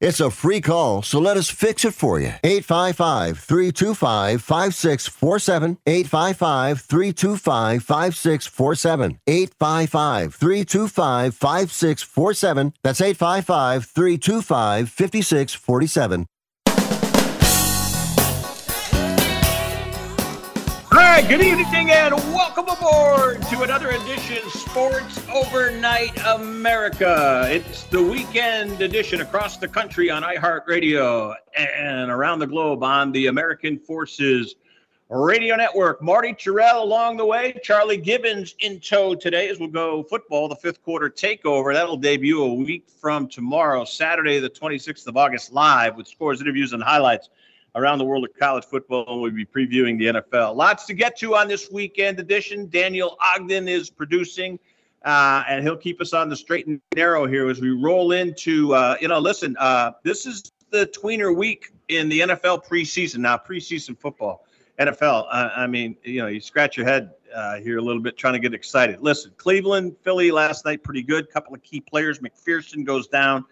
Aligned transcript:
It's 0.00 0.20
a 0.20 0.30
free 0.30 0.60
call, 0.60 1.02
so 1.02 1.18
let 1.18 1.36
us 1.36 1.50
fix 1.50 1.84
it 1.84 1.92
for 1.92 2.20
you. 2.20 2.34
855 2.44 3.40
325 3.40 4.40
5647. 4.40 5.78
855 5.84 6.80
325 6.82 7.82
5647. 7.82 9.18
855 9.26 10.34
325 10.36 11.34
5647. 11.34 12.74
That's 12.84 13.00
855 13.00 13.86
325 13.86 14.88
5647. 14.88 16.26
Right, 21.20 21.28
good 21.28 21.44
evening 21.44 21.90
and 21.90 22.14
welcome 22.32 22.68
aboard 22.68 23.42
to 23.42 23.62
another 23.62 23.88
edition 23.88 24.38
Sports 24.50 25.20
Overnight 25.34 26.16
America. 26.24 27.44
It's 27.50 27.82
the 27.84 28.00
weekend 28.00 28.80
edition 28.80 29.20
across 29.20 29.56
the 29.56 29.66
country 29.66 30.10
on 30.10 30.22
iHeartRadio 30.22 31.34
and 31.56 32.08
around 32.12 32.38
the 32.38 32.46
globe 32.46 32.84
on 32.84 33.10
the 33.10 33.26
American 33.26 33.80
Forces 33.80 34.54
Radio 35.08 35.56
Network. 35.56 36.00
Marty 36.00 36.34
Tirrell 36.34 36.82
along 36.82 37.16
the 37.16 37.26
way, 37.26 37.58
Charlie 37.64 37.96
Gibbons 37.96 38.54
in 38.60 38.78
tow 38.78 39.16
today 39.16 39.48
as 39.48 39.58
we'll 39.58 39.70
go 39.70 40.04
football, 40.04 40.48
the 40.48 40.54
fifth 40.54 40.84
quarter 40.84 41.10
takeover. 41.10 41.74
That'll 41.74 41.96
debut 41.96 42.44
a 42.44 42.54
week 42.54 42.88
from 42.88 43.26
tomorrow, 43.26 43.84
Saturday, 43.84 44.38
the 44.38 44.50
26th 44.50 45.08
of 45.08 45.16
August, 45.16 45.52
live 45.52 45.96
with 45.96 46.06
scores, 46.06 46.40
interviews, 46.40 46.74
and 46.74 46.82
highlights 46.82 47.28
around 47.74 47.98
the 47.98 48.04
world 48.04 48.24
of 48.24 48.34
college 48.38 48.64
football, 48.64 49.04
and 49.08 49.20
we'll 49.20 49.30
be 49.30 49.44
previewing 49.44 49.98
the 49.98 50.20
NFL. 50.20 50.56
Lots 50.56 50.86
to 50.86 50.94
get 50.94 51.18
to 51.18 51.34
on 51.36 51.48
this 51.48 51.70
weekend 51.70 52.18
edition. 52.18 52.68
Daniel 52.68 53.16
Ogden 53.20 53.68
is 53.68 53.90
producing, 53.90 54.58
uh, 55.04 55.44
and 55.48 55.62
he'll 55.62 55.76
keep 55.76 56.00
us 56.00 56.12
on 56.12 56.28
the 56.28 56.36
straight 56.36 56.66
and 56.66 56.80
narrow 56.94 57.26
here 57.26 57.48
as 57.48 57.60
we 57.60 57.70
roll 57.70 58.12
into, 58.12 58.74
uh, 58.74 58.96
you 59.00 59.08
know, 59.08 59.18
listen, 59.18 59.56
uh, 59.58 59.92
this 60.02 60.26
is 60.26 60.52
the 60.70 60.86
tweener 60.86 61.34
week 61.34 61.72
in 61.88 62.08
the 62.08 62.20
NFL 62.20 62.66
preseason 62.66 63.18
now, 63.18 63.36
preseason 63.36 63.98
football. 63.98 64.44
NFL, 64.78 65.26
I 65.32 65.66
mean, 65.66 65.96
you 66.04 66.20
know, 66.20 66.28
you 66.28 66.40
scratch 66.40 66.76
your 66.76 66.86
head 66.86 67.10
uh, 67.34 67.56
here 67.56 67.78
a 67.78 67.82
little 67.82 68.00
bit 68.00 68.16
trying 68.16 68.34
to 68.34 68.38
get 68.38 68.54
excited. 68.54 69.00
Listen, 69.00 69.32
Cleveland, 69.36 69.96
Philly 70.02 70.30
last 70.30 70.64
night, 70.64 70.84
pretty 70.84 71.02
good. 71.02 71.28
Couple 71.30 71.52
of 71.52 71.62
key 71.64 71.80
players. 71.80 72.20
McPherson 72.20 72.84
goes 72.84 73.08
down 73.08 73.44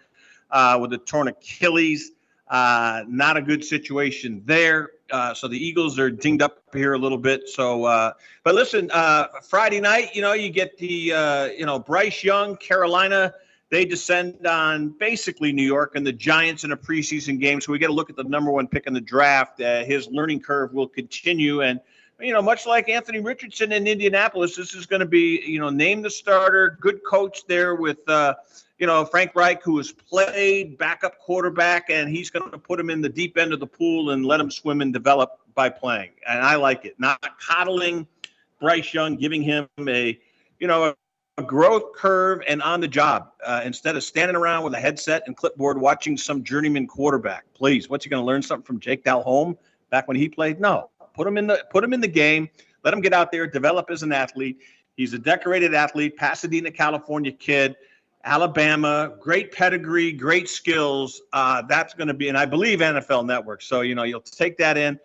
uh, 0.51 0.77
with 0.81 0.93
a 0.93 0.97
torn 0.97 1.27
Achilles. 1.27 2.11
Uh, 2.49 3.03
not 3.07 3.37
a 3.37 3.41
good 3.41 3.63
situation 3.63 4.41
there. 4.45 4.91
Uh, 5.11 5.33
so 5.33 5.47
the 5.47 5.57
Eagles 5.57 5.97
are 5.99 6.09
dinged 6.09 6.41
up 6.41 6.61
here 6.73 6.93
a 6.93 6.97
little 6.97 7.17
bit. 7.17 7.47
So, 7.47 7.85
uh, 7.85 8.13
but 8.43 8.55
listen, 8.55 8.89
uh, 8.91 9.27
Friday 9.43 9.79
night, 9.79 10.15
you 10.15 10.21
know, 10.21 10.33
you 10.33 10.49
get 10.49 10.77
the, 10.77 11.13
uh, 11.13 11.45
you 11.45 11.65
know, 11.65 11.79
Bryce 11.79 12.23
Young, 12.23 12.57
Carolina. 12.57 13.33
They 13.69 13.83
descend 13.83 14.47
on 14.47 14.89
basically 14.97 15.51
New 15.51 15.65
York 15.65 15.95
and 15.95 16.07
the 16.07 16.13
Giants 16.13 16.63
in 16.63 16.71
a 16.71 16.77
preseason 16.77 17.39
game. 17.39 17.59
So 17.59 17.71
we 17.73 17.79
get 17.79 17.89
a 17.89 17.93
look 17.93 18.09
at 18.09 18.15
the 18.15 18.23
number 18.23 18.51
one 18.51 18.67
pick 18.67 18.87
in 18.87 18.93
the 18.93 19.01
draft. 19.01 19.59
Uh, 19.59 19.83
his 19.83 20.07
learning 20.07 20.41
curve 20.41 20.73
will 20.73 20.87
continue. 20.87 21.61
And, 21.61 21.81
you 22.19 22.33
know, 22.33 22.41
much 22.41 22.65
like 22.65 22.89
Anthony 22.89 23.19
Richardson 23.19 23.71
in 23.71 23.87
Indianapolis, 23.87 24.55
this 24.55 24.73
is 24.73 24.85
going 24.85 25.01
to 25.01 25.05
be, 25.05 25.41
you 25.45 25.59
know, 25.59 25.69
name 25.69 26.01
the 26.01 26.09
starter, 26.09 26.77
good 26.81 27.03
coach 27.03 27.45
there 27.47 27.75
with, 27.75 28.07
uh, 28.09 28.33
you 28.79 28.87
know, 28.87 29.05
Frank 29.05 29.35
Reich, 29.35 29.61
who 29.63 29.77
has 29.77 29.91
played 29.91 30.77
backup 30.77 31.19
quarterback, 31.19 31.89
and 31.89 32.09
he's 32.09 32.29
going 32.29 32.49
to 32.49 32.57
put 32.57 32.79
him 32.79 32.89
in 32.89 33.01
the 33.01 33.09
deep 33.09 33.37
end 33.37 33.53
of 33.53 33.59
the 33.59 33.67
pool 33.67 34.11
and 34.11 34.25
let 34.25 34.39
him 34.39 34.49
swim 34.49 34.81
and 34.81 34.93
develop 34.93 35.39
by 35.53 35.69
playing. 35.69 36.11
And 36.27 36.39
I 36.39 36.55
like 36.55 36.85
it. 36.85 36.99
Not 36.99 37.19
coddling 37.39 38.07
Bryce 38.59 38.93
Young, 38.93 39.15
giving 39.15 39.41
him 39.43 39.67
a, 39.87 40.19
you 40.59 40.67
know, 40.67 40.85
a, 40.85 40.95
a 41.39 41.43
growth 41.43 41.93
curve 41.95 42.41
and 42.47 42.63
on 42.63 42.79
the 42.81 42.87
job 42.87 43.31
uh, 43.45 43.61
instead 43.63 43.95
of 43.95 44.03
standing 44.03 44.35
around 44.35 44.63
with 44.63 44.73
a 44.73 44.79
headset 44.79 45.21
and 45.27 45.37
clipboard 45.37 45.79
watching 45.79 46.17
some 46.17 46.43
journeyman 46.43 46.87
quarterback. 46.87 47.45
Please, 47.53 47.89
what's 47.89 48.03
he 48.03 48.09
going 48.09 48.21
to 48.21 48.25
learn 48.25 48.41
something 48.41 48.65
from 48.65 48.79
Jake 48.79 49.03
Delhomme 49.03 49.55
back 49.91 50.07
when 50.07 50.17
he 50.17 50.27
played? 50.27 50.59
No, 50.59 50.89
put 51.17 51.27
him 51.27 51.37
in 51.37 51.47
the 51.47 51.65
put 51.69 51.83
him 51.83 51.93
in 51.93 51.99
the 51.99 52.07
game. 52.07 52.49
Let 52.83 52.93
him 52.93 53.01
get 53.01 53.11
out 53.11 53.31
there, 53.31 53.47
develop 53.47 53.89
as 53.89 54.03
an 54.03 54.13
athlete. 54.13 54.59
He's 54.95 55.13
a 55.13 55.19
decorated 55.19 55.73
athlete, 55.73 56.15
Pasadena, 56.15 56.71
California 56.71 57.31
kid. 57.31 57.75
Alabama, 58.23 59.13
great 59.21 59.51
pedigree, 59.51 60.11
great 60.11 60.49
skills. 60.49 61.21
Uh, 61.31 61.61
that's 61.61 61.93
going 61.93 62.09
to 62.09 62.13
be, 62.13 62.29
and 62.29 62.37
I 62.37 62.45
believe 62.45 62.79
NFL 62.79 63.25
Network. 63.25 63.61
So 63.61 63.81
you 63.81 63.95
know, 63.95 64.03
you'll 64.03 64.21
take 64.21 64.57
that 64.57 64.77
in, 64.77 64.99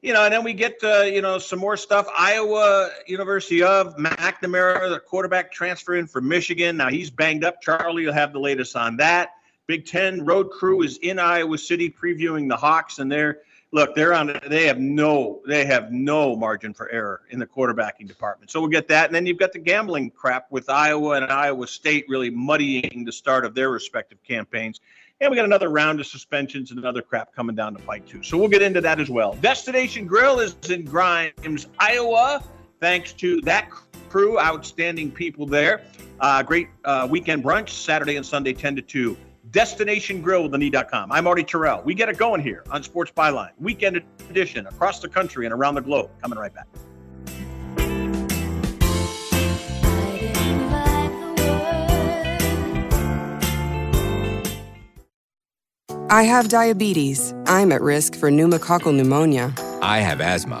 you 0.00 0.12
know, 0.12 0.24
and 0.24 0.32
then 0.32 0.42
we 0.42 0.54
get 0.54 0.78
uh, 0.82 1.02
you 1.02 1.22
know 1.22 1.38
some 1.38 1.58
more 1.58 1.76
stuff. 1.76 2.06
Iowa 2.16 2.90
University 3.06 3.62
of 3.62 3.96
McNamara, 3.96 4.90
the 4.90 5.00
quarterback 5.00 5.52
transfer 5.52 5.96
in 5.96 6.06
from 6.06 6.28
Michigan. 6.28 6.76
Now 6.76 6.88
he's 6.88 7.10
banged 7.10 7.44
up. 7.44 7.60
Charlie 7.60 8.06
will 8.06 8.12
have 8.12 8.32
the 8.32 8.40
latest 8.40 8.74
on 8.74 8.96
that. 8.96 9.30
Big 9.66 9.86
Ten 9.86 10.24
road 10.24 10.50
crew 10.50 10.82
is 10.82 10.98
in 10.98 11.18
Iowa 11.18 11.58
City 11.58 11.90
previewing 11.90 12.48
the 12.48 12.56
Hawks, 12.56 12.98
and 12.98 13.12
they're 13.12 13.40
look, 13.72 13.94
they're 13.94 14.14
on. 14.14 14.38
They 14.46 14.66
have 14.66 14.78
no, 14.78 15.40
they 15.46 15.64
have 15.64 15.90
no 15.90 16.36
margin 16.36 16.72
for 16.74 16.88
error 16.90 17.22
in 17.30 17.38
the 17.38 17.46
quarterbacking 17.46 18.06
department. 18.06 18.50
So 18.50 18.60
we'll 18.60 18.70
get 18.70 18.88
that, 18.88 19.06
and 19.06 19.14
then 19.14 19.26
you've 19.26 19.38
got 19.38 19.52
the 19.52 19.58
gambling 19.58 20.10
crap 20.10 20.46
with 20.50 20.68
Iowa 20.68 21.12
and 21.12 21.24
Iowa 21.24 21.66
State 21.66 22.04
really 22.08 22.30
muddying 22.30 23.04
the 23.04 23.12
start 23.12 23.44
of 23.44 23.54
their 23.54 23.70
respective 23.70 24.22
campaigns. 24.22 24.80
And 25.20 25.30
we 25.30 25.36
got 25.36 25.44
another 25.44 25.68
round 25.68 26.00
of 26.00 26.06
suspensions 26.06 26.70
and 26.70 26.80
another 26.80 27.00
crap 27.00 27.32
coming 27.32 27.54
down 27.54 27.74
the 27.74 27.80
fight 27.80 28.06
too. 28.06 28.22
So 28.22 28.36
we'll 28.36 28.48
get 28.48 28.62
into 28.62 28.80
that 28.80 28.98
as 28.98 29.08
well. 29.08 29.34
Destination 29.34 30.06
Grill 30.06 30.40
is 30.40 30.56
in 30.68 30.84
Grimes, 30.84 31.68
Iowa. 31.78 32.42
Thanks 32.80 33.12
to 33.14 33.40
that 33.42 33.70
crew, 34.08 34.40
outstanding 34.40 35.12
people 35.12 35.46
there. 35.46 35.82
Uh, 36.18 36.42
great 36.42 36.68
uh, 36.84 37.06
weekend 37.08 37.44
brunch 37.44 37.68
Saturday 37.68 38.16
and 38.16 38.26
Sunday, 38.26 38.52
10 38.52 38.76
to 38.76 38.82
2. 38.82 39.16
Destination 39.52 40.22
Grill 40.22 40.42
with 40.44 40.52
the 40.52 40.58
knee.com. 40.58 41.12
I'm 41.12 41.24
Marty 41.24 41.44
Tirrell. 41.44 41.84
We 41.84 41.94
get 41.94 42.08
it 42.08 42.16
going 42.16 42.40
here 42.40 42.64
on 42.70 42.82
Sports 42.82 43.12
Byline, 43.14 43.50
weekend 43.60 44.02
edition 44.30 44.66
across 44.66 45.00
the 45.00 45.08
country 45.08 45.44
and 45.44 45.52
around 45.52 45.74
the 45.74 45.82
globe. 45.82 46.10
Coming 46.22 46.38
right 46.38 46.52
back. 46.54 46.66
I 56.08 56.24
have 56.24 56.48
diabetes. 56.48 57.34
I'm 57.46 57.72
at 57.72 57.80
risk 57.80 58.14
for 58.14 58.30
pneumococcal 58.30 58.94
pneumonia. 58.94 59.54
I 59.80 60.00
have 60.00 60.20
asthma. 60.20 60.60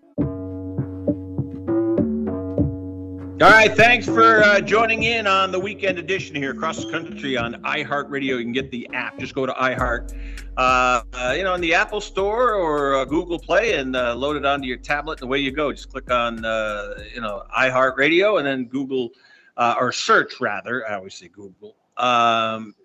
All 3.41 3.49
right, 3.49 3.75
thanks 3.75 4.05
for 4.05 4.43
uh, 4.43 4.61
joining 4.61 5.01
in 5.01 5.25
on 5.25 5.51
the 5.51 5.59
weekend 5.59 5.97
edition 5.97 6.35
here 6.35 6.51
across 6.51 6.85
the 6.85 6.91
country 6.91 7.37
on 7.37 7.55
iHeartRadio. 7.63 8.23
You 8.23 8.43
can 8.43 8.51
get 8.51 8.69
the 8.69 8.87
app. 8.93 9.17
Just 9.17 9.33
go 9.33 9.47
to 9.47 9.53
iHeart, 9.53 10.15
uh, 10.57 11.01
uh, 11.11 11.33
you 11.35 11.43
know, 11.43 11.55
in 11.55 11.61
the 11.61 11.73
Apple 11.73 12.01
Store 12.01 12.53
or 12.53 12.97
uh, 12.97 13.05
Google 13.05 13.39
Play, 13.39 13.79
and 13.79 13.95
uh, 13.95 14.13
load 14.13 14.35
it 14.35 14.45
onto 14.45 14.67
your 14.67 14.77
tablet. 14.77 15.21
And 15.21 15.23
away 15.23 15.39
you 15.39 15.51
go. 15.51 15.71
Just 15.71 15.89
click 15.89 16.11
on, 16.11 16.45
uh, 16.45 16.93
you 17.15 17.19
know, 17.19 17.41
iHeartRadio, 17.57 18.37
and 18.37 18.45
then 18.45 18.65
Google 18.65 19.09
or 19.57 19.91
search 19.91 20.39
rather. 20.39 20.87
I 20.87 20.93
always 20.93 21.15
say 21.15 21.27
Google. 21.27 21.75
Um, 21.97 22.75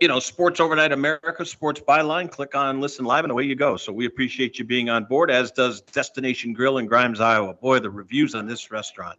you 0.00 0.08
know, 0.08 0.18
Sports 0.18 0.58
Overnight 0.58 0.90
America, 0.90 1.46
Sports 1.46 1.80
Byline. 1.80 2.28
Click 2.28 2.56
on 2.56 2.80
Listen 2.80 3.04
Live, 3.04 3.24
and 3.24 3.30
away 3.30 3.44
you 3.44 3.54
go. 3.54 3.76
So 3.76 3.92
we 3.92 4.06
appreciate 4.06 4.58
you 4.58 4.64
being 4.64 4.90
on 4.90 5.04
board, 5.04 5.30
as 5.30 5.52
does 5.52 5.80
Destination 5.82 6.54
Grill 6.54 6.78
in 6.78 6.86
Grimes, 6.86 7.20
Iowa. 7.20 7.54
Boy, 7.54 7.78
the 7.78 7.90
reviews 7.90 8.34
on 8.34 8.48
this 8.48 8.72
restaurant. 8.72 9.16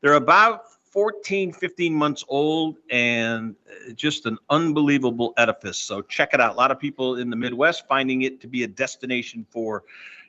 They're 0.00 0.14
about 0.14 0.64
14, 0.92 1.52
15 1.52 1.94
months 1.94 2.24
old 2.28 2.78
and 2.90 3.54
just 3.94 4.26
an 4.26 4.38
unbelievable 4.48 5.32
edifice. 5.36 5.78
So 5.78 6.02
check 6.02 6.34
it 6.34 6.40
out. 6.40 6.54
A 6.54 6.56
lot 6.56 6.70
of 6.70 6.80
people 6.80 7.16
in 7.16 7.30
the 7.30 7.36
Midwest 7.36 7.86
finding 7.86 8.22
it 8.22 8.40
to 8.40 8.48
be 8.48 8.64
a 8.64 8.66
destination 8.66 9.46
for, 9.50 9.84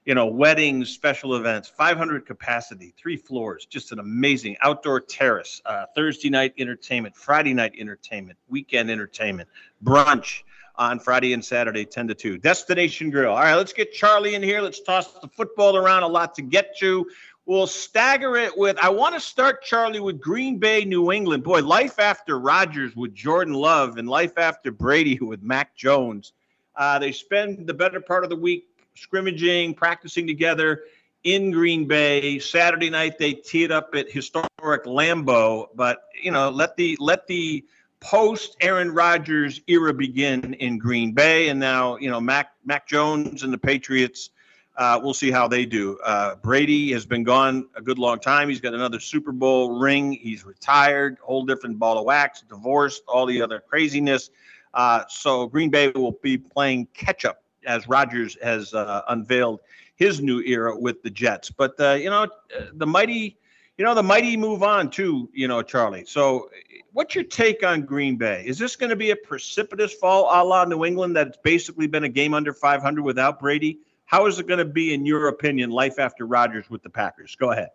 you 0.05 0.13
know, 0.13 0.27
weddings, 0.27 0.89
special 0.89 1.35
events, 1.35 1.67
500 1.67 2.27
capacity, 2.27 2.93
three 2.95 3.17
floors, 3.17 3.65
just 3.65 3.91
an 3.91 3.99
amazing 3.99 4.55
outdoor 4.61 4.99
terrace, 4.99 5.61
uh, 5.65 5.85
Thursday 5.95 6.29
night 6.29 6.53
entertainment, 6.59 7.15
Friday 7.15 7.53
night 7.53 7.73
entertainment, 7.79 8.37
weekend 8.47 8.91
entertainment, 8.91 9.49
brunch 9.83 10.43
on 10.75 10.99
Friday 10.99 11.33
and 11.33 11.43
Saturday, 11.43 11.85
10 11.85 12.07
to 12.07 12.15
2. 12.15 12.37
Destination 12.37 13.09
Grill. 13.09 13.31
All 13.31 13.39
right, 13.39 13.55
let's 13.55 13.73
get 13.73 13.93
Charlie 13.93 14.35
in 14.35 14.43
here. 14.43 14.61
Let's 14.61 14.81
toss 14.81 15.11
the 15.19 15.27
football 15.27 15.75
around. 15.75 16.03
A 16.03 16.07
lot 16.07 16.33
to 16.35 16.41
get 16.41 16.77
to. 16.79 17.05
We'll 17.45 17.67
stagger 17.67 18.35
it 18.35 18.55
with. 18.55 18.77
I 18.77 18.89
want 18.89 19.15
to 19.15 19.19
start, 19.19 19.63
Charlie, 19.63 19.99
with 19.99 20.21
Green 20.21 20.59
Bay, 20.59 20.85
New 20.85 21.11
England. 21.11 21.43
Boy, 21.43 21.61
life 21.61 21.99
after 21.99 22.39
Rodgers 22.39 22.95
with 22.95 23.15
Jordan 23.15 23.55
Love 23.55 23.97
and 23.97 24.07
life 24.07 24.37
after 24.37 24.71
Brady 24.71 25.17
with 25.21 25.41
Mac 25.41 25.75
Jones. 25.75 26.33
Uh, 26.75 26.99
they 26.99 27.11
spend 27.11 27.67
the 27.67 27.73
better 27.73 27.99
part 27.99 28.23
of 28.23 28.29
the 28.29 28.35
week 28.35 28.67
scrimmaging, 28.95 29.73
practicing 29.73 30.27
together 30.27 30.83
in 31.23 31.51
Green 31.51 31.87
Bay. 31.87 32.39
Saturday 32.39 32.89
night 32.89 33.17
they 33.17 33.33
tee 33.33 33.63
it 33.63 33.71
up 33.71 33.93
at 33.95 34.09
historic 34.09 34.85
Lambeau. 34.85 35.67
But 35.75 36.03
you 36.21 36.31
know, 36.31 36.49
let 36.49 36.75
the 36.77 36.97
let 36.99 37.27
the 37.27 37.65
post 37.99 38.57
Aaron 38.61 38.91
Rodgers 38.91 39.61
era 39.67 39.93
begin 39.93 40.53
in 40.55 40.77
Green 40.77 41.11
Bay, 41.13 41.49
and 41.49 41.59
now 41.59 41.97
you 41.97 42.09
know 42.09 42.21
Mac 42.21 42.51
Mac 42.65 42.87
Jones 42.87 43.43
and 43.43 43.51
the 43.51 43.57
Patriots 43.57 44.29
uh, 44.77 44.99
we'll 45.01 45.13
see 45.13 45.31
how 45.31 45.47
they 45.47 45.65
do. 45.65 45.99
Uh, 46.03 46.35
Brady 46.35 46.91
has 46.93 47.05
been 47.05 47.23
gone 47.23 47.67
a 47.75 47.81
good 47.81 47.99
long 47.99 48.19
time. 48.19 48.49
He's 48.49 48.61
got 48.61 48.73
another 48.73 48.99
Super 48.99 49.31
Bowl 49.31 49.79
ring. 49.79 50.13
He's 50.13 50.45
retired, 50.45 51.17
whole 51.21 51.45
different 51.45 51.77
ball 51.77 51.97
of 51.97 52.05
wax, 52.05 52.43
divorced, 52.47 53.03
all 53.07 53.25
the 53.25 53.41
other 53.41 53.59
craziness. 53.59 54.29
Uh, 54.73 55.03
so 55.09 55.47
Green 55.47 55.69
Bay 55.69 55.89
will 55.89 56.17
be 56.23 56.37
playing 56.37 56.87
catch 56.93 57.25
up 57.25 57.43
as 57.65 57.87
Rodgers 57.87 58.37
has 58.41 58.73
uh, 58.73 59.01
unveiled 59.09 59.59
his 59.95 60.21
new 60.21 60.41
era 60.41 60.75
with 60.75 61.03
the 61.03 61.09
Jets. 61.09 61.51
But 61.51 61.79
uh, 61.79 61.91
you 61.93 62.09
know, 62.09 62.27
the 62.73 62.87
mighty, 62.87 63.37
you 63.77 63.85
know, 63.85 63.93
the 63.93 64.03
mighty 64.03 64.37
move 64.37 64.63
on 64.63 64.89
too. 64.89 65.29
You 65.33 65.47
know, 65.47 65.61
Charlie. 65.61 66.05
So, 66.05 66.49
what's 66.93 67.13
your 67.13 67.25
take 67.25 67.63
on 67.65 67.81
Green 67.81 68.15
Bay? 68.15 68.43
Is 68.45 68.57
this 68.57 68.75
going 68.75 68.89
to 68.89 68.95
be 68.95 69.11
a 69.11 69.15
precipitous 69.15 69.93
fall, 69.93 70.29
a 70.31 70.43
la 70.43 70.63
New 70.65 70.85
England, 70.85 71.15
that 71.17 71.27
it's 71.27 71.37
basically 71.43 71.87
been 71.87 72.05
a 72.05 72.09
game 72.09 72.33
under 72.33 72.53
500 72.53 73.03
without 73.03 73.39
Brady? 73.39 73.79
How 74.11 74.25
is 74.25 74.39
it 74.39 74.47
going 74.47 74.59
to 74.59 74.65
be, 74.65 74.93
in 74.93 75.05
your 75.05 75.29
opinion, 75.29 75.69
life 75.69 75.97
after 75.97 76.27
Rodgers 76.27 76.69
with 76.69 76.83
the 76.83 76.89
Packers? 76.89 77.33
Go 77.39 77.51
ahead. 77.51 77.69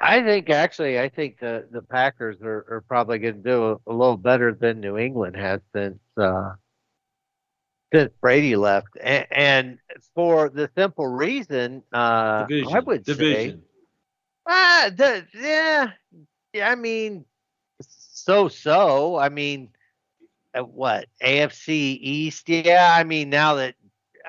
I, 0.00 0.22
think 0.22 0.50
actually, 0.50 0.98
I 0.98 1.08
think 1.08 1.38
the 1.38 1.68
the 1.70 1.82
Packers 1.82 2.38
are, 2.42 2.66
are 2.68 2.84
probably 2.88 3.18
going 3.18 3.34
to 3.34 3.42
do 3.42 3.64
a, 3.64 3.72
a, 3.86 3.92
little 3.92 4.16
better 4.16 4.52
than 4.52 4.80
New 4.80 4.96
England 4.96 5.36
has 5.36 5.60
since 5.74 5.98
uh, 6.16 6.54
since 7.92 8.10
Brady 8.20 8.56
left, 8.56 8.88
and, 9.00 9.26
and, 9.30 9.78
for 10.14 10.48
the 10.48 10.70
simple 10.76 11.06
reason, 11.06 11.82
uh, 11.92 12.46
Division. 12.46 12.76
I 12.76 12.80
would 12.80 13.04
Division. 13.04 13.50
say, 13.50 13.58
ah, 14.48 14.90
the, 14.96 15.26
yeah, 15.34 15.90
yeah. 16.54 16.70
I 16.70 16.74
mean, 16.74 17.26
so 17.80 18.48
so. 18.48 19.16
I 19.16 19.28
mean, 19.28 19.68
uh, 20.54 20.62
what 20.62 21.06
AFC 21.22 21.98
East? 22.00 22.48
Yeah, 22.48 22.90
I 22.90 23.04
mean, 23.04 23.28
now 23.30 23.54
that 23.56 23.74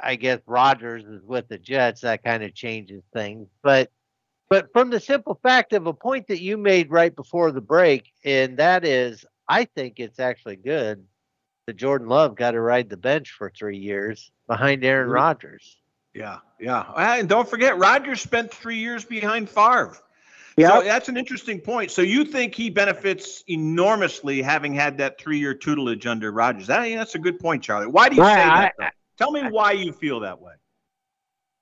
I 0.01 0.15
guess 0.15 0.39
Rodgers 0.45 1.03
is 1.05 1.23
with 1.23 1.47
the 1.47 1.57
Jets, 1.57 2.01
that 2.01 2.23
kind 2.23 2.43
of 2.43 2.53
changes 2.53 3.03
things. 3.13 3.47
But 3.61 3.91
but 4.49 4.71
from 4.73 4.89
the 4.89 4.99
simple 4.99 5.39
fact 5.43 5.73
of 5.73 5.85
a 5.85 5.93
point 5.93 6.27
that 6.27 6.41
you 6.41 6.57
made 6.57 6.89
right 6.89 7.15
before 7.15 7.51
the 7.51 7.61
break, 7.61 8.11
and 8.25 8.57
that 8.57 8.83
is, 8.83 9.23
I 9.47 9.65
think 9.65 9.99
it's 9.99 10.19
actually 10.19 10.55
good 10.55 11.05
that 11.67 11.77
Jordan 11.77 12.07
Love 12.07 12.35
got 12.35 12.51
to 12.51 12.61
ride 12.61 12.89
the 12.89 12.97
bench 12.97 13.31
for 13.31 13.51
three 13.55 13.77
years 13.77 14.31
behind 14.47 14.83
Aaron 14.83 15.05
mm-hmm. 15.05 15.13
Rodgers. 15.13 15.77
Yeah, 16.15 16.39
yeah, 16.59 16.81
and 16.97 17.29
don't 17.29 17.47
forget 17.47 17.77
Rodgers 17.77 18.21
spent 18.21 18.51
three 18.51 18.77
years 18.79 19.05
behind 19.05 19.47
Favre. 19.47 19.95
Yeah, 20.57 20.79
so 20.79 20.83
that's 20.83 21.07
an 21.07 21.15
interesting 21.15 21.61
point. 21.61 21.91
So 21.91 22.01
you 22.01 22.25
think 22.25 22.53
he 22.53 22.69
benefits 22.69 23.43
enormously 23.47 24.41
having 24.41 24.73
had 24.73 24.97
that 24.97 25.17
three-year 25.21 25.53
tutelage 25.53 26.05
under 26.05 26.31
Rodgers? 26.31 26.67
That, 26.67 26.89
that's 26.89 27.15
a 27.15 27.19
good 27.19 27.39
point, 27.39 27.63
Charlie. 27.63 27.87
Why 27.87 28.09
do 28.09 28.17
you 28.17 28.23
say 28.23 28.43
I, 28.43 28.71
that? 28.79 28.93
Tell 29.19 29.31
me 29.31 29.43
why 29.49 29.73
you 29.73 29.93
feel 29.93 30.21
that 30.21 30.41
way. 30.41 30.53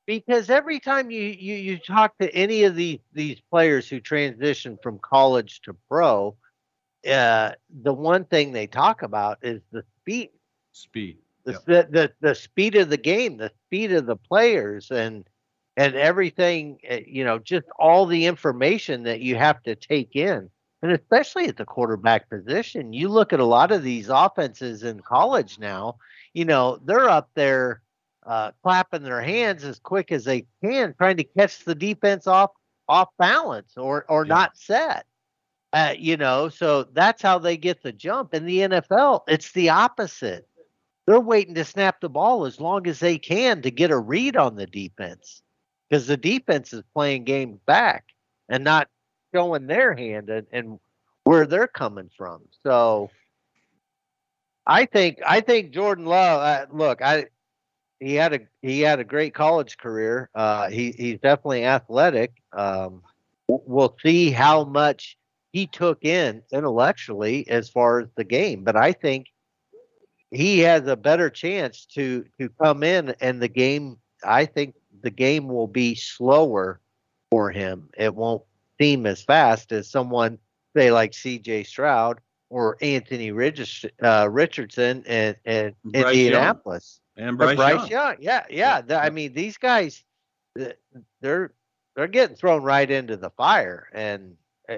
because 0.07 0.49
every 0.49 0.79
time 0.79 1.11
you, 1.11 1.21
you 1.21 1.55
you 1.55 1.77
talk 1.79 2.17
to 2.19 2.33
any 2.35 2.63
of 2.63 2.75
these 2.75 2.99
these 3.13 3.41
players 3.51 3.89
who 3.89 3.99
transition 3.99 4.77
from 4.81 4.99
college 4.99 5.61
to 5.63 5.75
pro, 5.89 6.35
uh, 7.09 7.51
the 7.83 7.93
one 7.93 8.25
thing 8.25 8.51
they 8.51 8.67
talk 8.67 9.03
about 9.03 9.39
is 9.43 9.61
the 9.71 9.83
speed, 10.01 10.29
Speed. 10.71 11.19
the, 11.45 11.53
Yep. 11.53 11.61
the 11.65 11.87
the 11.91 12.11
the 12.21 12.35
speed 12.35 12.75
of 12.75 12.89
the 12.89 12.97
game, 12.97 13.37
the 13.37 13.51
speed 13.67 13.91
of 13.93 14.05
the 14.05 14.17
players, 14.17 14.91
and 14.91 15.27
and 15.77 15.95
everything. 15.95 16.79
uh, 16.89 16.97
You 17.05 17.25
know, 17.25 17.39
just 17.39 17.67
all 17.79 18.05
the 18.05 18.25
information 18.25 19.03
that 19.03 19.21
you 19.21 19.35
have 19.35 19.61
to 19.63 19.75
take 19.75 20.15
in, 20.15 20.49
and 20.81 20.91
especially 20.91 21.47
at 21.47 21.57
the 21.57 21.65
quarterback 21.65 22.29
position. 22.29 22.93
You 22.93 23.09
look 23.09 23.33
at 23.33 23.39
a 23.39 23.45
lot 23.45 23.71
of 23.71 23.83
these 23.83 24.09
offenses 24.09 24.83
in 24.83 25.01
college 25.01 25.59
now. 25.59 25.97
You 26.37 26.45
know, 26.45 26.79
they're 26.85 27.09
up 27.09 27.31
there 27.33 27.81
uh, 28.23 28.51
clapping 28.61 29.01
their 29.01 29.21
hands 29.23 29.63
as 29.63 29.79
quick 29.79 30.11
as 30.11 30.23
they 30.23 30.45
can, 30.63 30.93
trying 30.93 31.17
to 31.17 31.23
catch 31.23 31.65
the 31.65 31.73
defense 31.73 32.27
off 32.27 32.51
off 32.87 33.09
balance 33.17 33.75
or 33.75 34.05
or 34.07 34.23
Yeah. 34.23 34.35
not 34.35 34.55
set. 34.55 35.07
Uh, 35.73 35.95
you 35.97 36.15
know, 36.15 36.47
so 36.47 36.83
that's 36.83 37.23
how 37.23 37.39
they 37.39 37.57
get 37.57 37.81
the 37.81 37.91
jump. 37.91 38.35
In 38.35 38.45
the 38.45 38.59
NFL, 38.59 39.23
it's 39.27 39.51
the 39.53 39.69
opposite. 39.69 40.47
They're 41.07 41.19
waiting 41.19 41.55
to 41.55 41.65
snap 41.65 42.01
the 42.01 42.09
ball 42.09 42.45
as 42.45 42.61
long 42.61 42.85
as 42.85 42.99
they 42.99 43.17
can 43.17 43.63
to 43.63 43.71
get 43.71 43.89
a 43.89 43.97
read 43.97 44.37
on 44.37 44.57
the 44.57 44.67
defense 44.67 45.41
because 45.89 46.05
the 46.05 46.17
defense 46.17 46.71
is 46.71 46.83
playing 46.93 47.23
games 47.23 47.59
back 47.65 48.05
and 48.47 48.63
not 48.63 48.89
showing 49.33 49.65
their 49.65 49.95
hand 49.95 50.29
and, 50.29 50.45
and 50.51 50.79
where 51.23 51.47
they're 51.47 51.67
coming 51.67 52.11
from. 52.15 52.43
So 52.61 53.09
I 54.67 54.85
think 54.85 55.19
I 55.25 55.39
think 55.39 55.71
Jordan 55.71 56.05
Love. 56.05 56.41
Uh, 56.41 56.65
look, 56.75 57.01
I 57.01 57.27
he 58.01 58.15
had 58.15 58.33
a 58.33 58.39
he 58.61 58.81
had 58.81 58.99
a 58.99 59.05
great 59.05 59.33
college 59.33 59.77
career. 59.77 60.29
Uh, 60.35 60.69
he 60.69 60.91
he's 60.91 61.19
definitely 61.19 61.63
athletic. 61.63 62.33
Um, 62.51 63.01
we'll 63.47 63.95
see 64.03 64.29
how 64.29 64.65
much 64.65 65.17
he 65.53 65.67
took 65.67 66.03
in 66.03 66.43
intellectually 66.51 67.47
as 67.49 67.69
far 67.69 68.01
as 68.01 68.09
the 68.17 68.25
game, 68.25 68.65
but 68.65 68.75
I 68.75 68.91
think 68.91 69.27
he 70.31 70.59
has 70.59 70.85
a 70.85 70.97
better 70.97 71.29
chance 71.29 71.85
to 71.93 72.25
to 72.37 72.49
come 72.61 72.83
in 72.83 73.15
and 73.21 73.41
the 73.41 73.47
game. 73.47 73.97
I 74.21 74.45
think 74.45 74.75
the 75.01 75.11
game 75.11 75.47
will 75.47 75.67
be 75.67 75.95
slower 75.95 76.81
for 77.31 77.51
him. 77.51 77.89
It 77.97 78.13
won't 78.13 78.43
seem 78.81 79.05
as 79.05 79.21
fast 79.21 79.71
as 79.71 79.89
someone 79.89 80.39
say 80.75 80.91
like 80.91 81.13
C.J. 81.13 81.63
Stroud 81.63 82.19
or 82.49 82.77
Anthony 82.81 83.31
uh, 83.31 84.27
Richardson 84.29 85.03
in, 85.03 85.35
in 85.45 85.75
Bryce 85.83 86.03
Young. 86.03 86.25
Indianapolis. 86.25 86.99
And 87.17 87.37
Bryce, 87.37 87.55
Bryce 87.55 87.89
Young. 87.89 87.89
Young. 87.89 88.15
Yeah, 88.19 88.45
yeah. 88.49 88.99
I 88.99 89.09
mean, 89.09 89.33
these 89.33 89.57
guys, 89.57 90.03
they're 91.21 91.53
they're 91.95 92.07
getting 92.07 92.35
thrown 92.35 92.63
right 92.63 92.89
into 92.89 93.17
the 93.17 93.31
fire, 93.31 93.87
and 93.91 94.35
uh, 94.69 94.77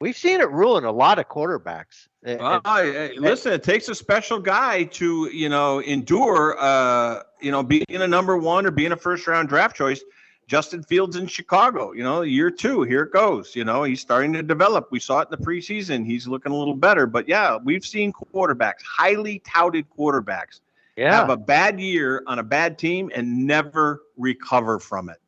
we've 0.00 0.16
seen 0.16 0.40
it 0.40 0.50
ruin 0.50 0.84
a 0.84 0.92
lot 0.92 1.18
of 1.18 1.28
quarterbacks. 1.28 2.08
And- 2.22 2.40
Well, 2.40 2.60
and- 2.64 3.14
listen, 3.16 3.52
it 3.52 3.62
takes 3.62 3.88
a 3.88 3.94
special 3.94 4.38
guy 4.38 4.84
to, 4.84 5.30
you 5.32 5.48
know, 5.48 5.80
endure, 5.80 6.56
uh, 6.58 7.22
you 7.40 7.50
know, 7.50 7.62
being 7.62 7.84
a 7.88 8.06
number 8.06 8.36
one 8.36 8.66
or 8.66 8.70
being 8.70 8.92
a 8.92 8.96
first 8.96 9.26
round 9.26 9.48
draft 9.48 9.76
choice. 9.76 10.02
Justin 10.46 10.82
Fields 10.82 11.16
in 11.16 11.26
Chicago, 11.26 11.92
you 11.92 12.04
know, 12.04 12.22
year 12.22 12.50
two, 12.50 12.82
here 12.82 13.02
it 13.02 13.12
goes. 13.12 13.56
You 13.56 13.64
know, 13.64 13.82
he's 13.82 14.00
starting 14.00 14.32
to 14.34 14.42
develop. 14.42 14.88
We 14.92 15.00
saw 15.00 15.20
it 15.20 15.28
in 15.32 15.38
the 15.38 15.44
preseason. 15.44 16.06
He's 16.06 16.28
looking 16.28 16.52
a 16.52 16.56
little 16.56 16.76
better. 16.76 17.06
But 17.06 17.28
yeah, 17.28 17.58
we've 17.62 17.84
seen 17.84 18.12
quarterbacks, 18.12 18.82
highly 18.84 19.40
touted 19.40 19.86
quarterbacks, 19.90 20.60
yeah. 20.96 21.12
have 21.14 21.30
a 21.30 21.36
bad 21.36 21.80
year 21.80 22.22
on 22.28 22.38
a 22.38 22.44
bad 22.44 22.78
team 22.78 23.10
and 23.14 23.46
never 23.46 24.02
recover 24.16 24.78
from 24.78 25.08
it. 25.08 25.18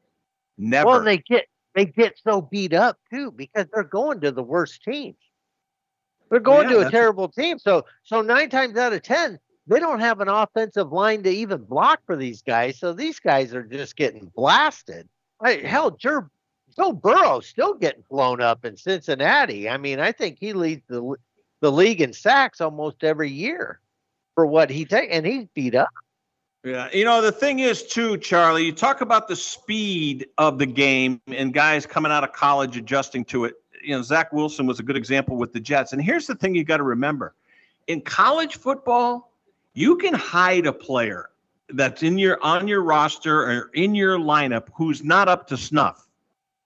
Never. 0.57 0.87
Well, 0.87 1.05
they 1.05 1.19
get 1.19 1.47
they 1.75 1.87
get 1.87 2.19
so 2.23 2.41
beat 2.41 2.73
up 2.73 2.99
too 3.11 3.33
because 3.33 3.67
they're 3.73 3.83
going 3.83 4.21
to 4.21 4.31
the 4.31 4.43
worst 4.43 4.85
teams. 4.85 5.17
They're 6.31 6.41
going 6.41 6.69
Yeah, 6.69 6.77
to 6.77 6.87
a 6.89 6.91
terrible 6.91 7.29
team. 7.29 7.59
So 7.59 7.87
so 8.05 8.21
nine 8.23 8.51
times 8.51 8.77
out 8.77 8.93
of 8.93 9.03
ten, 9.03 9.41
they 9.69 9.79
don't 9.79 10.01
have 10.01 10.21
an 10.21 10.29
offensive 10.29 10.93
line 10.93 11.23
to 11.23 11.31
even 11.31 11.63
block 11.63 12.01
for 12.07 12.17
these 12.17 12.43
guys. 12.43 12.79
So 12.79 12.93
these 12.93 13.21
guys 13.21 13.55
are 13.55 13.63
just 13.63 13.97
getting 13.97 14.33
blasted. 14.35 15.09
I, 15.41 15.57
hell, 15.57 15.91
Joe, 15.93 16.29
Joe 16.77 16.93
Burrow 16.93 17.41
still 17.41 17.75
getting 17.75 18.05
blown 18.11 18.41
up 18.41 18.65
in 18.65 18.77
Cincinnati. 18.77 19.69
I 19.69 19.77
mean, 19.77 20.01
I 20.01 20.13
think 20.13 20.39
he 20.41 20.53
leads 20.53 20.83
the 20.89 21.17
the 21.61 21.73
league 21.73 22.01
in 22.01 22.13
sacks 22.13 22.61
almost 22.61 23.03
every 23.03 23.31
year 23.31 23.81
for 24.35 24.47
what 24.47 24.71
he 24.71 24.85
takes, 24.85 25.13
and 25.13 25.27
he's 25.27 25.47
beat 25.55 25.75
up. 25.75 25.89
Yeah, 26.65 26.89
you 26.93 27.05
know 27.05 27.21
the 27.21 27.33
thing 27.33 27.61
is 27.61 27.83
too, 27.83 28.17
Charlie. 28.19 28.65
You 28.65 28.73
talk 28.73 29.01
about 29.01 29.29
the 29.29 29.37
speed 29.37 30.27
of 30.39 30.59
the 30.59 30.67
game 30.67 31.21
and 31.29 31.53
guys 31.53 31.87
coming 31.87 32.11
out 32.11 32.25
of 32.25 32.33
college 32.33 32.77
adjusting 32.77 33.25
to 33.27 33.45
it. 33.45 33.55
You 33.83 33.97
know, 33.97 34.03
Zach 34.03 34.33
Wilson 34.33 34.67
was 34.67 34.81
a 34.81 34.83
good 34.83 34.97
example 34.97 35.37
with 35.37 35.53
the 35.53 35.61
Jets. 35.61 35.93
And 35.93 36.03
here's 36.03 36.27
the 36.27 36.35
thing: 36.35 36.55
you 36.55 36.65
got 36.65 36.79
to 36.79 36.83
remember, 36.85 37.35
in 37.87 38.01
college 38.01 38.57
football, 38.57 39.33
you 39.75 39.97
can 39.97 40.15
hide 40.15 40.67
a 40.67 40.73
player 40.73 41.31
that's 41.71 42.03
in 42.03 42.19
your 42.19 42.43
on 42.43 42.67
your 42.67 42.83
roster 42.83 43.43
or 43.43 43.71
in 43.75 43.95
your 43.95 44.19
lineup 44.19 44.69
who's 44.75 45.05
not 45.05 45.29
up 45.29 45.47
to 45.49 45.57
snuff. 45.57 46.07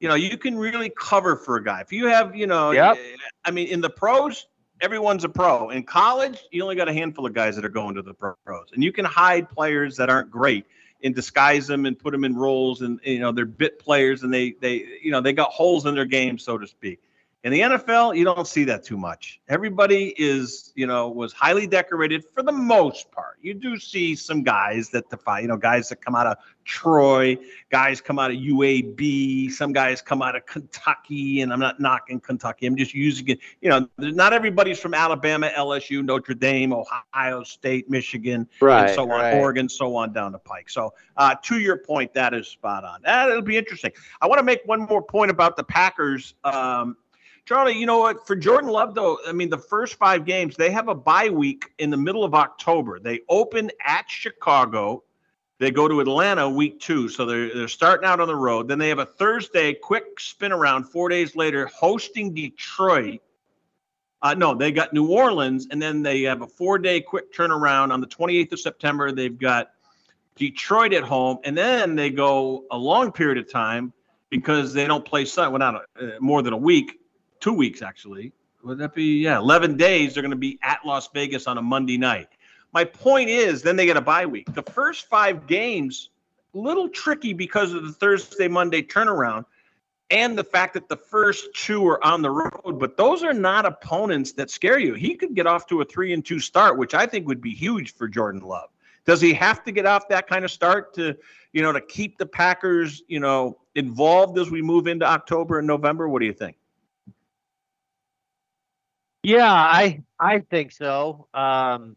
You 0.01 0.09
know, 0.09 0.15
you 0.15 0.37
can 0.37 0.57
really 0.59 0.91
cover 0.97 1.37
for 1.37 1.57
a 1.57 1.65
guy 1.65 1.81
if 1.81 1.93
you 1.93 2.07
have. 2.07 2.35
You 2.35 2.47
know, 2.47 2.73
Yep. 2.73 2.99
I 3.45 3.51
mean, 3.51 3.69
in 3.69 3.81
the 3.81 3.91
pros, 3.91 4.47
everyone's 4.81 5.25
a 5.25 5.29
pro. 5.29 5.71
In 5.71 5.85
college, 5.85 6.43
you 6.51 6.63
only 6.63 6.75
got 6.75 6.89
a 6.89 6.93
handful 6.93 7.27
of 7.27 7.33
guys 7.33 7.57
that 7.57 7.65
are 7.65 7.71
going 7.71 7.95
to 7.95 8.03
the 8.03 8.15
pros, 8.15 8.69
and 8.75 8.83
you 8.83 8.93
can 8.93 9.05
hide 9.05 9.49
players 9.49 9.97
that 9.97 10.11
aren't 10.11 10.31
great 10.31 10.67
and 11.05 11.15
disguise 11.15 11.67
them 11.67 11.87
and 11.87 11.99
put 11.99 12.13
them 12.13 12.25
in 12.25 12.35
roles, 12.37 12.83
and 12.83 13.01
you 13.05 13.19
know 13.19 13.33
they're 13.33 13.47
bit 13.47 13.79
players, 13.79 14.23
and 14.23 14.33
they 14.33 14.53
they 14.61 14.85
you 15.03 15.11
know 15.11 15.21
they 15.21 15.33
got 15.33 15.51
holes 15.51 15.87
in 15.87 15.95
their 15.95 16.05
game, 16.05 16.39
so 16.39 16.59
to 16.59 16.67
speak. 16.67 17.01
In 17.45 17.51
the 17.51 17.59
NFL, 17.59 18.17
you 18.17 18.25
don't 18.25 18.47
see 18.47 18.63
that 18.65 18.85
too 18.85 18.97
much. 18.97 19.41
Everybody 19.49 20.15
is, 20.17 20.73
you 20.77 20.87
know, 20.87 21.09
was 21.09 21.33
highly 21.33 21.67
decorated 21.67 22.25
for 22.33 22.41
the 22.45 22.53
most 22.53 23.11
part. 23.11 23.39
You 23.41 23.53
do 23.53 23.77
see 23.79 24.15
some 24.15 24.45
guys 24.45 24.91
that 24.91 25.11
defy, 25.11 25.41
you 25.41 25.49
know, 25.49 25.57
guys 25.57 25.89
that 25.89 26.05
come 26.05 26.15
out 26.15 26.29
of 26.29 26.37
Troy, 26.65 27.37
guys 27.69 28.01
come 28.01 28.21
out 28.21 28.31
of 28.31 28.37
UAB, 28.37 29.51
some 29.51 29.73
guys 29.73 30.01
come 30.01 30.23
out 30.23 30.37
of 30.37 30.47
Kentucky, 30.47 31.41
and 31.41 31.53
I'm 31.53 31.59
not 31.59 31.81
knocking 31.81 32.21
Kentucky. 32.21 32.67
I'm 32.67 32.77
just 32.77 32.95
using 32.95 33.27
it. 33.31 33.41
You 33.61 33.71
know, 33.71 33.89
not 33.99 34.33
everybody's 34.33 34.79
from 34.79 34.95
Alabama, 34.95 35.51
LSU, 35.57 36.05
Notre 36.05 36.35
Dame, 36.35 36.73
Ohio 36.73 37.43
State, 37.43 37.91
Michigan, 37.91 38.49
and 38.87 38.95
so 38.95 39.03
on, 39.03 39.09
right. 39.09 39.35
Oregon, 39.35 39.69
so 39.69 39.97
on 39.97 40.13
down 40.13 40.31
the 40.31 40.39
pike. 40.39 40.71
So, 40.71 40.95
uh, 41.17 41.35
to 41.43 41.59
your 41.59 41.79
point, 41.79 42.15
that 42.15 42.35
is 42.35 42.47
spot 42.47 42.85
on. 42.85 43.01
That'll 43.03 43.43
be 43.43 43.57
interesting. 43.57 43.91
I 44.21 44.29
want 44.29 44.39
to 44.39 44.45
make 44.45 44.61
one 44.65 44.83
more 44.83 45.03
point 45.03 45.33
about 45.33 45.57
the 45.57 45.65
Packers. 45.65 46.35
Um, 46.45 46.97
Charlie, 47.45 47.77
you 47.77 47.87
know 47.87 47.99
what? 47.99 48.27
For 48.27 48.37
Jordan 48.37 48.71
Love, 48.71 48.95
though, 48.95 49.19
I 49.27 49.33
mean, 49.33 49.51
the 49.51 49.59
first 49.59 49.95
five 49.95 50.25
games, 50.25 50.57
they 50.57 50.71
have 50.71 50.89
a 50.89 50.95
bye 50.95 51.29
week 51.29 51.73
in 51.79 51.91
the 51.91 51.97
middle 51.97 52.23
of 52.23 52.35
October. 52.35 53.01
They 53.01 53.21
open 53.29 53.71
at 53.85 54.09
Chicago. 54.09 55.03
They 55.59 55.73
go 55.73 55.89
to 55.89 56.01
Atlanta 56.01 56.49
week 56.49 56.79
two. 56.79 57.09
So 57.09 57.27
they're, 57.27 57.53
they're 57.53 57.69
starting 57.69 58.07
out 58.07 58.21
on 58.21 58.29
the 58.29 58.37
road. 58.37 58.69
Then 58.69 58.79
they 58.79 58.89
have 58.91 59.01
a 59.01 59.07
Thursday 59.07 59.75
quick 59.75 60.21
spin 60.21 60.53
around 60.53 60.85
four 60.85 61.09
days 61.09 61.35
later, 61.35 61.67
hosting 61.67 62.33
Detroit. 62.33 63.21
Uh, 64.23 64.35
no, 64.35 64.55
they 64.55 64.71
got 64.71 64.93
New 64.93 65.09
Orleans, 65.09 65.67
and 65.73 65.83
then 65.83 66.01
they 66.01 66.23
have 66.23 66.43
a 66.43 66.47
four 66.47 66.79
day 66.79 67.01
quick 67.01 67.35
turnaround 67.35 67.93
on 67.93 68.01
the 68.01 68.07
28th 68.07 68.53
of 68.53 68.61
September. 68.61 69.11
They've 69.11 69.37
got 69.37 69.73
Detroit 70.37 70.93
at 70.93 71.03
home, 71.03 71.39
and 71.43 71.59
then 71.59 71.97
they 71.97 72.11
go 72.11 72.65
a 72.71 72.79
long 72.79 73.11
period 73.11 73.39
of 73.39 73.51
time 73.51 73.93
because 74.31 74.73
they 74.73 74.87
don't 74.87 75.05
play. 75.05 75.27
Well, 75.37 75.59
not 75.59 75.75
a, 75.75 76.17
uh, 76.17 76.19
more 76.21 76.43
than 76.43 76.53
a 76.53 76.57
week, 76.57 77.01
two 77.43 77.53
weeks 77.53 77.83
actually. 77.83 78.33
Would 78.65 78.79
that 78.79 78.95
be 78.95 79.23
yeah, 79.23 79.39
11 79.39 79.77
days? 79.77 80.15
They're 80.15 80.23
going 80.23 80.31
to 80.31 80.37
be 80.37 80.59
at 80.63 80.81
Las 80.87 81.09
Vegas 81.13 81.47
on 81.47 81.59
a 81.59 81.63
Monday 81.63 81.99
night. 81.99 82.29
My 82.73 82.85
point 82.85 83.29
is, 83.29 83.63
then 83.63 83.77
they 83.77 83.85
get 83.85 83.97
a 83.99 84.01
bye 84.01 84.25
week. 84.25 84.55
The 84.55 84.63
first 84.63 85.09
five 85.09 85.47
games, 85.47 86.11
little 86.55 86.89
tricky 86.89 87.35
because 87.35 87.75
of 87.75 87.85
the 87.85 87.93
Thursday 87.93 88.49
Monday 88.49 88.83
turnaround, 88.83 89.45
and 90.11 90.39
the 90.39 90.45
fact 90.45 90.75
that 90.75 90.89
the 90.89 90.97
first 90.97 91.49
two 91.55 91.87
are 91.87 92.03
on 92.05 92.23
the 92.23 92.31
road. 92.31 92.79
But 92.79 92.97
those 92.97 93.25
are 93.25 93.35
not 93.35 93.67
opponents 93.67 94.33
that 94.33 94.51
scare 94.51 94.79
you. 94.79 94.95
He 94.95 95.17
could 95.17 95.35
get 95.35 95.47
off 95.47 95.67
to 95.69 95.81
a 95.81 95.85
three 95.85 96.13
and 96.13 96.25
two 96.25 96.39
start, 96.39 96.79
which 96.79 96.95
I 96.95 97.07
think 97.07 97.27
would 97.27 97.41
be 97.41 97.53
huge 97.53 97.95
for 97.95 98.09
Jordan 98.09 98.43
Love. 98.43 98.69
Does 99.05 99.21
he 99.21 99.35
have 99.35 99.65
to 99.65 99.73
get 99.73 99.85
off 99.85 100.09
that 100.09 100.29
kind 100.29 100.45
of 100.45 100.51
start 100.51 100.95
to, 100.95 101.17
you 101.53 101.63
know, 101.63 101.73
to 101.73 101.81
keep 101.81 102.19
the 102.19 102.27
Packers, 102.27 103.03
you 103.09 103.19
know, 103.19 103.59
involved 103.75 104.39
as 104.39 104.51
we 104.51 104.63
move 104.63 104.87
into 104.87 105.05
October 105.05 105.59
and 105.59 105.67
November? 105.67 106.09
What 106.09 106.21
do 106.21 106.27
you 106.27 106.33
think? 106.33 106.57
Yeah, 109.23 109.53
I 109.53 110.03
I 110.19 110.41
think 110.41 110.73
so. 110.73 111.29
Um, 111.33 111.97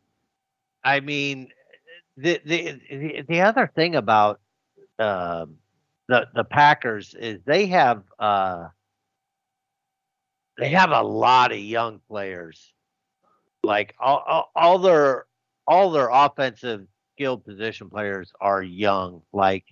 I 0.83 0.99
mean, 0.99 1.49
the 2.17 2.39
the 2.45 2.79
the, 2.89 3.21
the 3.27 3.41
other 3.41 3.71
thing 3.73 3.95
about 3.95 4.39
um, 4.99 5.57
the 6.07 6.27
the 6.35 6.43
Packers 6.43 7.15
is 7.17 7.39
they 7.45 7.65
have 7.67 8.03
uh, 8.19 8.67
they 10.57 10.69
have 10.69 10.91
a 10.91 11.01
lot 11.01 11.51
of 11.51 11.57
young 11.57 11.99
players. 12.07 12.73
Like 13.63 13.95
all, 13.99 14.23
all, 14.27 14.51
all 14.55 14.79
their 14.79 15.25
all 15.67 15.89
their 15.89 16.09
offensive 16.09 16.85
skilled 17.15 17.43
position 17.43 17.89
players 17.89 18.31
are 18.39 18.61
young. 18.61 19.23
Like 19.33 19.65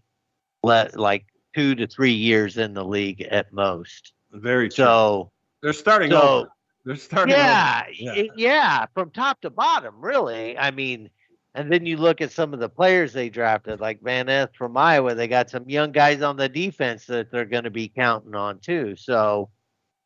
let 0.64 0.98
like 0.98 1.26
two 1.56 1.76
to 1.76 1.86
three 1.86 2.14
years 2.14 2.58
in 2.58 2.74
the 2.74 2.84
league 2.84 3.22
at 3.22 3.54
most. 3.54 4.14
Very 4.32 4.70
true. 4.70 4.86
So 4.86 5.32
they're 5.62 5.74
starting 5.74 6.10
so 6.10 6.22
over. 6.22 6.50
They're 6.86 6.96
starting 6.96 7.36
yeah, 7.36 7.84
over. 7.86 8.22
y- 8.22 8.30
yeah, 8.36 8.86
from 8.94 9.12
top 9.12 9.42
to 9.42 9.50
bottom, 9.50 9.96
really. 10.02 10.58
I 10.58 10.72
mean, 10.72 11.10
and 11.56 11.72
then 11.72 11.86
you 11.86 11.98
look 11.98 12.20
at 12.20 12.32
some 12.32 12.54
of 12.54 12.60
the 12.60 12.70
players 12.70 13.14
they 13.14 13.30
drafted, 13.30 13.80
like 13.80 14.02
Van 14.02 14.26
Ness 14.26 14.50
from 14.58 14.76
Iowa. 14.76 15.16
They 15.16 15.28
got 15.28 15.50
some 15.50 15.70
young 15.70 15.92
guys 15.92 16.22
on 16.22 16.36
the 16.36 16.50
defense 16.50 17.06
that 17.06 17.32
they're 17.32 17.46
going 17.46 17.64
to 17.64 17.70
be 17.70 17.88
counting 17.88 18.36
on 18.36 18.60
too. 18.60 18.96
So 18.98 19.50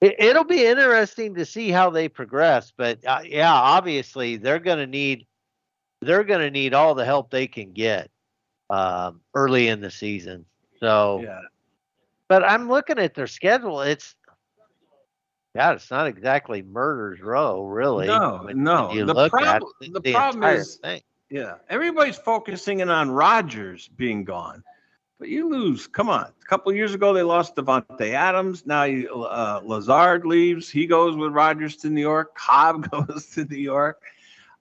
it, 0.01 0.15
it'll 0.19 0.43
be 0.43 0.65
interesting 0.65 1.35
to 1.35 1.45
see 1.45 1.69
how 1.69 1.89
they 1.89 2.09
progress. 2.09 2.71
But 2.75 2.99
uh, 3.05 3.21
yeah, 3.25 3.53
obviously 3.53 4.37
they're 4.37 4.59
going 4.59 4.79
to 4.79 4.87
need 4.87 5.25
they're 6.01 6.23
going 6.25 6.41
to 6.41 6.51
need 6.51 6.73
all 6.75 6.93
the 6.93 7.05
help 7.05 7.31
they 7.31 7.47
can 7.47 7.73
get 7.73 8.11
um, 8.69 9.21
early 9.33 9.67
in 9.67 9.81
the 9.81 9.89
season. 9.89 10.45
So, 10.79 11.21
Yeah. 11.23 11.41
but 12.27 12.43
I'm 12.43 12.69
looking 12.69 12.99
at 12.99 13.15
their 13.15 13.25
schedule. 13.25 13.81
It's 13.81 14.15
God, 15.57 15.75
it's 15.77 15.89
not 15.89 16.05
exactly 16.05 16.61
murder's 16.61 17.19
row, 17.19 17.63
really. 17.65 18.05
No, 18.05 18.41
when- 18.43 18.63
no. 18.63 18.87
when 18.89 18.95
you 18.97 19.05
The 19.05 19.27
prob- 19.29 19.63
the, 19.81 19.89
the 19.89 19.99
the 20.01 20.13
problem 20.13 20.43
is- 20.43 20.75
thing. 20.75 21.01
Yeah. 21.29 21.55
Everybody's 21.69 22.17
focusing 22.17 22.79
in 22.79 22.89
on 22.89 23.09
Rodgers 23.09 23.87
being 23.89 24.23
gone. 24.23 24.63
But 25.19 25.29
you 25.29 25.49
lose. 25.49 25.87
Come 25.87 26.09
on. 26.09 26.25
A 26.25 26.45
couple 26.47 26.71
years 26.73 26.93
ago, 26.93 27.11
they 27.11 27.23
lost 27.23 27.55
Davante 27.55 28.13
Adams. 28.13 28.67
Now 28.67 28.83
you, 28.83 29.11
uh, 29.23 29.61
Lazard 29.63 30.27
leaves. 30.27 30.69
He 30.69 30.85
goes 30.85 31.17
with 31.17 31.33
Rodgers 31.33 31.75
to 31.77 31.89
New 31.89 32.01
York. 32.01 32.35
Cobb 32.37 32.89
goes 32.91 33.25
to 33.31 33.43
New 33.45 33.57
York. 33.57 33.99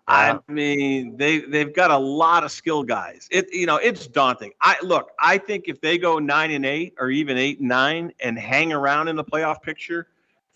I 0.08 0.38
mean, 0.48 1.16
they 1.18 1.40
they've 1.40 1.74
got 1.74 1.90
a 1.90 1.98
lot 1.98 2.42
of 2.44 2.50
skill 2.52 2.84
guys. 2.84 3.28
It 3.30 3.52
you 3.52 3.66
know 3.66 3.76
it's 3.76 4.06
daunting. 4.06 4.52
I 4.62 4.76
look. 4.82 5.10
I 5.20 5.36
think 5.36 5.64
if 5.66 5.80
they 5.80 5.98
go 5.98 6.18
nine 6.20 6.52
and 6.52 6.64
eight 6.64 6.94
or 6.98 7.10
even 7.10 7.36
eight 7.36 7.58
and 7.58 7.68
nine 7.68 8.12
and 8.20 8.38
hang 8.38 8.72
around 8.72 9.08
in 9.08 9.16
the 9.16 9.24
playoff 9.24 9.60
picture 9.62 10.06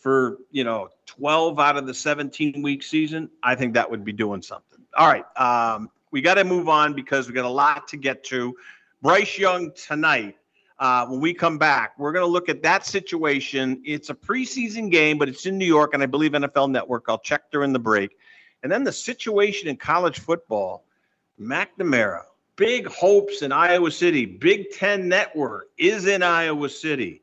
for 0.01 0.39
you 0.51 0.65
know 0.65 0.89
twelve 1.07 1.61
out 1.61 1.77
of 1.77 1.87
the 1.87 1.95
seventeen 1.95 2.63
week 2.63 2.83
season, 2.83 3.31
I 3.43 3.55
think 3.55 3.75
that 3.75 3.91
would 3.91 4.05
be 4.05 4.13
doing 4.13 4.43
something. 4.43 4.81
All 4.97 5.07
right, 5.07 5.25
um, 5.37 5.91
we 6.11 6.21
got 6.21 6.35
to 6.35 6.45
move 6.45 6.69
on 6.69 6.95
because 6.95 7.29
we 7.29 7.35
got 7.35 7.45
a 7.45 7.49
lot 7.49 7.87
to 7.89 7.97
get 7.97 8.25
to. 8.25 8.57
Bryce 9.03 9.39
Young 9.39 9.73
tonight. 9.73 10.37
Uh, 10.79 11.07
when 11.07 11.21
we 11.21 11.35
come 11.35 11.59
back, 11.59 11.93
we're 11.99 12.11
going 12.11 12.25
to 12.25 12.31
look 12.31 12.49
at 12.49 12.63
that 12.63 12.87
situation. 12.87 13.83
It's 13.85 14.09
a 14.09 14.15
preseason 14.15 14.91
game, 14.91 15.19
but 15.19 15.29
it's 15.29 15.45
in 15.45 15.59
New 15.59 15.67
York, 15.67 15.93
and 15.93 16.03
I 16.03 16.07
believe 16.07 16.33
NFL 16.33 16.71
Network. 16.71 17.05
I'll 17.07 17.19
check 17.19 17.51
during 17.53 17.75
the 17.75 17.79
break. 17.79 18.17
And 18.63 18.73
then 18.73 18.85
the 18.85 18.93
situation 18.93 19.69
in 19.69 19.77
college 19.77 20.21
football, 20.21 20.85
McNamara, 21.39 22.23
big 22.57 22.87
hopes 22.87 23.43
in 23.43 23.53
Iowa 23.53 23.91
City. 23.91 24.25
Big 24.25 24.71
Ten 24.71 25.09
Network 25.09 25.69
is 25.77 26.07
in 26.07 26.23
Iowa 26.23 26.69
City. 26.69 27.23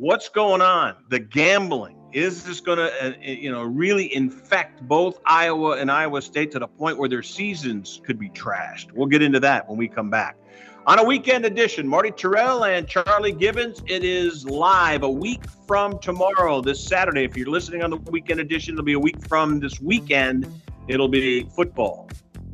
What's 0.00 0.30
going 0.30 0.62
on? 0.62 0.94
The 1.10 1.18
gambling 1.18 1.94
is 2.14 2.42
this 2.42 2.62
going 2.62 2.78
to, 2.78 3.08
uh, 3.08 3.12
you 3.20 3.52
know, 3.52 3.62
really 3.64 4.14
infect 4.14 4.80
both 4.88 5.20
Iowa 5.26 5.72
and 5.72 5.90
Iowa 5.90 6.22
State 6.22 6.52
to 6.52 6.58
the 6.58 6.66
point 6.66 6.96
where 6.96 7.06
their 7.06 7.22
seasons 7.22 8.00
could 8.06 8.18
be 8.18 8.30
trashed? 8.30 8.92
We'll 8.92 9.08
get 9.08 9.20
into 9.20 9.40
that 9.40 9.68
when 9.68 9.76
we 9.76 9.88
come 9.88 10.08
back. 10.08 10.38
On 10.86 10.98
a 10.98 11.04
weekend 11.04 11.44
edition, 11.44 11.86
Marty 11.86 12.10
Tirrell 12.12 12.66
and 12.66 12.88
Charlie 12.88 13.32
Gibbons. 13.32 13.82
It 13.88 14.02
is 14.02 14.46
live 14.46 15.02
a 15.02 15.10
week 15.10 15.42
from 15.66 15.98
tomorrow, 15.98 16.62
this 16.62 16.82
Saturday. 16.82 17.24
If 17.24 17.36
you're 17.36 17.50
listening 17.50 17.82
on 17.82 17.90
the 17.90 17.98
weekend 17.98 18.40
edition, 18.40 18.76
it'll 18.76 18.86
be 18.86 18.94
a 18.94 18.98
week 18.98 19.28
from 19.28 19.60
this 19.60 19.82
weekend. 19.82 20.50
It'll 20.88 21.08
be 21.08 21.42
football. 21.54 22.08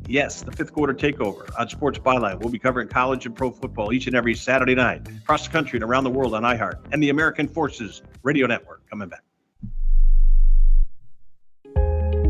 Yes, 0.07 0.41
the 0.41 0.53
fifth 0.53 0.71
quarter 0.71 0.93
takeover 0.93 1.49
on 1.59 1.67
Sports 1.67 1.99
Byline. 1.99 2.39
We'll 2.39 2.49
be 2.49 2.59
covering 2.59 2.87
college 2.87 3.25
and 3.25 3.35
pro 3.35 3.51
football 3.51 3.91
each 3.91 4.07
and 4.07 4.15
every 4.15 4.35
Saturday 4.35 4.73
night 4.73 5.05
across 5.21 5.45
the 5.45 5.51
country 5.51 5.77
and 5.77 5.83
around 5.83 6.05
the 6.05 6.09
world 6.09 6.33
on 6.33 6.43
iHeart 6.43 6.79
and 6.93 7.03
the 7.03 7.09
American 7.09 7.47
Forces 7.47 8.01
Radio 8.23 8.47
Network. 8.47 8.89
Coming 8.89 9.09
back. 9.09 9.21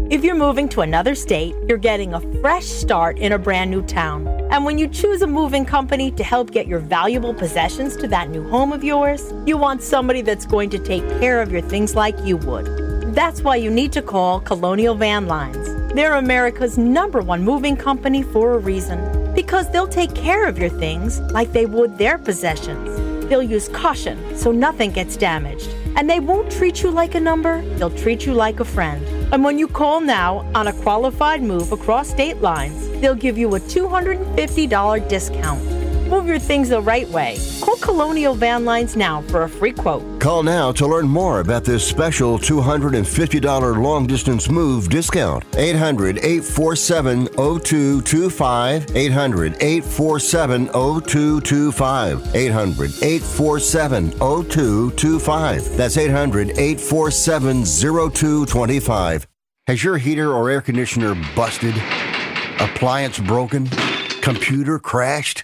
If 0.10 0.24
you're 0.24 0.36
moving 0.36 0.70
to 0.70 0.82
another 0.82 1.14
state, 1.14 1.54
you're 1.68 1.78
getting 1.78 2.14
a 2.14 2.22
fresh 2.40 2.66
start 2.66 3.20
in 3.20 3.34
a 3.34 3.38
brand 3.38 3.70
new 3.70 3.82
town. 3.84 4.26
And 4.52 4.64
when 4.64 4.78
you 4.78 4.88
choose 4.88 5.22
a 5.22 5.28
moving 5.28 5.66
company 5.66 6.12
to 6.12 6.24
help 6.24 6.52
get 6.52 6.66
your 6.66 6.80
valuable 6.80 7.34
possessions 7.34 7.98
to 7.98 8.08
that 8.08 8.30
new 8.30 8.48
home 8.48 8.72
of 8.72 8.86
yours, 8.86 9.34
you 9.46 9.58
want 9.58 9.84
somebody 9.84 10.22
that's 10.22 10.46
going 10.46 10.70
to 10.72 10.80
take 10.80 11.08
care 11.20 11.42
of 11.42 11.52
your 11.52 11.62
things 11.62 11.94
like 11.94 12.18
you 12.24 12.38
would. 12.38 12.66
That's 13.14 13.42
why 13.42 13.58
you 13.58 13.70
need 13.70 13.92
to 13.92 14.02
call 14.02 14.40
Colonial 14.40 14.96
Van 14.96 15.28
Lines. 15.28 15.77
They're 15.98 16.14
America's 16.14 16.78
number 16.78 17.22
one 17.24 17.44
moving 17.44 17.76
company 17.76 18.22
for 18.22 18.54
a 18.54 18.60
reason. 18.60 19.34
Because 19.34 19.72
they'll 19.72 19.88
take 19.88 20.14
care 20.14 20.48
of 20.48 20.60
your 20.60 20.70
things 20.70 21.20
like 21.32 21.52
they 21.54 21.66
would 21.66 21.98
their 21.98 22.20
possessions. 22.20 23.26
They'll 23.26 23.42
use 23.42 23.68
caution 23.70 24.38
so 24.38 24.52
nothing 24.52 24.92
gets 24.92 25.18
damaged. 25.18 25.74
And 25.96 26.08
they 26.08 26.20
won't 26.20 26.52
treat 26.52 26.84
you 26.84 26.92
like 26.92 27.16
a 27.16 27.20
number, 27.20 27.64
they'll 27.78 27.90
treat 27.90 28.28
you 28.28 28.36
like 28.36 28.60
a 28.60 28.64
friend. 28.64 29.04
And 29.34 29.44
when 29.44 29.58
you 29.58 29.68
call 29.68 30.00
now 30.00 30.46
on 30.54 30.68
a 30.68 30.74
qualified 30.84 31.42
move 31.42 31.72
across 31.72 32.10
state 32.10 32.42
lines, 32.42 32.88
they'll 33.02 33.16
give 33.16 33.36
you 33.36 33.56
a 33.56 33.60
$250 33.60 35.10
discount. 35.10 35.77
Move 36.08 36.26
your 36.28 36.40
things 36.40 36.70
the 36.70 36.82
right 36.82 37.08
way. 37.10 37.38
Call 37.62 37.76
Colonial 37.78 38.34
Van 38.34 38.64
Lines 38.64 38.96
now 38.96 39.22
for 39.24 39.44
a 39.44 39.50
free 39.50 39.74
quote. 39.74 40.22
Call 40.22 40.42
now 40.42 40.72
to 40.72 40.88
learn 40.88 41.06
more 41.08 41.42
about 41.42 41.66
this 41.66 41.86
special 41.86 42.38
$250 42.40 43.84
long 43.84 44.08
distance 44.08 44.50
move 44.50 44.88
discount. 44.90 45.44
800 45.58 46.20
847 46.20 47.28
0225. 47.36 48.96
800 48.96 49.54
847 49.62 50.68
0225. 50.68 52.36
800 52.36 52.92
847 53.04 54.12
0225. 54.12 55.78
That's 55.78 55.98
800 55.98 56.52
847 56.52 57.66
0225. 57.66 59.28
Has 59.68 59.84
your 59.84 59.98
heater 59.98 60.32
or 60.32 60.50
air 60.50 60.62
conditioner 60.62 61.16
busted? 61.36 61.76
Appliance 62.62 63.20
broken? 63.20 63.68
Computer 64.22 64.80
crashed? 64.80 65.44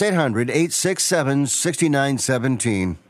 800 0.00 0.48
867 0.50 1.46
6917. 1.46 3.09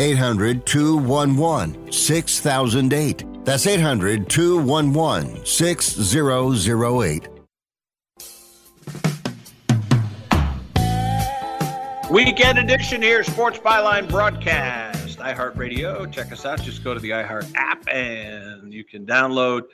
800 0.00 0.64
211 0.64 1.92
6008. 1.92 3.44
That's 3.44 3.66
800 3.66 4.30
211 4.30 5.44
6008. 5.44 7.28
Weekend 12.10 12.58
edition 12.58 13.02
here, 13.02 13.22
Sports 13.22 13.58
Byline 13.58 14.08
broadcast, 14.08 15.18
iHeartRadio. 15.18 16.10
Check 16.10 16.32
us 16.32 16.46
out. 16.46 16.62
Just 16.62 16.82
go 16.82 16.94
to 16.94 16.98
the 16.98 17.10
iHeart 17.10 17.52
app 17.54 17.86
and 17.88 18.72
you 18.72 18.82
can 18.84 19.04
download 19.04 19.64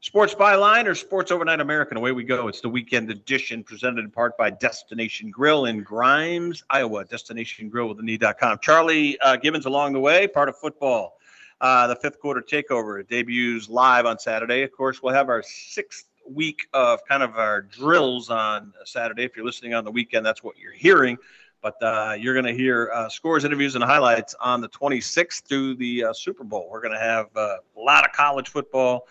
Sports 0.00 0.34
Byline 0.34 0.86
or 0.86 0.94
Sports 0.94 1.30
Overnight 1.30 1.60
American. 1.60 1.96
Away 1.96 2.12
we 2.12 2.22
go. 2.22 2.48
It's 2.48 2.60
the 2.60 2.68
weekend 2.68 3.10
edition 3.10 3.64
presented 3.64 4.04
in 4.04 4.10
part 4.10 4.36
by 4.36 4.50
Destination 4.50 5.30
Grill 5.30 5.64
in 5.64 5.82
Grimes, 5.82 6.62
Iowa. 6.70 7.04
Destination 7.04 7.68
Grill 7.68 7.88
with 7.88 7.96
the 7.96 8.02
knee.com. 8.02 8.58
Charlie 8.60 9.18
uh, 9.20 9.36
Gibbons 9.36 9.66
along 9.66 9.94
the 9.94 10.00
way, 10.00 10.28
part 10.28 10.48
of 10.48 10.56
football. 10.58 11.16
Uh, 11.60 11.86
the 11.86 11.96
fifth 11.96 12.20
quarter 12.20 12.42
takeover 12.42 13.06
debuts 13.08 13.68
live 13.68 14.06
on 14.06 14.18
Saturday. 14.18 14.62
Of 14.62 14.72
course, 14.72 15.02
we'll 15.02 15.14
have 15.14 15.28
our 15.28 15.42
sixth 15.42 16.04
week 16.28 16.68
of 16.72 17.04
kind 17.06 17.22
of 17.22 17.36
our 17.36 17.62
drills 17.62 18.30
on 18.30 18.74
Saturday. 18.84 19.24
If 19.24 19.36
you're 19.36 19.46
listening 19.46 19.74
on 19.74 19.84
the 19.84 19.90
weekend, 19.90 20.26
that's 20.26 20.44
what 20.44 20.58
you're 20.58 20.72
hearing. 20.72 21.16
But 21.62 21.82
uh, 21.82 22.14
you're 22.18 22.34
going 22.34 22.46
to 22.46 22.54
hear 22.54 22.90
uh, 22.94 23.08
scores, 23.08 23.44
interviews, 23.44 23.74
and 23.74 23.82
highlights 23.82 24.34
on 24.40 24.60
the 24.60 24.68
26th 24.68 25.42
through 25.48 25.76
the 25.76 26.04
uh, 26.04 26.12
Super 26.12 26.44
Bowl. 26.44 26.68
We're 26.70 26.82
going 26.82 26.94
to 26.94 27.00
have 27.00 27.26
uh, 27.34 27.56
a 27.76 27.80
lot 27.80 28.04
of 28.04 28.12
college 28.12 28.50
football, 28.50 29.08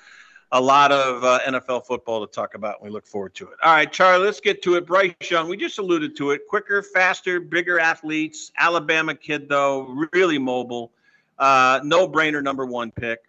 a 0.51 0.62
lot 0.62 0.91
of 0.91 1.23
uh, 1.23 1.39
NFL 1.45 1.86
football 1.86 2.25
to 2.25 2.31
talk 2.31 2.55
about, 2.55 2.79
and 2.79 2.89
we 2.89 2.93
look 2.93 3.05
forward 3.05 3.34
to 3.36 3.45
it. 3.45 3.58
All 3.63 3.73
right, 3.73 3.91
Charlie, 3.91 4.25
let's 4.25 4.39
get 4.39 4.62
to 4.63 4.75
it. 4.75 4.86
Bryce 4.86 5.13
Young, 5.29 5.49
we 5.49 5.58
just 5.58 5.79
alluded 5.79 6.15
to 6.17 6.31
it. 6.31 6.47
Quicker, 6.47 6.81
faster, 6.81 7.39
bigger 7.39 7.79
athletes. 7.79 8.51
Alabama 8.58 9.15
kid, 9.15 9.49
though, 9.49 10.08
really 10.13 10.38
mobile. 10.38 10.91
Uh, 11.38 11.79
no 11.84 12.08
brainer, 12.08 12.41
number 12.41 12.65
one 12.65 12.91
pick 12.91 13.19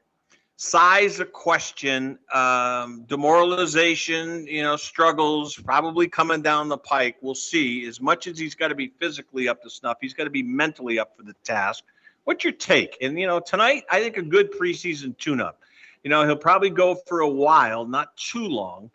size 0.56 1.20
a 1.20 1.24
question 1.24 2.18
um, 2.32 3.04
demoralization 3.06 4.46
you 4.46 4.62
know 4.62 4.74
struggles 4.74 5.54
probably 5.54 6.08
coming 6.08 6.40
down 6.40 6.66
the 6.68 6.78
pike 6.78 7.16
we'll 7.20 7.34
see 7.34 7.86
as 7.86 8.00
much 8.00 8.26
as 8.26 8.38
he's 8.38 8.54
got 8.54 8.68
to 8.68 8.74
be 8.74 8.88
physically 8.98 9.48
up 9.48 9.62
to 9.62 9.68
snuff 9.68 9.98
he's 10.00 10.14
got 10.14 10.24
to 10.24 10.30
be 10.30 10.42
mentally 10.42 10.98
up 10.98 11.14
for 11.14 11.24
the 11.24 11.34
task 11.44 11.84
what's 12.24 12.42
your 12.42 12.54
take 12.54 12.96
and 13.02 13.20
you 13.20 13.26
know 13.26 13.38
tonight 13.38 13.84
i 13.90 14.00
think 14.00 14.16
a 14.16 14.22
good 14.22 14.50
preseason 14.50 15.16
tune-up 15.18 15.60
you 16.06 16.10
know 16.10 16.24
he'll 16.24 16.36
probably 16.36 16.70
go 16.70 16.94
for 16.94 17.22
a 17.22 17.28
while 17.28 17.84
not 17.84 18.16
too 18.16 18.46
long 18.46 18.88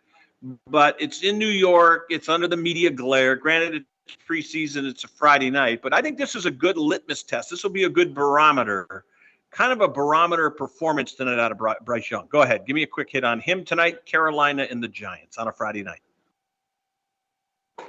but 0.66 0.96
it's 0.98 1.22
in 1.22 1.36
new 1.36 1.46
york 1.46 2.06
it's 2.08 2.30
under 2.30 2.48
the 2.48 2.56
media 2.56 2.88
glare 2.88 3.36
granted 3.36 3.84
it's 4.06 4.16
preseason 4.26 4.88
it's 4.88 5.04
a 5.04 5.08
friday 5.08 5.50
night 5.50 5.82
but 5.82 5.92
i 5.92 6.00
think 6.00 6.16
this 6.16 6.34
is 6.34 6.46
a 6.46 6.50
good 6.50 6.78
litmus 6.78 7.22
test 7.22 7.50
this 7.50 7.62
will 7.62 7.70
be 7.70 7.84
a 7.84 7.88
good 7.90 8.14
barometer 8.14 9.04
kind 9.50 9.74
of 9.74 9.82
a 9.82 9.88
barometer 9.88 10.48
performance 10.48 11.12
tonight 11.12 11.38
out 11.38 11.52
of 11.52 11.60
Bryce 11.84 12.10
Young. 12.10 12.26
Go 12.30 12.40
ahead. 12.40 12.64
Give 12.66 12.74
me 12.74 12.84
a 12.84 12.86
quick 12.86 13.10
hit 13.10 13.22
on 13.22 13.38
him 13.38 13.66
tonight, 13.66 14.06
Carolina 14.06 14.66
and 14.70 14.82
the 14.82 14.88
Giants 14.88 15.36
on 15.36 15.46
a 15.46 15.52
Friday 15.52 15.82
night. 15.82 16.00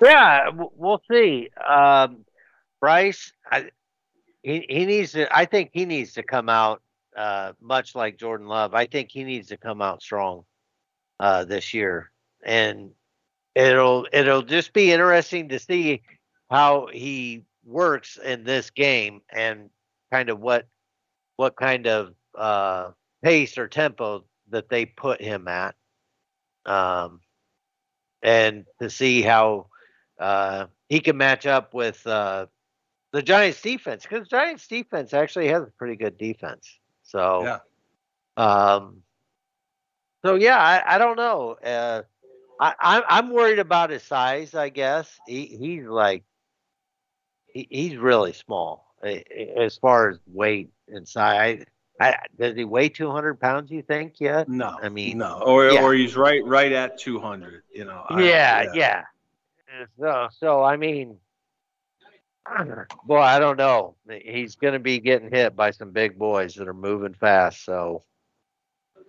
Yeah, 0.02 0.50
we'll 0.76 1.02
see. 1.10 1.48
Um, 1.66 2.26
Bryce, 2.82 3.32
I, 3.50 3.70
he, 4.42 4.66
he 4.68 4.86
needs 4.86 5.14
to, 5.14 5.34
I 5.34 5.46
think 5.46 5.70
he 5.72 5.86
needs 5.86 6.12
to 6.16 6.24
come 6.24 6.50
out 6.50 6.82
uh, 7.16 7.54
much 7.62 7.96
like 7.96 8.18
Jordan 8.18 8.48
Love. 8.48 8.74
I 8.74 8.86
think 8.86 9.10
he 9.12 9.24
needs 9.24 9.50
to 9.50 9.58
come 9.58 9.82
out 9.82 10.02
strong 10.02 10.46
uh, 11.20 11.46
this 11.46 11.74
year. 11.74 12.12
And 12.44 12.92
it'll 13.56 14.08
it'll 14.12 14.42
just 14.42 14.74
be 14.74 14.92
interesting 14.92 15.50
to 15.50 15.60
see 15.60 16.02
how 16.50 16.88
he 16.92 17.44
works 17.66 18.18
in 18.18 18.44
this 18.44 18.70
game 18.70 19.22
and 19.30 19.70
kind 20.12 20.30
of 20.30 20.40
what 20.40 20.68
what 21.38 21.56
kind 21.56 21.88
of 21.88 22.14
uh, 22.38 22.92
pace 23.24 23.58
or 23.58 23.68
tempo 23.68 24.24
that 24.50 24.70
they 24.70 24.86
put 24.86 25.22
him 25.22 25.48
at, 25.48 25.76
um, 26.66 27.22
and 28.22 28.66
to 28.82 28.90
see 28.90 29.22
how 29.22 29.68
uh, 30.20 30.66
he 30.90 31.00
can 31.00 31.18
match 31.18 31.46
up 31.46 31.74
with 31.74 32.06
uh, 32.06 32.46
the 33.14 33.22
Giants 33.22 33.62
defense 33.62 34.04
because 34.04 34.28
Giants 34.28 34.68
defense 34.68 35.14
actually 35.14 35.48
has 35.48 35.64
a 35.64 35.72
pretty 35.78 35.96
good 35.96 36.18
defense. 36.18 36.80
So, 37.14 37.44
yeah. 37.44 37.60
Um, 38.36 39.04
so 40.26 40.36
yeah, 40.36 40.58
I, 40.58 40.96
I 40.96 40.98
don't 40.98 41.18
know. 41.18 41.58
Uh, 41.64 42.02
I, 42.60 43.04
I'm 43.10 43.30
worried 43.32 43.60
about 43.60 43.90
his 43.90 44.04
size. 44.04 44.56
I 44.56 44.70
guess 44.70 45.20
he, 45.28 45.46
he's 45.46 45.86
like 45.86 46.24
he, 47.48 47.68
he's 47.70 47.98
really 47.98 48.34
small 48.34 48.94
as 49.04 49.78
far 49.78 50.10
as 50.10 50.20
weight 50.28 50.72
and 50.88 51.08
size. 51.08 51.66
I, 52.00 52.16
does 52.40 52.56
he 52.56 52.64
weigh 52.64 52.90
200 52.90 53.40
pounds? 53.40 53.70
You 53.70 53.82
think 53.82 54.16
Yeah. 54.20 54.46
No, 54.48 54.78
I 54.82 54.90
mean, 54.90 55.20
no, 55.20 55.42
or 55.46 55.70
yeah. 55.70 55.84
or 55.84 55.94
he's 55.94 56.16
right 56.16 56.44
right 56.46 56.72
at 56.72 56.98
200. 56.98 57.64
You 57.74 57.86
know. 57.86 58.06
Yeah, 58.12 58.64
yeah, 58.64 58.72
yeah. 58.74 59.04
So 60.00 60.28
so 60.32 60.64
I 60.64 60.78
mean, 60.78 61.18
boy, 63.06 63.20
I 63.20 63.40
don't 63.40 63.58
know. 63.58 63.96
He's 64.10 64.56
going 64.56 64.74
to 64.74 64.80
be 64.80 65.00
getting 65.00 65.30
hit 65.30 65.56
by 65.56 65.72
some 65.72 65.92
big 65.92 66.18
boys 66.18 66.56
that 66.56 66.68
are 66.68 66.74
moving 66.74 67.14
fast. 67.14 67.64
So 67.66 68.04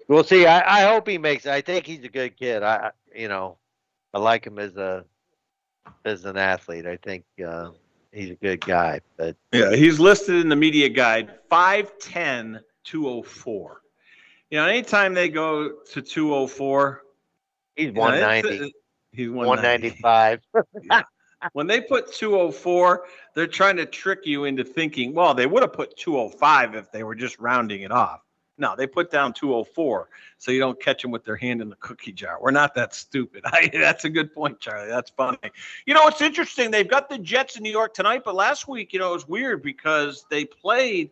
we'll 0.09 0.25
see. 0.25 0.47
I, 0.47 0.81
I 0.81 0.83
hope 0.83 1.09
he 1.09 1.19
makes. 1.19 1.47
It. 1.47 1.53
I 1.53 1.61
think 1.61 1.87
he's 1.87 2.05
a 2.05 2.09
good 2.09 2.37
kid. 2.37 2.63
I 2.63 2.91
you 3.15 3.29
know, 3.29 3.59
I 4.13 4.19
like 4.19 4.47
him 4.47 4.59
as 4.59 4.77
a 4.77 5.05
as 6.05 6.25
an 6.25 6.37
athlete. 6.37 6.87
I 6.87 6.97
think. 6.97 7.25
Uh, 7.45 7.71
he's 8.15 8.31
a 8.31 8.37
good 8.37 8.61
guy. 8.61 9.01
But 9.17 9.37
yeah, 9.53 9.75
he's 9.75 9.99
listed 10.01 10.37
in 10.37 10.49
the 10.49 10.57
media 10.57 10.89
guide 10.89 11.39
5'10, 11.51 12.61
204. 12.85 13.81
You 14.51 14.59
know, 14.59 14.67
anytime 14.67 15.15
they 15.15 15.29
go 15.29 15.71
to 15.93 16.03
204, 16.03 17.03
he's 17.77 17.93
190. 17.93 18.73
He's 19.13 19.31
195. 19.31 20.41
yeah. 20.83 21.03
When 21.53 21.67
they 21.67 21.81
put 21.81 22.13
204, 22.13 23.05
they're 23.35 23.47
trying 23.47 23.77
to 23.77 23.87
trick 23.87 24.21
you 24.25 24.45
into 24.45 24.65
thinking, 24.65 25.15
well, 25.15 25.35
they 25.35 25.47
would 25.47 25.63
have 25.63 25.73
put 25.73 25.97
205 25.97 26.75
if 26.75 26.91
they 26.91 27.03
were 27.03 27.15
just 27.15 27.39
rounding 27.39 27.83
it 27.83 27.93
off. 27.93 28.21
No, 28.57 28.77
they 28.77 28.87
put 28.87 29.11
down 29.11 29.33
204 29.33 30.09
so 30.39 30.53
you 30.53 30.61
don't 30.61 30.81
catch 30.81 31.03
them 31.03 31.11
with 31.11 31.25
their 31.25 31.37
hand 31.37 31.61
in 31.61 31.69
the 31.69 31.77
cookie 31.77 32.13
jar. 32.13 32.39
We're 32.41 32.53
not 32.53 32.75
that 32.77 32.95
stupid. 32.95 33.43
I, 33.47 33.69
that's 33.73 34.05
a 34.05 34.09
good 34.09 34.33
point, 34.33 34.61
Charlie. 34.61 34.89
That's 34.89 35.11
funny. 35.11 35.39
You 35.87 35.95
know, 35.95 36.07
it's 36.07 36.21
interesting. 36.21 36.71
They've 36.71 36.89
got 36.89 37.09
the 37.09 37.19
Jets 37.19 37.57
in 37.57 37.65
New 37.65 37.73
York 37.73 37.95
tonight, 37.95 38.23
but 38.25 38.35
last 38.35 38.69
week, 38.69 38.93
you 38.93 39.01
know, 39.01 39.11
it 39.11 39.15
was 39.15 39.29
weird 39.29 39.63
because 39.63 40.25
they 40.31 40.45
played 40.45 41.11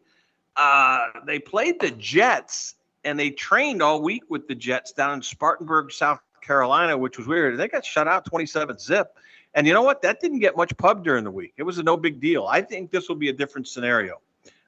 uh, 0.57 1.07
they 1.27 1.39
played 1.39 1.81
the 1.81 1.91
Jets 1.93 2.75
and 3.05 3.19
they 3.19 3.31
trained 3.31 3.83
all 3.83 4.03
week 4.03 4.25
with 4.29 4.47
the 4.47 4.55
Jets 4.55 4.93
down 4.93 5.15
in 5.15 5.23
Spartanburg, 5.23 5.91
South 5.91 6.21
Carolina, 6.43 6.97
which 6.97 7.19
was 7.19 7.27
weird. 7.27 7.59
They 7.59 7.69
got 7.69 7.85
shut 7.85 8.07
out 8.07 8.25
27 8.27 8.79
zip. 8.79 9.17
And 9.55 9.67
you 9.67 9.73
know 9.73 9.83
what? 9.83 10.03
That 10.03 10.21
didn't 10.21 10.39
get 10.39 10.57
much 10.57 10.77
pub 10.77 11.05
during 11.05 11.25
the 11.25 11.31
week. 11.31 11.53
It 11.57 11.63
was 11.63 11.79
a 11.79 11.83
no 11.83 11.97
big 11.97 12.21
deal. 12.21 12.47
I 12.47 12.63
think 12.63 12.91
this 12.91 13.09
will 13.09 13.17
be 13.17 13.29
a 13.29 13.33
different 13.33 13.69
scenario. 13.69 14.21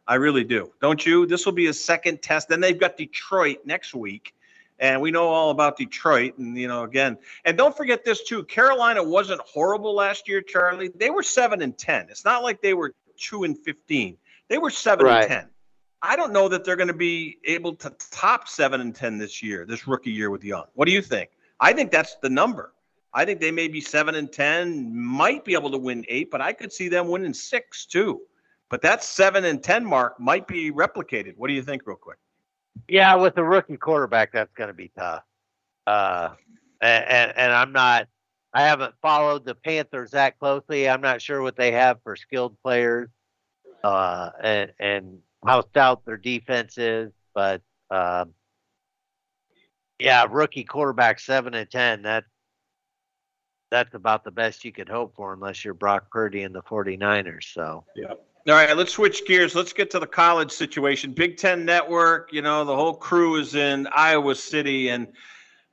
I 0.06 0.16
really 0.16 0.44
do. 0.44 0.70
Don't 0.82 1.04
you? 1.04 1.26
This 1.26 1.46
will 1.46 1.52
be 1.52 1.68
a 1.68 1.72
second 1.72 2.20
test. 2.20 2.48
Then 2.48 2.60
they've 2.60 2.78
got 2.78 2.96
Detroit 2.96 3.58
next 3.64 3.94
week. 3.94 4.34
And 4.78 5.00
we 5.00 5.10
know 5.10 5.28
all 5.28 5.50
about 5.50 5.78
Detroit. 5.78 6.36
And, 6.36 6.56
you 6.56 6.68
know, 6.68 6.82
again, 6.82 7.16
and 7.44 7.56
don't 7.56 7.74
forget 7.74 8.04
this 8.04 8.24
too. 8.24 8.44
Carolina 8.44 9.02
wasn't 9.02 9.40
horrible 9.40 9.94
last 9.94 10.28
year, 10.28 10.42
Charlie. 10.42 10.90
They 10.94 11.10
were 11.10 11.22
7 11.22 11.62
and 11.62 11.78
10. 11.78 12.08
It's 12.10 12.24
not 12.24 12.42
like 12.42 12.60
they 12.60 12.74
were 12.74 12.92
2 13.18 13.44
and 13.44 13.56
15. 13.56 14.16
They 14.48 14.58
were 14.58 14.70
7 14.70 15.06
right. 15.06 15.22
and 15.22 15.28
10. 15.28 15.48
I 16.02 16.16
don't 16.16 16.32
know 16.32 16.48
that 16.48 16.64
they're 16.64 16.76
going 16.76 16.88
to 16.88 16.92
be 16.92 17.38
able 17.44 17.74
to 17.76 17.90
top 18.10 18.46
7 18.46 18.80
and 18.80 18.94
10 18.94 19.16
this 19.16 19.42
year, 19.42 19.64
this 19.64 19.86
rookie 19.86 20.10
year 20.10 20.28
with 20.28 20.44
Young. 20.44 20.64
What 20.74 20.86
do 20.86 20.92
you 20.92 21.00
think? 21.00 21.30
I 21.60 21.72
think 21.72 21.90
that's 21.90 22.16
the 22.16 22.28
number. 22.28 22.74
I 23.14 23.24
think 23.24 23.40
they 23.40 23.52
may 23.52 23.68
be 23.68 23.80
7 23.80 24.14
and 24.16 24.30
10, 24.30 24.94
might 24.94 25.44
be 25.44 25.54
able 25.54 25.70
to 25.70 25.78
win 25.78 26.04
8, 26.08 26.30
but 26.30 26.40
I 26.40 26.52
could 26.52 26.72
see 26.72 26.88
them 26.88 27.08
winning 27.08 27.32
6 27.32 27.86
too. 27.86 28.22
But 28.74 28.82
that 28.82 29.04
seven 29.04 29.44
and 29.44 29.62
ten 29.62 29.84
mark 29.84 30.18
might 30.18 30.48
be 30.48 30.72
replicated. 30.72 31.34
What 31.36 31.46
do 31.46 31.54
you 31.54 31.62
think, 31.62 31.82
real 31.86 31.96
quick? 31.96 32.18
Yeah, 32.88 33.14
with 33.14 33.36
a 33.38 33.44
rookie 33.44 33.76
quarterback, 33.76 34.32
that's 34.32 34.52
going 34.54 34.66
to 34.66 34.74
be 34.74 34.90
tough. 34.98 35.22
Uh, 35.86 36.30
and, 36.80 37.04
and, 37.04 37.32
and 37.36 37.52
I'm 37.52 37.72
not. 37.72 38.08
I 38.52 38.62
haven't 38.62 38.94
followed 39.02 39.44
the 39.44 39.54
Panthers 39.54 40.12
that 40.12 40.38
closely. 40.40 40.88
I'm 40.88 41.00
not 41.00 41.22
sure 41.22 41.40
what 41.40 41.56
they 41.56 41.72
have 41.72 41.98
for 42.02 42.16
skilled 42.16 42.56
players, 42.64 43.10
uh, 43.84 44.30
and 44.42 44.72
and 44.80 45.18
how 45.46 45.60
stout 45.62 46.04
their 46.04 46.16
defense 46.16 46.76
is. 46.76 47.12
But 47.32 47.62
um, 47.90 48.32
yeah, 50.00 50.26
rookie 50.28 50.64
quarterback 50.64 51.20
seven 51.20 51.54
and 51.54 51.70
ten. 51.70 52.02
That 52.02 52.24
that's 53.74 53.94
about 53.94 54.22
the 54.22 54.30
best 54.30 54.64
you 54.64 54.72
could 54.72 54.88
hope 54.88 55.14
for, 55.16 55.34
unless 55.34 55.64
you're 55.64 55.74
Brock 55.74 56.10
Purdy 56.10 56.44
and 56.44 56.54
the 56.54 56.62
49ers. 56.62 57.52
So 57.52 57.84
yeah. 57.96 58.14
All 58.46 58.54
right, 58.54 58.76
let's 58.76 58.92
switch 58.92 59.26
gears. 59.26 59.54
Let's 59.54 59.72
get 59.72 59.90
to 59.92 59.98
the 59.98 60.06
college 60.06 60.52
situation. 60.52 61.12
Big 61.12 61.36
Ten 61.38 61.64
Network, 61.64 62.32
you 62.32 62.42
know, 62.42 62.64
the 62.64 62.76
whole 62.76 62.94
crew 62.94 63.36
is 63.36 63.54
in 63.54 63.88
Iowa 63.88 64.34
City, 64.34 64.90
and 64.90 65.08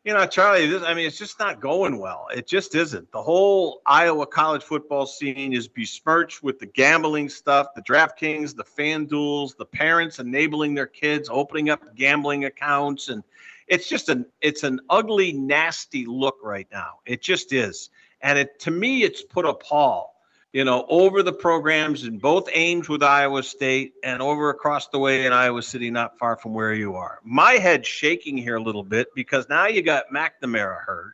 You 0.04 0.14
know, 0.16 0.26
Charlie, 0.26 0.66
this, 0.66 0.82
I 0.82 0.96
mean, 0.96 1.06
it's 1.06 1.20
just 1.20 1.38
not 1.38 1.62
going 1.62 2.00
well. 2.00 2.28
It 2.36 2.48
just 2.48 2.74
isn't. 2.74 3.12
The 3.12 3.22
whole 3.22 3.84
Iowa 3.86 4.26
college 4.26 4.64
football 4.64 5.06
scene 5.06 5.54
is 5.54 5.68
besmirched 5.68 6.42
with 6.42 6.58
the 6.58 6.66
gambling 6.66 7.30
stuff, 7.30 7.68
the 7.76 7.84
DraftKings, 7.84 8.56
the 8.56 8.64
FanDuels, 8.64 9.56
the 9.58 9.66
parents 9.66 10.18
enabling 10.18 10.74
their 10.74 10.88
kids, 10.88 11.30
opening 11.32 11.70
up 11.70 11.96
gambling 11.96 12.46
accounts. 12.46 13.10
And 13.10 13.24
it's 13.72 13.88
just 13.88 14.10
an, 14.10 14.26
it's 14.42 14.64
an 14.64 14.82
ugly, 14.90 15.32
nasty 15.32 16.06
look 16.06 16.38
right 16.44 16.68
now. 16.72 17.00
It 17.06 17.22
just 17.22 17.54
is. 17.54 17.90
And 18.22 18.38
it, 18.38 18.60
to 18.60 18.72
me, 18.72 19.04
it's 19.04 19.24
put 19.24 19.46
a 19.46 19.54
pall 19.54 20.12
you 20.54 20.66
know, 20.66 20.86
over 20.90 21.24
the 21.24 21.32
programs 21.32 22.04
in 22.04 22.18
both 22.18 22.50
Ames 22.54 22.90
with 22.90 23.02
Iowa 23.02 23.42
State 23.42 23.94
and 24.04 24.22
over 24.22 24.50
across 24.50 24.90
the 24.90 25.00
way 25.00 25.26
in 25.26 25.32
Iowa 25.32 25.62
City, 25.62 25.90
not 25.90 26.18
far 26.18 26.36
from 26.36 26.54
where 26.54 26.74
you 26.74 26.96
are. 26.96 27.20
My 27.24 27.54
head's 27.54 27.88
shaking 27.88 28.36
here 28.36 28.58
a 28.58 28.62
little 28.62 28.84
bit 28.84 29.08
because 29.16 29.48
now 29.48 29.68
you 29.68 29.82
got 29.82 30.10
McNamara 30.14 30.84
hurt, 30.84 31.14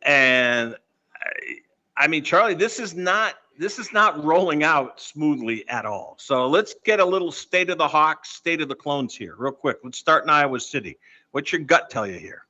and 0.00 0.74
I, 1.14 2.04
I 2.04 2.06
mean, 2.08 2.24
Charlie, 2.24 2.54
this 2.54 2.80
is 2.80 2.94
not 2.94 3.34
this 3.58 3.78
is 3.78 3.92
not 3.92 4.22
rolling 4.22 4.62
out 4.62 5.00
smoothly 5.00 5.66
at 5.68 5.86
all. 5.86 6.16
So 6.18 6.46
let's 6.46 6.74
get 6.84 7.00
a 7.00 7.04
little 7.04 7.32
state 7.32 7.70
of 7.70 7.78
the 7.78 7.88
Hawks, 7.88 8.30
state 8.30 8.60
of 8.60 8.68
the 8.68 8.74
clones 8.74 9.14
here, 9.14 9.34
real 9.36 9.52
quick. 9.52 9.78
Let's 9.82 9.98
start 9.98 10.24
in 10.24 10.30
Iowa 10.30 10.60
City. 10.60 10.98
What's 11.36 11.52
your 11.52 11.60
gut 11.60 11.90
tell 11.90 12.06
you 12.06 12.18
here? 12.18 12.46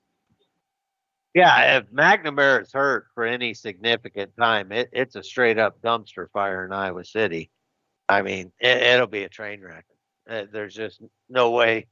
Yeah, 1.35 1.79
if 1.79 1.91
McNamara 1.91 2.63
is 2.63 2.73
hurt 2.73 3.09
for 3.17 3.25
any 3.25 3.53
significant 3.53 4.37
time, 4.37 4.71
it, 4.71 4.91
it's 4.93 5.17
a 5.17 5.25
straight 5.25 5.59
up 5.59 5.83
dumpster 5.83 6.31
fire 6.31 6.65
in 6.65 6.73
Iowa 6.73 7.05
City. 7.05 7.51
I 8.09 8.23
mean, 8.23 8.53
it, 8.61 9.01
will 9.01 9.09
be 9.09 9.25
a 9.25 9.29
train 9.29 9.61
wreck. 9.61 9.87
Uh, 10.31 10.45
there's 10.53 10.73
just 10.73 11.03
no 11.29 11.51
way, 11.51 11.89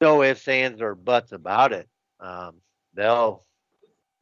no 0.00 0.22
ifs, 0.22 0.46
ands, 0.46 0.80
or 0.80 0.94
buts 0.94 1.32
about 1.32 1.72
it. 1.72 1.88
Um, 2.20 2.60
they'll, 2.94 3.44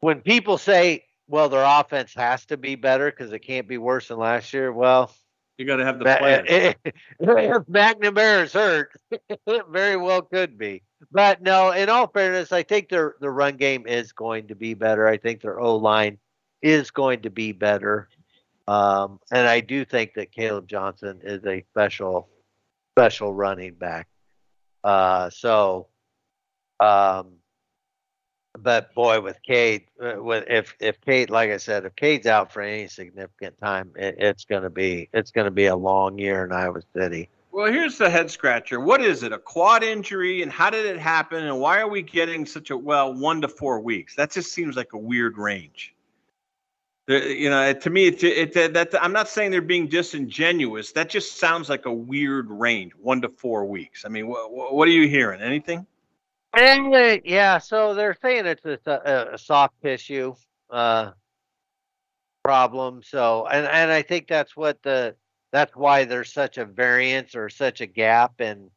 when 0.01 0.23
people 0.23 0.57
say, 0.57 1.05
well, 1.27 1.51
their 1.51 1.63
offense 1.63 2.15
has 2.15 2.47
to 2.47 2.57
be 2.57 2.75
better 2.75 3.11
because 3.11 3.35
it 3.35 3.41
can't 3.41 3.69
be 3.69 3.77
worse 3.77 4.09
than 4.09 4.17
last 4.17 4.55
year, 4.55 4.73
well, 4.73 5.15
you 5.59 5.67
got 5.67 5.77
to 5.77 5.85
have 5.85 5.99
the 5.99 6.05
plan. 6.07 6.47
if 6.49 7.67
McNamara 7.67 8.45
is 8.45 8.55
hurt, 8.55 8.93
it 9.29 9.67
very 9.69 9.99
well 9.99 10.23
could 10.23 10.57
be. 10.57 10.85
But 11.13 11.43
no, 11.43 11.71
in 11.71 11.89
all 11.89 12.09
fairness, 12.09 12.53
I 12.53 12.63
think 12.63 12.89
their 12.89 13.15
the 13.21 13.31
run 13.31 13.57
game 13.57 13.87
is 13.87 14.13
going 14.13 14.49
to 14.49 14.55
be 14.55 14.75
better. 14.75 15.07
I 15.07 15.17
think 15.17 15.41
their 15.41 15.61
O 15.61 15.77
line 15.77 16.19
is 16.61 16.91
going 16.91 17.23
to 17.23 17.31
be 17.31 17.53
better. 17.53 18.09
Um, 18.67 19.21
and 19.31 19.47
I 19.47 19.61
do 19.61 19.85
think 19.85 20.15
that 20.15 20.33
Caleb 20.33 20.69
Johnson 20.69 21.21
is 21.23 21.45
a 21.47 21.65
special 21.71 22.29
special 22.97 23.33
running 23.33 23.75
back. 23.75 24.09
Uh, 24.85 25.31
so 25.31 25.89
um, 26.81 27.39
but 28.59 28.95
boy, 28.95 29.21
with 29.21 29.41
Cade, 29.43 29.85
uh, 30.03 30.23
with 30.23 30.45
if 30.49 30.75
if 30.81 31.01
Cade, 31.01 31.31
like 31.31 31.51
I 31.51 31.57
said, 31.57 31.85
if 31.85 31.95
Cade's 31.97 32.27
out 32.27 32.53
for 32.53 32.63
any 32.63 32.89
significant 32.89 33.59
time, 33.59 33.93
it, 33.97 34.17
it's 34.19 34.45
gonna 34.45 34.71
be 34.71 35.09
it's 35.13 35.31
gonna 35.31 35.51
be 35.51 35.67
a 35.67 35.77
long 35.77 36.19
year 36.19 36.45
in 36.45 36.53
Iowa 36.53 36.83
City. 36.95 37.29
Well, 37.59 37.73
here's 37.73 37.99
the 37.99 38.09
head 38.09 38.31
scratcher. 38.31 38.79
What 38.79 39.03
is 39.03 39.25
it? 39.25 39.33
A 39.33 39.39
quad 39.39 39.83
injury, 39.83 40.43
and 40.43 40.53
how 40.53 40.71
did 40.71 40.87
it 40.87 40.97
happen? 40.97 41.43
And 41.43 41.59
why 41.59 41.81
are 41.81 41.89
we 41.89 42.03
getting 42.03 42.47
such 42.47 42.71
a 42.71 42.79
well 42.79 43.13
one 43.13 43.41
to 43.41 43.49
four 43.49 43.81
weeks? 43.81 44.15
That 44.15 44.31
just 44.31 44.53
seems 44.53 44.77
like 44.77 44.93
a 44.93 44.97
weird 44.97 45.37
range. 45.37 45.93
You 47.09 47.51
know, 47.51 47.73
to 47.73 47.91
me, 47.91 48.07
it, 48.07 48.23
it, 48.23 48.75
that 48.75 48.95
I'm 49.03 49.13
not 49.13 49.27
saying 49.27 49.51
they're 49.51 49.61
being 49.61 49.89
disingenuous. 49.89 50.93
That 50.93 51.09
just 51.09 51.41
sounds 51.41 51.69
like 51.69 51.87
a 51.87 51.93
weird 51.93 52.49
range, 52.49 52.93
one 52.93 53.21
to 53.23 53.29
four 53.29 53.65
weeks. 53.65 54.05
I 54.05 54.09
mean, 54.09 54.29
what, 54.29 54.53
what 54.53 54.87
are 54.87 54.93
you 54.93 55.09
hearing? 55.09 55.41
Anything? 55.41 55.85
And, 56.57 57.21
yeah, 57.25 57.59
so 57.59 57.93
they're 57.93 58.17
saying 58.23 58.47
it's 58.47 58.65
a, 58.87 59.31
a 59.33 59.37
soft 59.37 59.75
tissue 59.83 60.33
uh, 60.71 61.11
problem. 62.45 63.03
So, 63.03 63.49
and 63.49 63.67
and 63.67 63.91
I 63.91 64.03
think 64.03 64.29
that's 64.29 64.57
what 64.57 64.81
the 64.85 65.17
that's 65.53 65.75
why 65.75 66.05
there's 66.05 66.33
such 66.33 66.59
a 66.59 66.65
variance 66.65 67.35
or 67.35 67.49
such 67.49 67.81
a 67.81 67.87
gap 67.87 68.41
in 68.41 68.71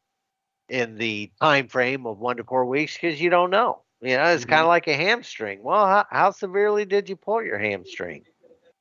in 0.69 0.97
the 0.97 1.29
time 1.41 1.67
frame 1.67 2.05
of 2.05 2.17
one 2.17 2.37
to 2.37 2.43
four 2.43 2.65
weeks 2.65 2.93
because 2.95 3.19
you 3.19 3.29
don't 3.29 3.49
know. 3.49 3.81
You 4.01 4.17
know, 4.17 4.23
it's 4.25 4.43
mm-hmm. 4.43 4.51
kind 4.51 4.61
of 4.61 4.67
like 4.67 4.87
a 4.87 4.95
hamstring. 4.95 5.61
Well, 5.61 5.85
how, 5.85 6.05
how 6.09 6.31
severely 6.31 6.85
did 6.85 7.09
you 7.09 7.15
pull 7.15 7.43
your 7.43 7.59
hamstring? 7.59 8.23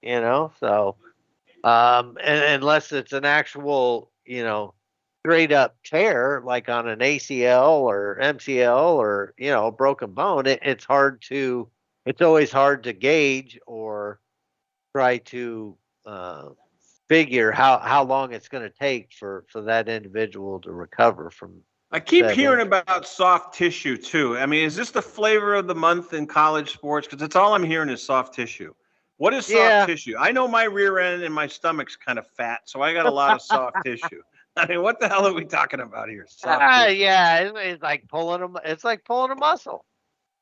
You 0.03 0.21
know, 0.21 0.53
so 0.61 0.97
um, 1.65 2.17
and, 2.23 2.63
unless 2.63 2.93
it's 2.93 3.13
an 3.13 3.25
actual, 3.25 4.11
you 4.25 4.43
know, 4.43 4.75
straight 5.25 5.53
up 5.53 5.77
tear, 5.85 6.43
like 6.45 6.69
on 6.69 6.89
an 6.89 7.01
ACL 7.01 7.81
or 7.81 8.19
MCL 8.23 8.93
or 8.95 9.35
you 9.37 9.51
know, 9.51 9.71
broken 9.71 10.13
bone, 10.13 10.47
it, 10.47 10.61
it's 10.63 10.85
hard 10.85 11.23
to. 11.23 11.69
It's 12.07 12.23
always 12.23 12.51
hard 12.51 12.85
to 12.85 12.95
gauge 12.95 13.59
or 13.67 14.21
try 14.97 15.19
to 15.19 15.77
uh, 16.07 16.49
figure 17.11 17.51
how 17.51 17.77
how 17.81 18.05
long 18.05 18.33
it's 18.33 18.47
going 18.47 18.63
to 18.63 18.71
take 18.71 19.13
for 19.13 19.45
for 19.49 19.63
that 19.63 19.89
individual 19.89 20.61
to 20.61 20.71
recover 20.71 21.29
from 21.29 21.61
I 21.91 21.99
keep 21.99 22.25
hearing 22.27 22.65
about 22.65 23.05
soft 23.05 23.53
tissue 23.53 23.97
too. 23.97 24.39
I 24.39 24.47
mean, 24.47 24.65
is 24.65 24.77
this 24.77 24.93
the 24.93 25.03
flavor 25.03 25.57
of 25.57 25.67
the 25.67 25.75
month 25.75 26.13
in 26.13 26.29
college 26.29 26.73
sports? 26.73 27.09
Because 27.09 27.21
it's 27.21 27.35
all 27.35 27.53
I'm 27.53 27.65
hearing 27.65 27.89
is 27.89 28.01
soft 28.01 28.33
tissue. 28.33 28.73
What 29.17 29.35
is 29.35 29.47
soft 29.47 29.59
yeah. 29.59 29.87
tissue? 29.87 30.15
I 30.17 30.31
know 30.31 30.47
my 30.47 30.63
rear 30.63 31.01
end 31.01 31.25
and 31.25 31.35
my 31.35 31.49
stomach's 31.49 31.97
kind 31.97 32.17
of 32.17 32.29
fat, 32.37 32.61
so 32.67 32.81
I 32.81 32.93
got 32.93 33.07
a 33.07 33.11
lot 33.11 33.35
of 33.35 33.43
soft 33.43 33.79
tissue. 33.85 34.23
I 34.57 34.69
mean, 34.69 34.83
what 34.83 35.01
the 35.01 35.09
hell 35.09 35.27
are 35.27 35.35
we 35.35 35.47
talking 35.47 35.81
about 35.81 36.09
here? 36.09 36.29
Uh, 36.45 36.87
yeah, 36.95 37.39
it's, 37.41 37.53
it's, 37.57 37.83
like 37.83 38.07
pulling 38.09 38.43
a, 38.43 38.71
it's 38.71 38.85
like 38.85 39.05
pulling 39.05 39.33
a 39.33 39.35
muscle, 39.35 39.85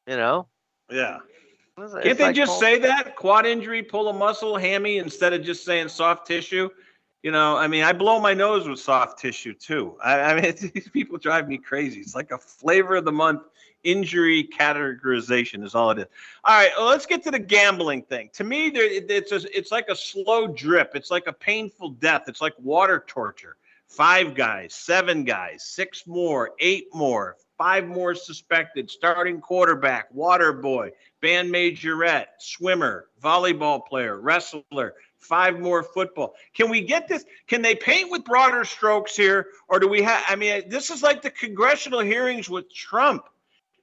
you 0.06 0.16
know. 0.18 0.48
Yeah. 0.90 1.20
Can't 1.78 2.04
it's 2.04 2.18
they 2.18 2.26
like 2.26 2.36
just 2.36 2.58
say 2.58 2.78
that 2.80 3.16
quad 3.16 3.46
injury, 3.46 3.82
pull 3.82 4.08
a 4.08 4.12
muscle, 4.12 4.56
hammy, 4.56 4.98
instead 4.98 5.32
of 5.32 5.42
just 5.42 5.64
saying 5.64 5.88
soft 5.88 6.26
tissue? 6.26 6.68
You 7.22 7.32
know, 7.32 7.56
I 7.56 7.66
mean, 7.66 7.82
I 7.82 7.92
blow 7.92 8.20
my 8.20 8.32
nose 8.32 8.68
with 8.68 8.78
soft 8.78 9.18
tissue 9.18 9.52
too. 9.54 9.96
I, 10.02 10.20
I 10.20 10.40
mean, 10.40 10.54
these 10.74 10.88
people 10.88 11.18
drive 11.18 11.48
me 11.48 11.58
crazy. 11.58 12.00
It's 12.00 12.14
like 12.14 12.30
a 12.30 12.38
flavor 12.38 12.96
of 12.96 13.04
the 13.04 13.12
month 13.12 13.42
injury 13.84 14.48
categorization 14.56 15.64
is 15.64 15.74
all 15.74 15.90
it 15.90 15.98
is. 15.98 16.06
All 16.44 16.54
right, 16.56 16.70
well, 16.76 16.86
let's 16.86 17.06
get 17.06 17.22
to 17.24 17.30
the 17.30 17.38
gambling 17.38 18.02
thing. 18.02 18.30
To 18.34 18.44
me, 18.44 18.70
there, 18.70 18.84
it's 18.84 19.32
a, 19.32 19.56
it's 19.56 19.72
like 19.72 19.88
a 19.88 19.96
slow 19.96 20.46
drip. 20.48 20.92
It's 20.94 21.10
like 21.10 21.26
a 21.26 21.32
painful 21.32 21.90
death. 21.90 22.24
It's 22.28 22.40
like 22.40 22.54
water 22.58 23.04
torture. 23.06 23.56
Five 23.86 24.34
guys, 24.34 24.74
seven 24.74 25.24
guys, 25.24 25.64
six 25.64 26.06
more, 26.06 26.50
eight 26.60 26.88
more, 26.92 27.36
five 27.56 27.86
more 27.86 28.14
suspected. 28.14 28.90
Starting 28.90 29.40
quarterback, 29.40 30.12
water 30.12 30.52
boy, 30.52 30.90
band 31.20 31.50
majorette, 31.50 32.26
swimmer, 32.38 33.08
volleyball 33.22 33.86
player, 33.86 34.18
wrestler, 34.20 34.94
five 35.18 35.58
more 35.58 35.82
football. 35.82 36.34
Can 36.54 36.70
we 36.70 36.80
get 36.80 37.08
this? 37.08 37.24
Can 37.46 37.62
they 37.62 37.74
paint 37.74 38.10
with 38.10 38.24
broader 38.24 38.64
strokes 38.64 39.16
here? 39.16 39.48
Or 39.68 39.80
do 39.80 39.88
we 39.88 40.02
have, 40.02 40.24
I 40.28 40.36
mean, 40.36 40.68
this 40.68 40.90
is 40.90 41.02
like 41.02 41.22
the 41.22 41.30
congressional 41.30 42.00
hearings 42.00 42.48
with 42.48 42.72
Trump. 42.72 43.28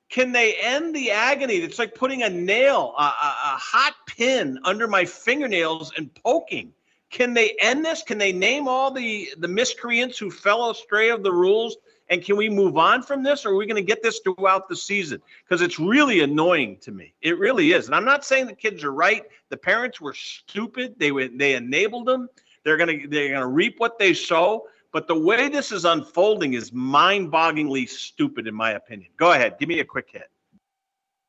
Can 0.10 0.32
they 0.32 0.54
end 0.56 0.96
the 0.96 1.12
agony? 1.12 1.56
It's 1.56 1.80
like 1.80 1.96
putting 1.96 2.24
a 2.24 2.30
nail, 2.30 2.94
a, 2.98 3.02
a, 3.02 3.06
a 3.06 3.58
hot 3.58 3.96
pin 4.08 4.60
under 4.64 4.88
my 4.88 5.04
fingernails 5.04 5.92
and 5.98 6.14
poking. 6.14 6.74
Can 7.10 7.34
they 7.34 7.56
end 7.62 7.86
this? 7.86 8.04
Can 8.04 8.18
they 8.18 8.32
name 8.32 8.68
all 8.68 8.92
the, 8.92 9.30
the 9.38 9.48
miscreants 9.48 10.18
who 10.18 10.30
fell 10.30 10.70
astray 10.70 11.10
of 11.10 11.24
the 11.24 11.32
rules 11.32 11.78
and 12.10 12.24
can 12.24 12.38
we 12.38 12.50
move 12.50 12.78
on 12.78 13.02
from 13.02 13.24
this, 13.24 13.46
or 13.46 13.50
are 13.50 13.56
we 13.56 13.66
going 13.66 13.76
to 13.76 13.82
get 13.82 14.04
this 14.04 14.20
throughout 14.20 14.70
the 14.70 14.76
season? 14.76 15.22
Because 15.44 15.62
it's 15.62 15.80
really 15.80 16.22
annoying 16.22 16.78
to 16.82 16.92
me. 16.92 17.14
It 17.22 17.40
really 17.40 17.72
is. 17.72 17.88
And 17.88 17.96
I'm 17.96 18.06
not 18.06 18.24
saying 18.24 18.46
the 18.46 18.54
kids 18.54 18.84
are 18.84 18.94
right. 18.94 19.24
The 19.50 19.58
parents 19.58 20.00
were 20.00 20.14
stupid. 20.14 20.96
They 20.98 21.12
were, 21.12 21.28
they 21.28 21.56
enabled 21.56 22.06
them. 22.06 22.30
They're 22.64 22.78
gonna 22.78 23.08
they're 23.08 23.32
gonna 23.32 23.48
reap 23.48 23.76
what 23.80 24.00
they 24.00 24.14
sow. 24.14 24.68
But 24.92 25.08
the 25.08 25.20
way 25.20 25.50
this 25.50 25.72
is 25.72 25.84
unfolding 25.84 26.54
is 26.54 26.72
mind-bogglingly 26.72 27.90
stupid, 27.90 28.48
in 28.48 28.56
my 28.56 28.72
opinion. 28.72 29.12
Go 29.18 29.34
ahead, 29.34 29.58
give 29.60 29.68
me 29.68 29.80
a 29.82 29.86
quick 29.86 30.08
hit. 30.12 30.30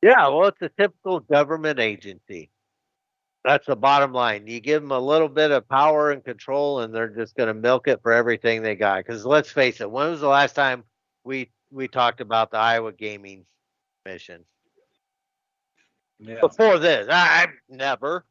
Yeah, 0.01 0.27
well, 0.29 0.47
it's 0.47 0.61
a 0.61 0.69
typical 0.69 1.19
government 1.19 1.79
agency. 1.79 2.49
That's 3.47 3.65
the 3.65 3.77
bottom 3.77 4.11
line. 4.11 4.45
You 4.45 4.59
give 4.59 4.81
them 4.81 4.91
a 4.91 4.99
little 4.99 5.29
bit 5.29 5.51
of 5.51 5.69
power 5.69 6.11
and 6.11 6.21
control, 6.21 6.81
and 6.81 6.93
they're 6.93 7.07
just 7.07 7.33
going 7.37 7.47
to 7.47 7.53
milk 7.53 7.87
it 7.87 8.01
for 8.01 8.11
everything 8.11 8.61
they 8.61 8.75
got. 8.75 8.97
Because 8.97 9.25
let's 9.25 9.49
face 9.49 9.79
it, 9.79 9.89
when 9.89 10.11
was 10.11 10.19
the 10.19 10.27
last 10.27 10.53
time 10.53 10.83
we 11.23 11.49
we 11.71 11.87
talked 11.87 12.19
about 12.19 12.51
the 12.51 12.57
Iowa 12.57 12.91
Gaming 12.91 13.45
Mission? 14.05 14.43
Yeah. 16.19 16.41
Before 16.41 16.77
this, 16.77 17.07
I, 17.09 17.13
I 17.13 17.47
never, 17.69 18.25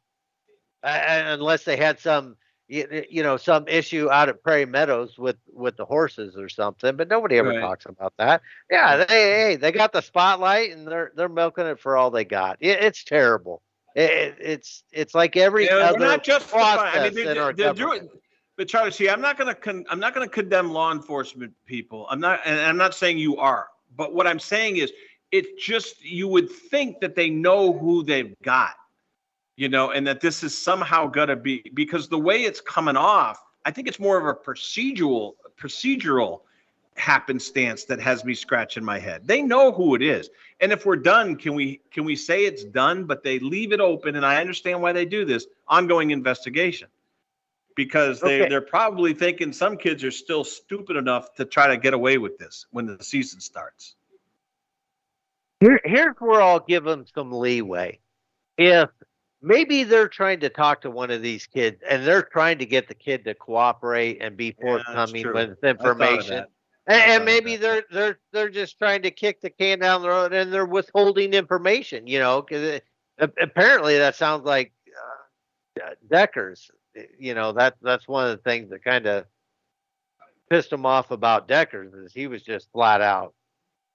I, 0.83 1.15
unless 1.31 1.63
they 1.63 1.77
had 1.77 1.99
some 1.99 2.35
you, 2.67 3.03
you 3.09 3.23
know 3.23 3.37
some 3.37 3.67
issue 3.67 4.11
out 4.11 4.29
at 4.29 4.43
Prairie 4.43 4.67
Meadows 4.67 5.17
with 5.17 5.37
with 5.51 5.77
the 5.77 5.85
horses 5.85 6.37
or 6.37 6.47
something, 6.47 6.95
but 6.95 7.07
nobody 7.07 7.37
ever 7.37 7.49
right. 7.49 7.61
talks 7.61 7.87
about 7.87 8.13
that. 8.19 8.43
Yeah, 8.69 8.97
they 8.97 9.05
hey, 9.05 9.55
they 9.55 9.71
got 9.71 9.93
the 9.93 10.01
spotlight 10.01 10.73
and 10.73 10.87
they're 10.87 11.11
they're 11.15 11.27
milking 11.27 11.65
it 11.65 11.79
for 11.79 11.97
all 11.97 12.11
they 12.11 12.23
got. 12.23 12.57
It, 12.59 12.83
it's 12.83 13.03
terrible. 13.03 13.63
It, 13.97 14.35
it's 14.39 14.83
it's 14.91 15.15
like 15.15 15.35
every 15.35 15.65
yeah, 15.65 15.77
other 15.77 15.97
not 15.97 16.23
just 16.23 16.47
process 16.49 16.93
I 16.93 17.09
mean, 17.09 17.15
they're, 17.15 17.31
in 17.31 17.37
our 17.39 17.51
they're 17.51 17.73
doing, 17.73 18.07
but 18.55 18.67
Charlie, 18.67 18.91
see, 18.91 19.09
I'm 19.09 19.21
not 19.21 19.39
going 19.39 19.47
to 19.47 19.55
con- 19.55 19.85
I'm 19.89 19.99
not 19.99 20.13
going 20.13 20.27
to 20.27 20.31
condemn 20.31 20.71
law 20.71 20.91
enforcement 20.91 21.51
people. 21.65 22.05
I'm 22.11 22.19
not, 22.19 22.41
and 22.45 22.59
I'm 22.59 22.77
not 22.77 22.93
saying 22.93 23.17
you 23.17 23.37
are. 23.37 23.65
But 23.95 24.13
what 24.13 24.27
I'm 24.27 24.37
saying 24.37 24.77
is, 24.77 24.93
it 25.31 25.57
just 25.57 26.05
you 26.05 26.27
would 26.27 26.47
think 26.51 26.99
that 26.99 27.15
they 27.15 27.31
know 27.31 27.73
who 27.73 28.03
they've 28.03 28.35
got, 28.43 28.75
you 29.55 29.67
know, 29.67 29.89
and 29.89 30.05
that 30.05 30.21
this 30.21 30.43
is 30.43 30.55
somehow 30.55 31.07
going 31.07 31.29
to 31.29 31.35
be 31.35 31.63
because 31.73 32.07
the 32.07 32.19
way 32.19 32.43
it's 32.43 32.61
coming 32.61 32.97
off, 32.97 33.43
I 33.65 33.71
think 33.71 33.87
it's 33.87 33.99
more 33.99 34.19
of 34.19 34.27
a 34.27 34.35
procedural 34.35 35.31
procedural 35.59 36.41
happenstance 36.97 37.85
that 37.85 37.99
has 37.99 38.25
me 38.25 38.33
scratching 38.33 38.83
my 38.83 38.99
head. 38.99 39.27
They 39.27 39.41
know 39.41 39.71
who 39.71 39.95
it 39.95 40.01
is. 40.01 40.29
And 40.59 40.71
if 40.71 40.85
we're 40.85 40.95
done, 40.97 41.35
can 41.35 41.53
we 41.53 41.81
can 41.91 42.03
we 42.05 42.15
say 42.15 42.45
it's 42.45 42.63
done 42.63 43.05
but 43.05 43.23
they 43.23 43.39
leave 43.39 43.71
it 43.71 43.79
open 43.79 44.15
and 44.15 44.25
I 44.25 44.41
understand 44.41 44.81
why 44.81 44.91
they 44.91 45.05
do 45.05 45.23
this, 45.23 45.45
ongoing 45.67 46.11
investigation. 46.11 46.89
Because 47.75 48.19
they 48.19 48.41
okay. 48.41 48.49
they're 48.49 48.61
probably 48.61 49.13
thinking 49.13 49.53
some 49.53 49.77
kids 49.77 50.03
are 50.03 50.11
still 50.11 50.43
stupid 50.43 50.95
enough 50.95 51.35
to 51.35 51.45
try 51.45 51.67
to 51.67 51.77
get 51.77 51.93
away 51.93 52.17
with 52.17 52.39
this 52.39 52.65
when 52.71 52.87
the 52.87 53.03
season 53.03 53.39
starts. 53.39 53.95
Here, 55.59 55.79
here's 55.85 56.15
where 56.19 56.41
I'll 56.41 56.59
give 56.59 56.83
them 56.83 57.05
some 57.13 57.31
leeway. 57.31 57.99
If 58.57 58.89
maybe 59.43 59.83
they're 59.83 60.07
trying 60.07 60.39
to 60.39 60.49
talk 60.49 60.81
to 60.81 60.89
one 60.89 61.11
of 61.11 61.21
these 61.21 61.45
kids 61.45 61.83
and 61.87 62.03
they're 62.05 62.23
trying 62.23 62.57
to 62.57 62.65
get 62.65 62.87
the 62.87 62.95
kid 62.95 63.25
to 63.25 63.35
cooperate 63.35 64.17
and 64.21 64.35
be 64.35 64.55
forthcoming 64.59 65.25
yeah, 65.25 65.31
with 65.31 65.63
information 65.63 66.45
and, 66.87 67.11
and 67.11 67.25
maybe 67.25 67.57
they're 67.57 67.83
they're 67.91 68.19
they're 68.31 68.49
just 68.49 68.77
trying 68.77 69.01
to 69.03 69.11
kick 69.11 69.41
the 69.41 69.49
can 69.49 69.79
down 69.79 70.01
the 70.01 70.09
road, 70.09 70.33
and 70.33 70.51
they're 70.51 70.65
withholding 70.65 71.33
information. 71.33 72.07
You 72.07 72.19
know, 72.19 72.41
because 72.41 72.81
apparently 73.19 73.97
that 73.97 74.15
sounds 74.15 74.45
like 74.45 74.71
uh, 75.81 75.89
Dekkers. 76.09 76.69
You 77.19 77.35
know, 77.35 77.51
that 77.53 77.75
that's 77.81 78.07
one 78.07 78.27
of 78.27 78.31
the 78.31 78.49
things 78.49 78.69
that 78.69 78.83
kind 78.83 79.05
of 79.05 79.25
pissed 80.49 80.71
him 80.71 80.85
off 80.85 81.11
about 81.11 81.47
Dekkers 81.47 82.05
is 82.05 82.13
he 82.13 82.27
was 82.27 82.41
just 82.41 82.71
flat 82.71 83.01
out 83.01 83.33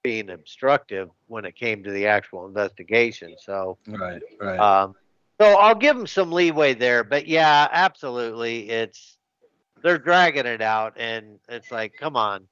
being 0.02 0.30
obstructive 0.30 1.08
when 1.28 1.44
it 1.44 1.56
came 1.56 1.82
to 1.84 1.90
the 1.90 2.06
actual 2.06 2.46
investigation. 2.46 3.34
So 3.38 3.78
right, 3.86 4.22
right. 4.40 4.58
Um, 4.58 4.94
so 5.40 5.46
I'll 5.58 5.74
give 5.74 5.96
him 5.96 6.06
some 6.06 6.30
leeway 6.30 6.74
there, 6.74 7.02
but 7.02 7.26
yeah, 7.26 7.66
absolutely, 7.72 8.68
it's 8.68 9.16
they're 9.82 9.98
dragging 9.98 10.46
it 10.46 10.62
out, 10.62 10.94
and 10.96 11.38
it's 11.48 11.72
like, 11.72 11.94
come 11.98 12.16
on, 12.16 12.46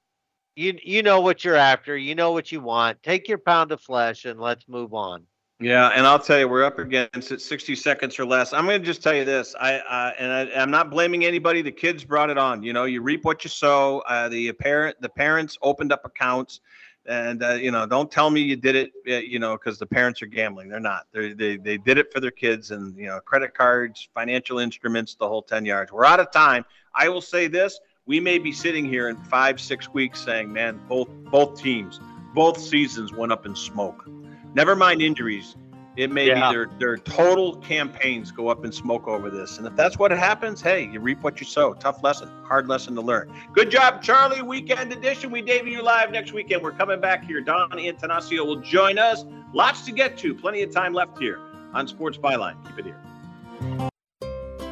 you 0.55 0.77
you 0.83 1.03
know 1.03 1.21
what 1.21 1.43
you're 1.43 1.55
after. 1.55 1.97
You 1.97 2.15
know 2.15 2.31
what 2.31 2.51
you 2.51 2.61
want. 2.61 3.01
Take 3.03 3.27
your 3.27 3.37
pound 3.37 3.71
of 3.71 3.81
flesh 3.81 4.25
and 4.25 4.39
let's 4.39 4.67
move 4.67 4.93
on. 4.93 5.25
Yeah, 5.61 5.89
and 5.89 6.07
I'll 6.07 6.17
tell 6.17 6.39
you, 6.39 6.47
we're 6.47 6.63
up 6.63 6.79
against 6.79 7.31
it 7.31 7.39
60 7.39 7.75
seconds 7.75 8.17
or 8.17 8.25
less. 8.25 8.51
I'm 8.51 8.65
going 8.65 8.81
to 8.81 8.85
just 8.85 9.03
tell 9.03 9.13
you 9.13 9.23
this. 9.23 9.53
I 9.59 9.75
uh, 9.75 10.11
and 10.17 10.31
I, 10.31 10.41
am 10.59 10.71
not 10.71 10.89
blaming 10.89 11.23
anybody. 11.23 11.61
The 11.61 11.71
kids 11.71 12.03
brought 12.03 12.31
it 12.31 12.37
on. 12.39 12.63
You 12.63 12.73
know, 12.73 12.85
you 12.85 13.03
reap 13.03 13.23
what 13.23 13.43
you 13.43 13.49
sow. 13.49 13.99
Uh, 14.07 14.27
the 14.27 14.51
parent, 14.53 14.99
the 15.01 15.09
parents 15.09 15.59
opened 15.61 15.91
up 15.91 16.03
accounts, 16.03 16.61
and 17.05 17.43
uh, 17.43 17.53
you 17.53 17.69
know, 17.69 17.85
don't 17.85 18.09
tell 18.09 18.31
me 18.31 18.41
you 18.41 18.55
did 18.55 18.75
it. 18.75 18.91
Uh, 19.07 19.17
you 19.17 19.37
know, 19.37 19.55
because 19.55 19.77
the 19.77 19.85
parents 19.85 20.23
are 20.23 20.25
gambling. 20.27 20.67
They're 20.67 20.79
not. 20.79 21.05
They're, 21.11 21.35
they 21.35 21.57
they 21.57 21.77
did 21.77 21.99
it 21.99 22.11
for 22.11 22.19
their 22.19 22.31
kids, 22.31 22.71
and 22.71 22.97
you 22.97 23.05
know, 23.05 23.19
credit 23.19 23.53
cards, 23.53 24.09
financial 24.15 24.57
instruments, 24.57 25.13
the 25.13 25.27
whole 25.27 25.43
10 25.43 25.63
yards. 25.65 25.91
We're 25.91 26.05
out 26.05 26.19
of 26.19 26.31
time. 26.31 26.65
I 26.95 27.07
will 27.07 27.21
say 27.21 27.45
this 27.45 27.79
we 28.11 28.19
may 28.19 28.37
be 28.37 28.51
sitting 28.51 28.83
here 28.83 29.07
in 29.07 29.15
five, 29.15 29.57
six 29.57 29.93
weeks 29.93 30.19
saying, 30.19 30.51
man, 30.51 30.81
both 30.89 31.07
both 31.31 31.57
teams, 31.57 32.01
both 32.35 32.59
seasons 32.59 33.13
went 33.13 33.31
up 33.31 33.45
in 33.45 33.55
smoke. 33.55 34.05
Never 34.53 34.75
mind 34.75 35.01
injuries. 35.01 35.55
It 35.95 36.11
may 36.11 36.27
yeah. 36.27 36.49
be 36.49 36.55
their, 36.57 36.69
their 36.77 36.97
total 36.97 37.55
campaigns 37.59 38.29
go 38.29 38.49
up 38.49 38.65
in 38.65 38.73
smoke 38.73 39.07
over 39.07 39.29
this. 39.29 39.57
And 39.59 39.65
if 39.65 39.77
that's 39.77 39.97
what 39.97 40.11
happens, 40.11 40.61
hey, 40.61 40.89
you 40.91 40.99
reap 40.99 41.23
what 41.23 41.39
you 41.39 41.45
sow. 41.45 41.73
Tough 41.73 42.03
lesson, 42.03 42.29
hard 42.43 42.67
lesson 42.67 42.95
to 42.95 43.01
learn. 43.01 43.33
Good 43.53 43.71
job, 43.71 44.03
Charlie. 44.03 44.41
Weekend 44.41 44.91
edition. 44.91 45.31
We 45.31 45.41
debut 45.41 45.77
you 45.77 45.81
live 45.81 46.11
next 46.11 46.33
weekend. 46.33 46.63
We're 46.63 46.73
coming 46.73 46.99
back 46.99 47.23
here. 47.23 47.39
Don 47.39 47.71
Antanasio 47.71 48.45
will 48.45 48.59
join 48.59 48.97
us. 48.97 49.23
Lots 49.53 49.85
to 49.85 49.93
get 49.93 50.17
to. 50.17 50.35
Plenty 50.35 50.63
of 50.63 50.71
time 50.71 50.93
left 50.93 51.17
here 51.17 51.39
on 51.73 51.87
Sports 51.87 52.17
Byline. 52.17 52.61
Keep 52.67 52.79
it 52.79 52.85
here. 52.87 53.89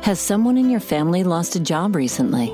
Has 0.02 0.20
someone 0.20 0.58
in 0.58 0.70
your 0.70 0.82
family 0.82 1.24
lost 1.24 1.56
a 1.56 1.62
job 1.62 1.96
recently? 1.96 2.54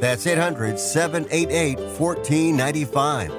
that's 0.00 0.26
800 0.26 0.78
788 0.78 1.78
1495. 1.78 3.32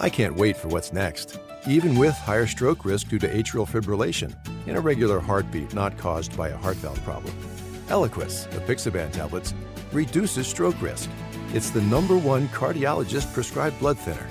I 0.00 0.08
can't 0.08 0.36
wait 0.36 0.56
for 0.56 0.68
what's 0.68 0.92
next. 0.92 1.38
Even 1.66 1.96
with 1.96 2.14
higher 2.14 2.46
stroke 2.46 2.84
risk 2.84 3.08
due 3.08 3.18
to 3.18 3.28
atrial 3.28 3.68
fibrillation, 3.68 4.34
and 4.66 4.76
irregular 4.76 5.18
heartbeat 5.18 5.74
not 5.74 5.98
caused 5.98 6.36
by 6.36 6.50
a 6.50 6.56
heart 6.56 6.76
valve 6.76 7.02
problem. 7.02 7.34
Eliquis, 7.88 8.48
the 8.50 8.60
Apixaban 8.60 9.10
tablets, 9.12 9.54
reduces 9.92 10.46
stroke 10.46 10.80
risk. 10.80 11.10
It's 11.52 11.70
the 11.70 11.82
number 11.82 12.16
one 12.16 12.48
cardiologist 12.48 13.32
prescribed 13.32 13.78
blood 13.80 13.98
thinner. 13.98 14.26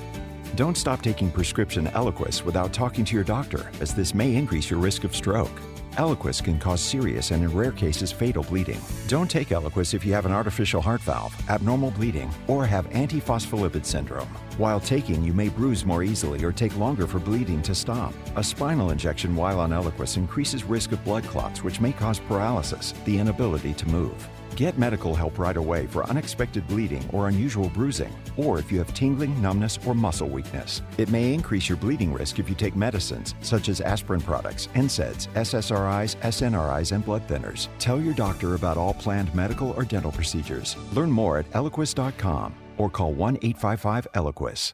Don't 0.55 0.77
stop 0.77 1.01
taking 1.01 1.31
prescription 1.31 1.87
Eliquis 1.87 2.43
without 2.43 2.71
talking 2.73 3.03
to 3.05 3.15
your 3.15 3.23
doctor, 3.23 3.69
as 3.81 3.93
this 3.93 4.13
may 4.13 4.35
increase 4.35 4.69
your 4.69 4.79
risk 4.79 5.03
of 5.03 5.15
stroke. 5.15 5.51
Eliquis 5.97 6.43
can 6.43 6.59
cause 6.59 6.79
serious 6.79 7.31
and 7.31 7.43
in 7.43 7.53
rare 7.53 7.71
cases 7.71 8.11
fatal 8.11 8.43
bleeding. 8.43 8.79
Don't 9.07 9.29
take 9.29 9.49
Eliquis 9.49 9.93
if 9.95 10.05
you 10.05 10.13
have 10.13 10.27
an 10.27 10.31
artificial 10.31 10.79
heart 10.79 11.01
valve, 11.01 11.35
abnormal 11.49 11.91
bleeding, 11.91 12.31
or 12.47 12.65
have 12.65 12.89
antiphospholipid 12.91 13.83
syndrome. 13.83 14.27
While 14.57 14.79
taking, 14.79 15.23
you 15.23 15.33
may 15.33 15.49
bruise 15.49 15.85
more 15.85 16.03
easily 16.03 16.43
or 16.43 16.51
take 16.51 16.77
longer 16.77 17.07
for 17.07 17.19
bleeding 17.19 17.63
to 17.63 17.73
stop. 17.73 18.13
A 18.35 18.43
spinal 18.43 18.91
injection 18.91 19.35
while 19.35 19.59
on 19.59 19.71
Eliquis 19.71 20.17
increases 20.17 20.63
risk 20.63 20.91
of 20.91 21.03
blood 21.03 21.23
clots, 21.23 21.63
which 21.63 21.81
may 21.81 21.91
cause 21.91 22.19
paralysis, 22.19 22.93
the 23.05 23.17
inability 23.17 23.73
to 23.73 23.87
move. 23.87 24.29
Get 24.57 24.79
medical 24.79 25.13
help 25.13 25.37
right 25.37 25.55
away 25.55 25.85
for 25.85 26.03
unexpected 26.09 26.67
bleeding 26.67 27.07
or 27.13 27.27
unusual 27.27 27.69
bruising, 27.69 28.11
or 28.37 28.57
if 28.57 28.71
you 28.71 28.79
have 28.79 28.91
tingling, 28.95 29.39
numbness, 29.39 29.77
or 29.85 29.93
muscle 29.93 30.27
weakness. 30.27 30.81
It 30.97 31.09
may 31.09 31.31
increase 31.31 31.69
your 31.69 31.77
bleeding 31.77 32.11
risk 32.11 32.39
if 32.39 32.49
you 32.49 32.55
take 32.55 32.75
medicines 32.75 33.35
such 33.41 33.69
as 33.69 33.81
aspirin 33.81 34.19
products, 34.19 34.67
NSAIDs, 34.73 35.27
SSRIs, 35.35 36.15
SNRIs, 36.23 36.91
and 36.91 37.05
blood 37.05 37.27
thinners. 37.27 37.67
Tell 37.77 38.01
your 38.01 38.15
doctor 38.15 38.55
about 38.55 38.77
all 38.77 38.95
planned 38.95 39.33
medical 39.35 39.73
or 39.77 39.83
dental 39.83 40.11
procedures. 40.11 40.75
Learn 40.93 41.11
more 41.11 41.37
at 41.37 41.51
eliquis.com 41.51 42.55
or 42.79 42.89
call 42.89 43.13
1 43.13 43.35
855 43.43 44.07
Eliquis. 44.15 44.73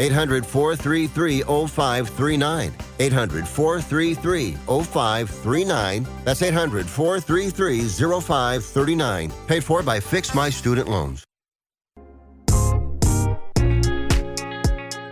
800 0.00 0.46
433 0.46 1.42
0539. 1.42 2.72
800 2.98 3.46
433 3.46 4.52
0539. 4.52 6.06
That's 6.24 6.40
800 6.42 6.86
433 6.86 7.88
0539. 7.88 9.32
Paid 9.46 9.62
for 9.62 9.82
by 9.82 10.00
Fix 10.00 10.34
My 10.34 10.48
Student 10.48 10.88
Loans. 10.88 11.24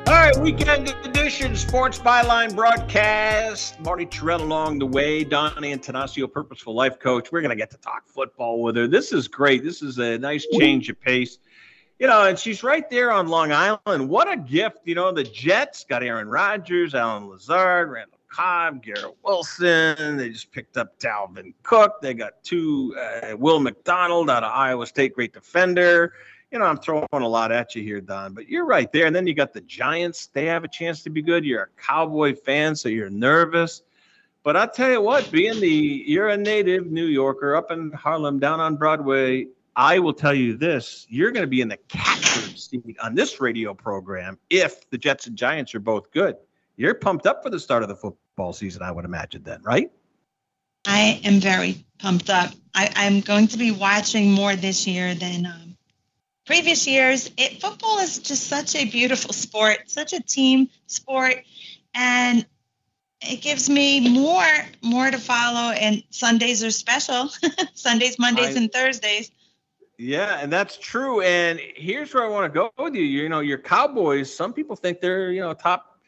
All 0.07 0.15
right, 0.15 0.37
weekend 0.39 0.89
edition 1.05 1.55
sports 1.55 1.99
byline 1.99 2.57
broadcast. 2.57 3.79
Marty 3.81 4.07
Tirrell 4.07 4.41
along 4.41 4.79
the 4.79 4.87
way. 4.87 5.23
Donnie 5.23 5.77
Antanasio, 5.77 6.33
purposeful 6.33 6.75
life 6.75 6.99
coach. 6.99 7.31
We're 7.31 7.43
going 7.43 7.51
to 7.51 7.57
get 7.57 7.71
to 7.73 7.77
talk 7.77 8.09
football 8.09 8.63
with 8.63 8.77
her. 8.77 8.87
This 8.87 9.13
is 9.13 9.29
great. 9.29 9.63
This 9.63 9.83
is 9.83 9.99
a 9.99 10.17
nice 10.17 10.47
change 10.59 10.89
of 10.89 10.99
pace. 10.99 11.39
You 11.99 12.07
know, 12.07 12.25
and 12.25 12.39
she's 12.39 12.63
right 12.63 12.89
there 12.89 13.11
on 13.11 13.29
Long 13.29 13.51
Island. 13.51 14.09
What 14.09 14.31
a 14.31 14.37
gift. 14.37 14.79
You 14.85 14.95
know, 14.95 15.11
the 15.11 15.25
Jets 15.25 15.85
got 15.85 16.03
Aaron 16.03 16.29
Rodgers, 16.29 16.95
Allen 16.95 17.29
Lazard, 17.29 17.91
Randall 17.91 18.19
Cobb, 18.29 18.83
Garrett 18.83 19.17
Wilson. 19.25 20.17
They 20.17 20.31
just 20.31 20.53
picked 20.53 20.77
up 20.77 20.99
Dalvin 21.01 21.55
Cook. 21.65 22.01
They 22.01 22.15
got 22.15 22.35
two, 22.45 22.95
uh, 22.97 23.37
Will 23.37 23.59
McDonald 23.59 24.31
out 24.31 24.45
of 24.45 24.53
Iowa 24.53 24.87
State, 24.87 25.15
great 25.15 25.33
defender 25.33 26.13
you 26.51 26.59
know, 26.59 26.65
I'm 26.65 26.79
throwing 26.79 27.07
a 27.13 27.29
lot 27.29 27.53
at 27.53 27.75
you 27.75 27.83
here, 27.83 28.01
Don, 28.01 28.33
but 28.33 28.49
you're 28.49 28.65
right 28.65 28.91
there. 28.93 29.07
And 29.07 29.15
then 29.15 29.27
you 29.27 29.35
got 29.35 29.53
the 29.53 29.61
Giants. 29.63 30.29
They 30.29 30.47
have 30.47 30.65
a 30.65 30.69
chance 30.69 31.03
to 31.03 31.11
be 31.11 31.21
good. 31.21 31.45
You're 31.45 31.65
a 31.65 31.83
Cowboy 31.83 32.35
fan, 32.35 32.75
so 32.75 32.89
you're 32.89 33.11
nervous. 33.11 33.83
But 34.45 34.57
I'll 34.57 34.71
tell 34.71 34.91
you 34.91 35.03
what, 35.03 35.31
being 35.31 35.61
the 35.61 35.69
you're 36.07 36.29
a 36.29 36.37
native 36.37 36.91
New 36.91 37.05
Yorker 37.05 37.55
up 37.55 37.71
in 37.71 37.93
Harlem, 37.93 38.39
down 38.39 38.61
on 38.61 38.77
Broadway, 38.77 39.49
I 39.79 40.01
will 40.01 40.13
tell 40.13 40.35
you 40.35 40.57
this: 40.57 41.07
you're 41.09 41.31
going 41.31 41.45
to 41.45 41.49
be 41.49 41.61
in 41.61 41.69
the 41.69 41.79
catbird 41.89 42.59
seat 42.59 42.97
on 43.01 43.15
this 43.15 43.41
radio 43.41 43.73
program 43.73 44.37
if 44.51 44.91
the 44.91 44.99
Jets 44.99 45.29
and 45.29 45.39
Giants 45.39 45.73
are 45.73 45.81
both 45.81 46.11
good. 46.11 46.35
You're 46.77 46.95
pumped 46.95 47.27
up 47.27 47.45
for 47.45 47.51
the 47.51 47.61
start 47.61 47.85
of 47.85 47.89
the 47.89 47.95
football 47.95 48.53
season, 48.53 48.83
I 48.83 48.91
would 48.91 49.05
imagine. 49.05 49.45
Then, 49.45 49.63
right? 49.63 49.93
I 50.85 51.21
am 51.23 51.39
very 51.39 51.85
pumped 52.01 52.29
up. 52.29 52.51
I, 52.75 52.91
am 52.97 53.21
going 53.21 53.47
to 53.49 53.57
be 53.57 53.71
watching 53.71 54.33
more 54.33 54.57
this 54.57 54.85
year 54.85 55.15
than 55.15 55.47
um, 55.47 55.77
previous 56.45 56.87
years. 56.89 57.31
It, 57.37 57.61
football 57.61 57.99
is 57.99 58.19
just 58.19 58.49
such 58.49 58.75
a 58.75 58.85
beautiful 58.85 59.33
sport, 59.33 59.83
such 59.87 60.13
a 60.13 60.21
team 60.21 60.71
sport, 60.89 61.45
and 61.95 62.45
it 63.21 63.43
gives 63.43 63.71
me 63.71 64.09
more 64.09 64.45
more 64.83 65.09
to 65.09 65.19
follow. 65.19 65.71
And 65.71 66.03
Sundays 66.11 66.65
are 66.65 66.73
special. 66.73 67.31
Sundays, 67.75 68.19
Mondays, 68.19 68.57
I, 68.57 68.61
and 68.61 68.73
Thursdays. 68.73 69.31
Yeah, 69.99 70.39
and 70.41 70.53
that's 70.53 70.79
true. 70.79 71.23
And 71.23 71.61
here's 71.75 72.15
where 72.15 72.25
I 72.25 72.29
want 72.29 72.53
to 72.53 72.57
go 72.57 72.71
with 72.83 72.95
you. 72.95 73.03
You 73.03 73.29
know, 73.29 73.41
your 73.41 73.59
Cowboys. 73.59 74.35
Some 74.35 74.53
people 74.53 74.77
think 74.77 75.01
they're 75.01 75.33
you 75.33 75.41
know 75.41 75.53
top 75.55 75.99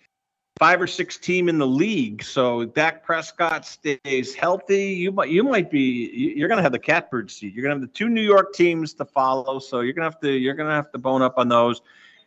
five 0.61 0.81
or 0.81 0.87
six 0.87 1.17
team 1.17 1.49
in 1.49 1.59
the 1.59 1.67
league. 1.67 2.23
So 2.23 2.67
Dak 2.67 3.03
Prescott 3.03 3.67
stays 3.67 4.35
healthy. 4.35 4.91
You 4.93 5.11
might 5.11 5.31
you 5.31 5.43
might 5.43 5.73
be 5.73 6.35
you're 6.37 6.49
to 6.49 6.63
have 6.63 6.71
the 6.71 6.79
catbird 6.79 7.33
seat. 7.33 7.53
You're 7.53 7.65
to 7.65 7.71
have 7.71 7.81
the 7.81 7.89
two 7.89 8.09
New 8.09 8.23
York 8.23 8.53
teams 8.53 8.95
to 8.95 9.05
follow. 9.05 9.59
So 9.59 9.81
you're 9.81 9.95
to 9.95 10.03
have 10.03 10.21
to 10.21 10.31
you're 10.31 10.55
to 10.55 10.65
have 10.67 10.93
to 10.93 10.99
bone 10.99 11.23
up 11.23 11.35
on 11.37 11.49
those. 11.49 11.83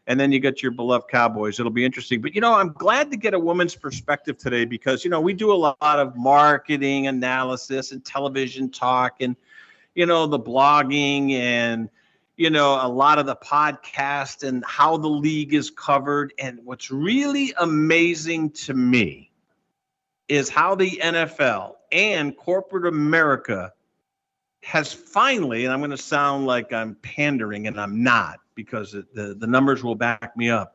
And 0.06 0.20
then 0.20 0.34
you 0.34 0.42
get 0.42 0.62
your 0.62 0.74
beloved 0.74 1.08
Cowboys. 1.08 1.62
It'll 1.62 1.72
be 1.72 1.86
interesting. 1.86 2.20
But 2.20 2.36
you 2.36 2.42
know, 2.42 2.54
I'm 2.54 2.74
glad 2.74 3.10
to 3.12 3.16
get 3.16 3.34
a 3.34 3.40
woman's 3.40 3.74
perspective 3.74 4.38
today 4.38 4.66
because 4.66 5.06
you 5.06 5.10
know 5.10 5.22
we 5.22 5.32
do 5.32 5.54
a 5.54 5.56
lot 5.56 5.78
of 5.82 6.18
marketing 6.18 7.08
analysis 7.08 7.94
and 7.94 8.04
television 8.04 8.70
talk 8.70 9.22
and 9.22 9.38
you 9.96 10.06
know 10.06 10.28
the 10.28 10.40
blogging 10.40 11.32
and 11.32 11.90
you 12.36 12.50
know, 12.50 12.80
a 12.82 12.88
lot 12.88 13.20
of 13.20 13.26
the 13.26 13.36
podcast 13.36 14.48
and 14.48 14.64
how 14.66 14.98
the 14.98 15.08
league 15.08 15.54
is 15.54 15.70
covered. 15.70 16.34
And 16.40 16.60
what's 16.64 16.90
really 16.90 17.54
amazing 17.60 18.52
to 18.52 18.74
me 18.74 19.32
is 20.28 20.50
how 20.50 20.76
the 20.76 21.00
NFL 21.04 21.76
and 21.92 22.36
corporate 22.36 22.88
America 22.88 23.72
has 24.64 24.92
finally, 24.92 25.66
and 25.66 25.74
I'm 25.74 25.80
going 25.80 25.92
to 25.92 25.98
sound 25.98 26.46
like 26.46 26.74
I'm 26.74 26.96
pandering, 26.96 27.68
and 27.68 27.80
I'm 27.80 28.02
not 28.02 28.40
because 28.56 28.94
the, 28.94 29.36
the 29.38 29.48
numbers 29.48 29.84
will 29.84 29.96
back 29.96 30.36
me 30.38 30.50
up. 30.50 30.73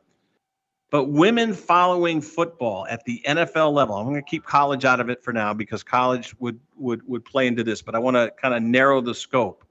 But 0.91 1.05
women 1.05 1.53
following 1.53 2.19
football 2.19 2.87
at 2.89 3.05
the 3.05 3.21
NFL 3.27 3.73
level, 3.73 3.95
I'm 3.95 4.05
going 4.05 4.15
to 4.15 4.21
keep 4.21 4.43
college 4.43 4.85
out 4.85 4.99
of 4.99 5.09
it 5.09 5.23
for 5.23 5.31
now 5.31 5.53
because 5.53 5.83
college 5.83 6.35
would 6.39 6.59
would 6.77 7.07
would 7.07 7.23
play 7.23 7.47
into 7.47 7.63
this, 7.63 7.81
but 7.81 7.95
I 7.95 7.99
want 7.99 8.15
to 8.15 8.31
kind 8.41 8.53
of 8.53 8.63
narrow 8.63 8.99
the 9.01 9.13
scope 9.13 9.65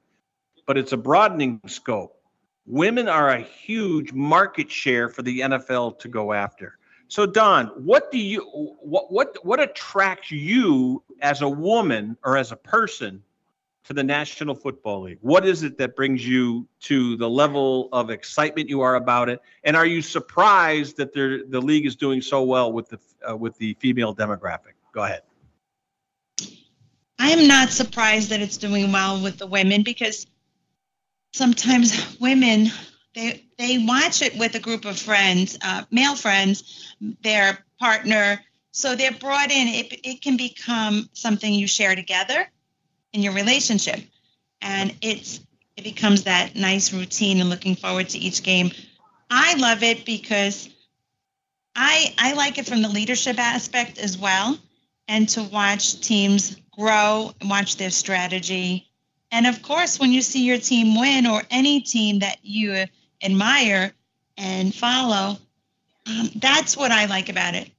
but 0.69 0.77
it's 0.77 0.93
a 0.93 0.97
broadening 0.97 1.61
scope. 1.67 2.15
Women 2.67 3.09
are 3.09 3.31
a 3.31 3.41
huge 3.41 4.13
market 4.13 4.71
share 4.71 5.09
for 5.09 5.23
the 5.23 5.41
NFL 5.41 5.99
to 6.01 6.09
go 6.09 6.35
after. 6.35 6.77
So 7.09 7.25
Don, 7.25 7.69
what 7.69 8.13
do 8.13 8.19
you 8.19 8.43
what 8.83 9.11
what 9.11 9.39
what 9.43 9.61
attracts 9.61 10.31
you 10.31 11.03
as 11.23 11.41
a 11.41 11.49
woman 11.49 12.19
or 12.23 12.37
as 12.37 12.53
a 12.53 12.57
person 12.57 13.23
to 13.89 13.95
the 13.95 14.05
National 14.05 14.55
Football 14.55 15.05
League? 15.05 15.19
What 15.23 15.47
is 15.47 15.63
it 15.63 15.79
that 15.79 15.97
brings 15.97 16.27
you 16.27 16.69
to 16.81 17.17
the 17.17 17.29
level 17.29 17.89
of 17.91 18.11
excitement 18.11 18.69
you 18.69 18.83
are 18.83 18.97
about 18.97 19.31
it? 19.31 19.41
And 19.65 19.75
are 19.75 19.87
you 19.87 20.03
surprised 20.03 20.99
that 20.99 21.15
the 21.15 21.61
league 21.61 21.87
is 21.87 21.97
doing 21.97 22.21
so 22.21 22.43
well 22.43 22.71
with 22.71 22.91
the 22.91 22.99
uh, 23.29 23.35
with 23.35 23.57
the 23.57 23.75
female 23.81 24.15
demographic? 24.15 24.75
Go 24.93 25.05
ahead. 25.05 25.23
I 27.19 27.31
am 27.31 27.49
not 27.49 27.71
surprised 27.71 28.29
that 28.29 28.43
it's 28.43 28.59
doing 28.59 28.93
well 28.93 29.23
with 29.23 29.39
the 29.39 29.47
women 29.47 29.83
because 29.85 30.27
sometimes 31.33 32.19
women 32.21 32.67
they 33.15 33.47
they 33.57 33.79
watch 33.79 34.21
it 34.21 34.37
with 34.37 34.55
a 34.55 34.61
group 34.61 34.85
of 34.85 34.99
friends, 34.99 35.57
uh, 35.63 35.85
male 35.91 36.15
friends, 36.15 36.95
their 37.23 37.65
partner. 37.81 38.39
So 38.71 38.95
they're 38.95 39.13
brought 39.13 39.51
in. 39.51 39.67
It 39.69 40.01
it 40.05 40.21
can 40.21 40.37
become 40.37 41.09
something 41.15 41.55
you 41.55 41.67
share 41.67 41.97
together 41.97 42.51
in 43.13 43.23
your 43.23 43.33
relationship, 43.33 44.01
and 44.61 44.95
it's 45.03 45.41
it 45.77 45.85
becomes 45.85 46.25
that 46.25 46.57
nice 46.57 46.93
routine 46.93 47.41
and 47.41 47.51
looking 47.51 47.77
forward 47.77 48.09
to 48.11 48.19
each 48.19 48.43
game. 48.43 48.71
I 49.31 49.55
love 49.55 49.83
it 49.83 50.05
because 50.05 50.69
I 51.77 52.15
I 52.19 52.33
like 52.35 52.59
it 52.59 52.67
from 52.67 52.83
the 52.83 52.89
leadership 52.89 53.39
aspect 53.39 53.99
as 53.99 54.19
well, 54.19 54.59
and 55.07 55.29
to 55.31 55.43
watch 55.45 56.01
teams 56.01 56.57
grow 56.77 57.33
and 57.41 57.51
watch 57.51 57.77
their 57.77 57.91
strategy 57.91 58.89
and 59.31 59.47
of 59.47 59.63
course, 59.63 60.01
when 60.01 60.13
you 60.13 60.23
see 60.23 60.45
your 60.45 60.59
team 60.59 60.99
win 60.99 61.27
or 61.27 61.43
any 61.51 61.81
team 61.81 62.21
that 62.21 62.39
you 62.43 62.87
admire 63.23 63.93
and 64.37 64.75
follow, 64.75 65.37
um, 66.07 66.31
that's 66.37 66.77
what 66.77 66.93
I 66.93 67.05
like 67.07 67.29
about 67.29 67.55
it. 67.55 67.71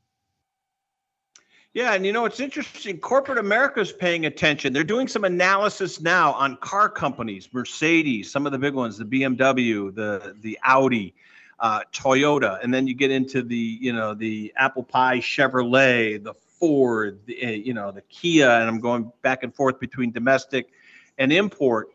Yeah, 1.79 1.93
and 1.93 2.05
you 2.05 2.11
know 2.11 2.25
it's 2.25 2.41
interesting. 2.41 2.97
Corporate 2.99 3.37
America 3.37 3.79
is 3.79 3.93
paying 3.93 4.25
attention. 4.25 4.73
They're 4.73 4.83
doing 4.83 5.07
some 5.07 5.23
analysis 5.23 6.01
now 6.01 6.33
on 6.33 6.57
car 6.57 6.89
companies, 6.89 7.47
Mercedes, 7.53 8.29
some 8.29 8.45
of 8.45 8.51
the 8.51 8.57
big 8.57 8.73
ones, 8.73 8.97
the 8.97 9.05
BMW, 9.05 9.95
the 9.95 10.35
the 10.41 10.59
Audi, 10.65 11.13
uh, 11.61 11.83
Toyota, 11.93 12.61
and 12.61 12.73
then 12.73 12.85
you 12.85 12.93
get 12.93 13.11
into 13.11 13.41
the 13.41 13.55
you 13.55 13.93
know 13.93 14.13
the 14.13 14.51
Apple 14.57 14.83
Pie 14.83 15.19
Chevrolet, 15.19 16.21
the 16.21 16.33
Ford, 16.33 17.17
the, 17.27 17.41
eh, 17.41 17.51
you 17.51 17.73
know 17.73 17.91
the 17.93 18.01
Kia, 18.01 18.49
and 18.49 18.67
I'm 18.67 18.81
going 18.81 19.09
back 19.21 19.43
and 19.43 19.55
forth 19.55 19.79
between 19.79 20.11
domestic 20.11 20.71
and 21.17 21.31
import, 21.31 21.91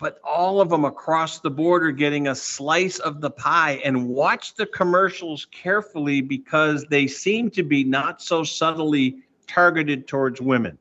but 0.00 0.18
all 0.24 0.62
of 0.62 0.70
them 0.70 0.86
across 0.86 1.40
the 1.40 1.50
board 1.50 1.84
are 1.84 1.92
getting 1.92 2.28
a 2.28 2.34
slice 2.34 2.98
of 3.00 3.20
the 3.20 3.30
pie. 3.30 3.82
And 3.84 4.08
watch 4.08 4.54
the 4.54 4.64
commercials 4.64 5.46
carefully 5.52 6.22
because 6.22 6.86
they 6.86 7.06
seem 7.06 7.50
to 7.50 7.62
be 7.62 7.84
not 7.84 8.22
so 8.22 8.42
subtly 8.42 9.18
targeted 9.46 10.08
towards 10.08 10.40
women. 10.40 10.78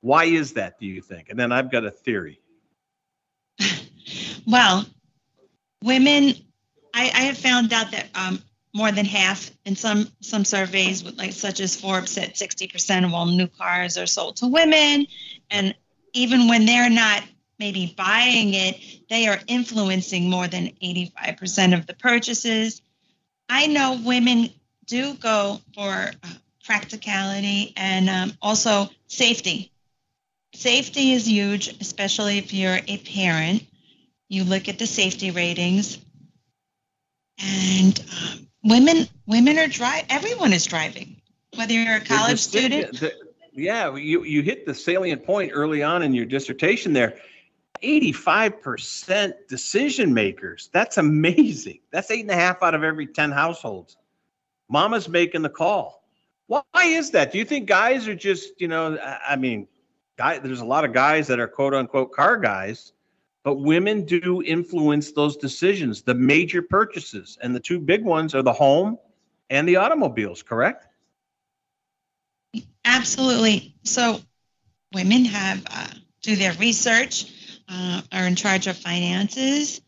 Why 0.00 0.24
is 0.24 0.52
that, 0.54 0.80
do 0.80 0.86
you 0.86 1.00
think? 1.00 1.30
And 1.30 1.38
then 1.38 1.52
I've 1.52 1.70
got 1.70 1.84
a 1.84 1.90
theory. 1.92 2.40
well, 4.46 4.84
women, 5.84 6.34
I, 6.92 7.04
I 7.14 7.22
have 7.22 7.38
found 7.38 7.72
out 7.72 7.92
that 7.92 8.08
um, 8.16 8.42
more 8.74 8.90
than 8.90 9.06
half 9.06 9.50
in 9.64 9.76
some 9.76 10.08
some 10.20 10.44
surveys, 10.44 11.04
like 11.16 11.32
such 11.32 11.60
as 11.60 11.80
Forbes, 11.80 12.10
said 12.10 12.34
60% 12.34 13.04
of 13.04 13.14
all 13.14 13.26
new 13.26 13.46
cars 13.46 13.96
are 13.96 14.06
sold 14.06 14.36
to 14.36 14.48
women, 14.48 15.06
and 15.50 15.74
even 16.12 16.48
when 16.48 16.66
they're 16.66 16.90
not 16.90 17.22
maybe 17.58 17.94
buying 17.96 18.54
it, 18.54 18.80
they 19.08 19.28
are 19.28 19.38
influencing 19.46 20.28
more 20.28 20.46
than 20.46 20.72
85% 20.82 21.78
of 21.78 21.86
the 21.86 21.94
purchases. 21.94 22.82
I 23.48 23.66
know 23.66 24.00
women 24.04 24.50
do 24.86 25.14
go 25.14 25.60
for 25.74 25.90
uh, 25.90 26.12
practicality 26.64 27.72
and 27.76 28.08
um, 28.10 28.32
also 28.42 28.88
safety. 29.06 29.72
Safety 30.54 31.12
is 31.12 31.28
huge, 31.28 31.68
especially 31.80 32.38
if 32.38 32.52
you're 32.52 32.78
a 32.86 32.98
parent. 32.98 33.64
You 34.28 34.44
look 34.44 34.68
at 34.68 34.78
the 34.78 34.86
safety 34.86 35.30
ratings, 35.30 35.98
and 37.38 37.98
um, 38.00 38.48
women 38.64 39.06
women 39.26 39.58
are 39.58 39.68
driving. 39.68 40.06
Everyone 40.08 40.52
is 40.52 40.64
driving, 40.64 41.20
whether 41.54 41.74
you're 41.74 41.96
a 41.96 42.00
college 42.00 42.40
student. 42.40 42.98
The, 42.98 43.12
yeah, 43.52 43.94
you, 43.96 44.24
you 44.24 44.42
hit 44.42 44.66
the 44.66 44.74
salient 44.74 45.24
point 45.24 45.52
early 45.54 45.82
on 45.82 46.02
in 46.02 46.12
your 46.12 46.26
dissertation 46.26 46.92
there. 46.92 47.18
85% 47.86 49.32
decision 49.48 50.12
makers. 50.12 50.70
That's 50.72 50.98
amazing. 50.98 51.80
That's 51.90 52.10
eight 52.10 52.22
and 52.22 52.30
a 52.30 52.34
half 52.34 52.62
out 52.62 52.74
of 52.74 52.82
every 52.82 53.06
10 53.06 53.30
households. 53.30 53.96
Mama's 54.68 55.08
making 55.08 55.42
the 55.42 55.48
call. 55.48 56.02
Why 56.48 56.62
is 56.84 57.10
that? 57.12 57.32
Do 57.32 57.38
you 57.38 57.44
think 57.44 57.66
guys 57.66 58.06
are 58.08 58.14
just, 58.14 58.60
you 58.60 58.68
know, 58.68 58.98
I 58.98 59.36
mean, 59.36 59.66
guy, 60.16 60.38
there's 60.38 60.60
a 60.60 60.66
lot 60.66 60.84
of 60.84 60.92
guys 60.92 61.26
that 61.28 61.40
are 61.40 61.48
quote 61.48 61.74
unquote 61.74 62.12
car 62.12 62.36
guys, 62.36 62.92
but 63.42 63.56
women 63.56 64.04
do 64.04 64.42
influence 64.42 65.12
those 65.12 65.36
decisions, 65.36 66.02
the 66.02 66.14
major 66.14 66.62
purchases. 66.62 67.38
And 67.42 67.54
the 67.54 67.60
two 67.60 67.78
big 67.78 68.04
ones 68.04 68.34
are 68.34 68.42
the 68.42 68.52
home 68.52 68.98
and 69.50 69.68
the 69.68 69.76
automobiles, 69.76 70.42
correct? 70.42 70.86
Absolutely. 72.84 73.74
So 73.84 74.20
women 74.94 75.24
have 75.26 75.64
uh, 75.70 75.88
do 76.22 76.36
their 76.36 76.52
research, 76.54 77.32
uh, 77.68 78.02
are 78.12 78.26
in 78.26 78.36
charge 78.36 78.66
of 78.66 78.76
finances, 78.76 79.80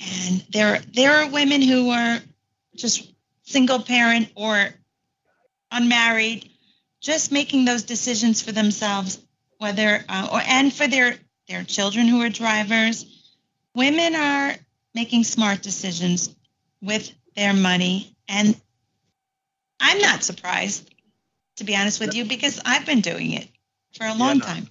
and 0.00 0.44
there 0.52 0.80
there 0.92 1.12
are 1.12 1.30
women 1.30 1.62
who 1.62 1.90
are 1.90 2.18
just 2.76 3.12
single 3.42 3.80
parent 3.80 4.30
or 4.34 4.68
unmarried, 5.70 6.48
just 7.00 7.32
making 7.32 7.64
those 7.64 7.82
decisions 7.82 8.40
for 8.42 8.52
themselves, 8.52 9.18
whether 9.58 10.04
uh, 10.08 10.28
or 10.32 10.40
and 10.46 10.72
for 10.72 10.86
their 10.86 11.16
their 11.48 11.64
children 11.64 12.06
who 12.06 12.22
are 12.22 12.30
drivers. 12.30 13.10
Women 13.74 14.14
are 14.14 14.54
making 14.94 15.24
smart 15.24 15.60
decisions 15.62 16.34
with 16.80 17.12
their 17.34 17.52
money, 17.52 18.16
and 18.28 18.58
I'm 19.80 19.98
not 19.98 20.22
surprised, 20.22 20.88
to 21.56 21.64
be 21.64 21.76
honest 21.76 22.00
with 22.00 22.14
you, 22.14 22.24
because 22.24 22.60
I've 22.64 22.86
been 22.86 23.00
doing 23.00 23.32
it 23.32 23.48
for 23.96 24.06
a 24.06 24.14
long 24.14 24.28
yeah, 24.28 24.32
no. 24.34 24.46
time. 24.46 24.68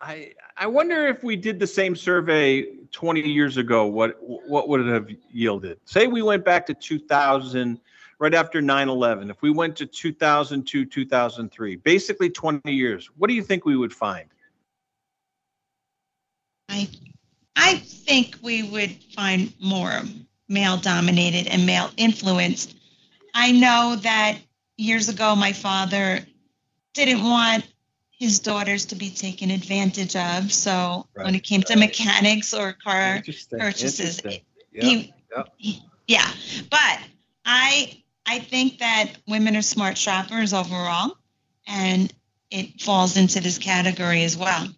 I 0.00 0.32
I 0.60 0.66
wonder 0.66 1.06
if 1.06 1.24
we 1.24 1.36
did 1.36 1.58
the 1.58 1.66
same 1.66 1.96
survey 1.96 2.66
20 2.92 3.22
years 3.22 3.56
ago, 3.56 3.86
what 3.86 4.18
what 4.22 4.68
would 4.68 4.82
it 4.82 4.92
have 4.92 5.08
yielded? 5.32 5.78
Say 5.86 6.06
we 6.06 6.20
went 6.20 6.44
back 6.44 6.66
to 6.66 6.74
2000, 6.74 7.80
right 8.18 8.34
after 8.34 8.60
9/11. 8.60 9.30
If 9.30 9.40
we 9.40 9.50
went 9.50 9.74
to 9.76 9.86
2002, 9.86 10.84
2003, 10.84 11.76
basically 11.76 12.28
20 12.28 12.70
years, 12.74 13.08
what 13.16 13.28
do 13.28 13.34
you 13.34 13.42
think 13.42 13.64
we 13.64 13.74
would 13.74 13.92
find? 13.92 14.28
I 16.68 16.90
I 17.56 17.76
think 17.76 18.36
we 18.42 18.62
would 18.62 18.94
find 19.16 19.54
more 19.60 20.02
male 20.50 20.76
dominated 20.76 21.46
and 21.46 21.64
male 21.64 21.90
influenced. 21.96 22.76
I 23.34 23.52
know 23.52 23.96
that 24.02 24.36
years 24.76 25.08
ago 25.08 25.34
my 25.34 25.54
father 25.54 26.20
didn't 26.92 27.22
want 27.22 27.66
his 28.20 28.38
daughters 28.38 28.84
to 28.84 28.94
be 28.94 29.08
taken 29.08 29.50
advantage 29.50 30.14
of. 30.14 30.52
So 30.52 31.06
right. 31.14 31.24
when 31.24 31.34
it 31.34 31.42
came 31.42 31.62
to 31.62 31.76
mechanics 31.76 32.52
or 32.52 32.74
car 32.74 33.16
Interesting. 33.16 33.58
purchases, 33.58 34.18
Interesting. 34.18 34.44
Yep. 34.72 34.84
He, 34.84 35.14
yep. 35.34 35.48
he, 35.56 35.82
yeah. 36.06 36.30
But 36.70 37.00
I 37.46 38.02
I 38.26 38.38
think 38.38 38.78
that 38.78 39.14
women 39.26 39.56
are 39.56 39.62
smart 39.62 39.96
shoppers 39.96 40.52
overall, 40.52 41.16
and 41.66 42.12
it 42.50 42.80
falls 42.82 43.16
into 43.16 43.40
this 43.40 43.56
category 43.56 44.22
as 44.22 44.36
well. 44.36 44.68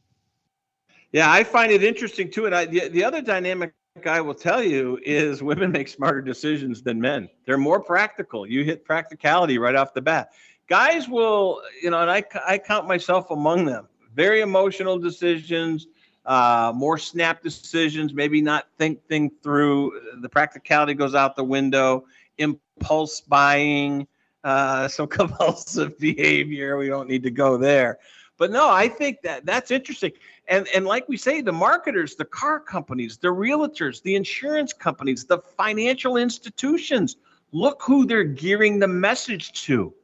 Yeah, 1.10 1.30
I 1.30 1.42
find 1.44 1.72
it 1.72 1.82
interesting 1.82 2.30
too. 2.30 2.46
And 2.46 2.54
I, 2.54 2.64
the, 2.66 2.88
the 2.88 3.04
other 3.04 3.20
dynamic 3.20 3.74
I 4.06 4.20
will 4.22 4.34
tell 4.34 4.62
you 4.62 4.98
is 5.04 5.42
women 5.42 5.72
make 5.72 5.88
smarter 5.88 6.22
decisions 6.22 6.82
than 6.82 7.00
men. 7.00 7.28
They're 7.44 7.58
more 7.58 7.80
practical. 7.80 8.46
You 8.46 8.62
hit 8.64 8.84
practicality 8.84 9.58
right 9.58 9.74
off 9.74 9.92
the 9.92 10.00
bat 10.00 10.30
guys 10.68 11.08
will, 11.08 11.62
you 11.82 11.90
know, 11.90 12.00
and 12.00 12.10
I, 12.10 12.24
I 12.46 12.58
count 12.58 12.86
myself 12.86 13.30
among 13.30 13.64
them. 13.64 13.88
Very 14.14 14.40
emotional 14.40 14.98
decisions, 14.98 15.86
uh, 16.26 16.72
more 16.74 16.98
snap 16.98 17.42
decisions, 17.42 18.12
maybe 18.12 18.42
not 18.42 18.66
think 18.78 19.02
think 19.08 19.42
through. 19.42 20.00
The 20.20 20.28
practicality 20.28 20.94
goes 20.94 21.14
out 21.14 21.36
the 21.36 21.44
window. 21.44 22.04
Impulse 22.38 23.20
buying, 23.20 24.06
uh, 24.44 24.88
some 24.96 25.06
compulsive 25.06 25.98
behavior. 25.98 26.76
We 26.76 26.88
don't 26.88 27.08
need 27.08 27.22
to 27.24 27.30
go 27.30 27.56
there. 27.56 27.98
But 28.38 28.50
no, 28.50 28.68
I 28.68 28.88
think 28.88 29.22
that 29.22 29.46
that's 29.46 29.70
interesting. 29.70 30.12
And 30.48 30.66
and 30.74 30.84
like 30.84 31.08
we 31.08 31.16
say, 31.16 31.40
the 31.40 31.52
marketers, 31.52 32.16
the 32.16 32.24
car 32.24 32.60
companies, 32.60 33.16
the 33.16 33.28
realtors, 33.28 34.02
the 34.02 34.16
insurance 34.16 34.72
companies, 34.72 35.24
the 35.24 35.38
financial 35.38 36.16
institutions, 36.16 37.16
look 37.52 37.82
who 37.82 38.04
they're 38.04 38.24
gearing 38.24 38.78
the 38.78 38.88
message 38.88 39.52
to. 39.64 39.94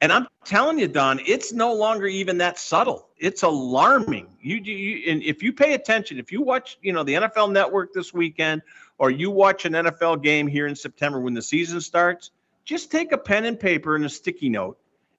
And 0.00 0.10
I'm 0.12 0.26
telling 0.44 0.78
you, 0.78 0.88
Don, 0.88 1.20
it's 1.26 1.52
no 1.52 1.74
longer 1.74 2.06
even 2.06 2.38
that 2.38 2.58
subtle. 2.58 3.08
It's 3.18 3.42
alarming. 3.42 4.28
You, 4.40 4.56
you 4.56 5.10
and 5.12 5.22
if 5.22 5.42
you 5.42 5.52
pay 5.52 5.74
attention, 5.74 6.18
if 6.18 6.32
you 6.32 6.40
watch, 6.40 6.78
you 6.80 6.92
know, 6.92 7.02
the 7.02 7.14
NFL 7.14 7.52
Network 7.52 7.92
this 7.92 8.14
weekend, 8.14 8.62
or 8.96 9.10
you 9.10 9.30
watch 9.30 9.66
an 9.66 9.74
NFL 9.74 10.22
game 10.22 10.46
here 10.46 10.66
in 10.66 10.74
September 10.74 11.20
when 11.20 11.34
the 11.34 11.42
season 11.42 11.80
starts, 11.80 12.30
just 12.64 12.90
take 12.90 13.12
a 13.12 13.18
pen 13.18 13.44
and 13.44 13.60
paper 13.60 13.94
and 13.94 14.04
a 14.04 14.08
sticky 14.08 14.48
note 14.48 14.78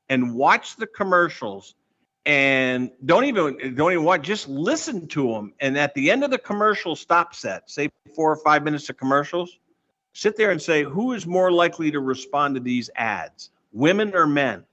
and 0.09 0.33
watch 0.33 0.75
the 0.77 0.87
commercials. 0.87 1.75
And 2.25 2.91
don't 3.05 3.25
even 3.25 3.75
don't 3.75 3.91
even 3.91 4.03
watch. 4.03 4.23
Just 4.23 4.47
listen 4.47 5.07
to 5.09 5.31
them. 5.31 5.53
And 5.59 5.77
at 5.77 5.93
the 5.93 6.09
end 6.09 6.23
of 6.23 6.31
the 6.31 6.37
commercial 6.37 6.95
stop 6.95 7.35
set, 7.35 7.69
say 7.69 7.89
four 8.15 8.31
or 8.31 8.37
five 8.37 8.63
minutes 8.63 8.89
of 8.89 8.97
commercials, 8.97 9.59
sit 10.13 10.37
there 10.37 10.51
and 10.51 10.61
say, 10.61 10.83
who 10.83 11.13
is 11.13 11.25
more 11.25 11.51
likely 11.51 11.91
to 11.91 11.99
respond 11.99 12.55
to 12.55 12.61
these 12.61 12.89
ads, 12.95 13.51
women 13.71 14.15
or 14.15 14.27
men? 14.27 14.63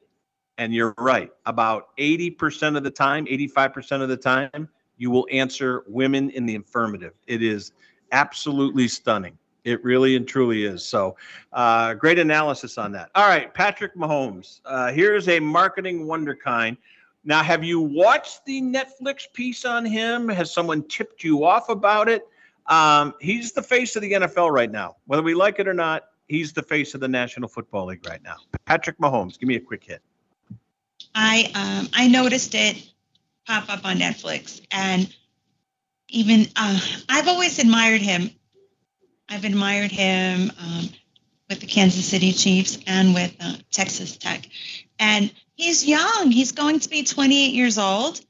And 0.59 0.75
you're 0.75 0.95
right. 0.99 1.31
About 1.47 1.97
80% 1.97 2.77
of 2.77 2.83
the 2.83 2.91
time, 2.91 3.27
85% 3.27 4.03
of 4.03 4.09
the 4.09 4.17
time, 4.17 4.69
you 4.97 5.11
will 5.11 5.27
answer 5.31 5.85
women 5.87 6.31
in 6.31 6.45
the 6.45 6.57
affirmative. 6.57 7.15
It 7.27 7.43
is 7.43 7.73
absolutely 8.13 8.89
stunning. 8.89 9.39
It 9.65 9.83
really 9.85 10.17
and 10.17 10.27
truly 10.27 10.65
is. 10.65 10.85
So, 10.85 11.17
uh, 11.53 11.95
great 11.95 12.19
analysis 12.19 12.79
on 12.79 12.93
that. 12.93 13.11
All 13.15 13.29
right, 13.29 13.53
Patrick 13.53 13.95
Mahomes. 13.95 14.61
Uh, 14.65 14.93
here's 14.93 15.29
a 15.29 15.39
marketing 15.41 16.07
wonderkind. 16.07 16.77
Now, 17.25 17.43
have 17.43 17.63
you 17.63 17.81
watched 17.81 18.45
the 18.47 18.63
Netflix 18.63 19.31
piece 19.33 19.65
on 19.65 19.85
him? 19.85 20.29
Has 20.29 20.53
someone 20.53 20.83
tipped 20.85 21.23
you 21.23 21.45
off 21.45 21.69
about 21.69 22.09
it? 22.09 22.27
Um, 22.67 23.15
he's 23.21 23.53
the 23.53 23.63
face 23.63 23.97
of 23.97 24.03
the 24.03 24.13
NFL 24.13 24.51
right 24.51 24.71
now. 24.71 24.97
Whether 25.07 25.23
we 25.23 25.35
like 25.35 25.59
it 25.59 25.69
or 25.69 25.75
not, 25.75 26.05
he's 26.29 26.53
the 26.53 26.63
face 26.63 26.95
of 26.95 27.01
the 27.01 27.09
National 27.09 27.49
Football 27.49 27.87
League 27.87 28.07
right 28.07 28.23
now. 28.23 28.37
Patrick 28.65 28.99
Mahomes, 28.99 29.39
give 29.39 29.49
me 29.49 29.57
a 29.57 29.61
quick 29.61 29.85
hit. 29.85 30.03
I 31.21 31.51
um, 31.53 31.89
I 31.93 32.07
noticed 32.07 32.55
it 32.55 32.81
pop 33.45 33.69
up 33.69 33.85
on 33.85 33.97
Netflix, 33.97 34.65
and 34.71 35.13
even 36.09 36.47
uh, 36.55 36.79
I've 37.09 37.27
always 37.27 37.59
admired 37.59 38.03
him. 38.03 38.31
I've 39.29 39.45
admired 39.45 39.91
him 39.91 40.53
um, 40.63 40.89
with 41.51 41.59
the 41.59 41.67
Kansas 41.67 42.07
City 42.07 42.33
Chiefs 42.33 42.79
and 42.87 43.15
with 43.15 43.35
uh, 43.41 43.55
Texas 43.73 44.17
Tech, 44.17 44.49
and 45.01 45.33
he's 45.57 45.85
young. 45.85 46.31
He's 46.31 46.53
going 46.53 46.79
to 46.79 46.89
be 46.89 47.03
28 47.03 47.53
years 47.53 47.79
old, 47.79 48.21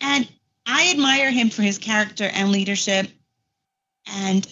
and 0.00 0.26
I 0.64 0.92
admire 0.92 1.30
him 1.30 1.50
for 1.50 1.60
his 1.60 1.76
character 1.76 2.24
and 2.32 2.50
leadership, 2.50 3.06
and 4.06 4.46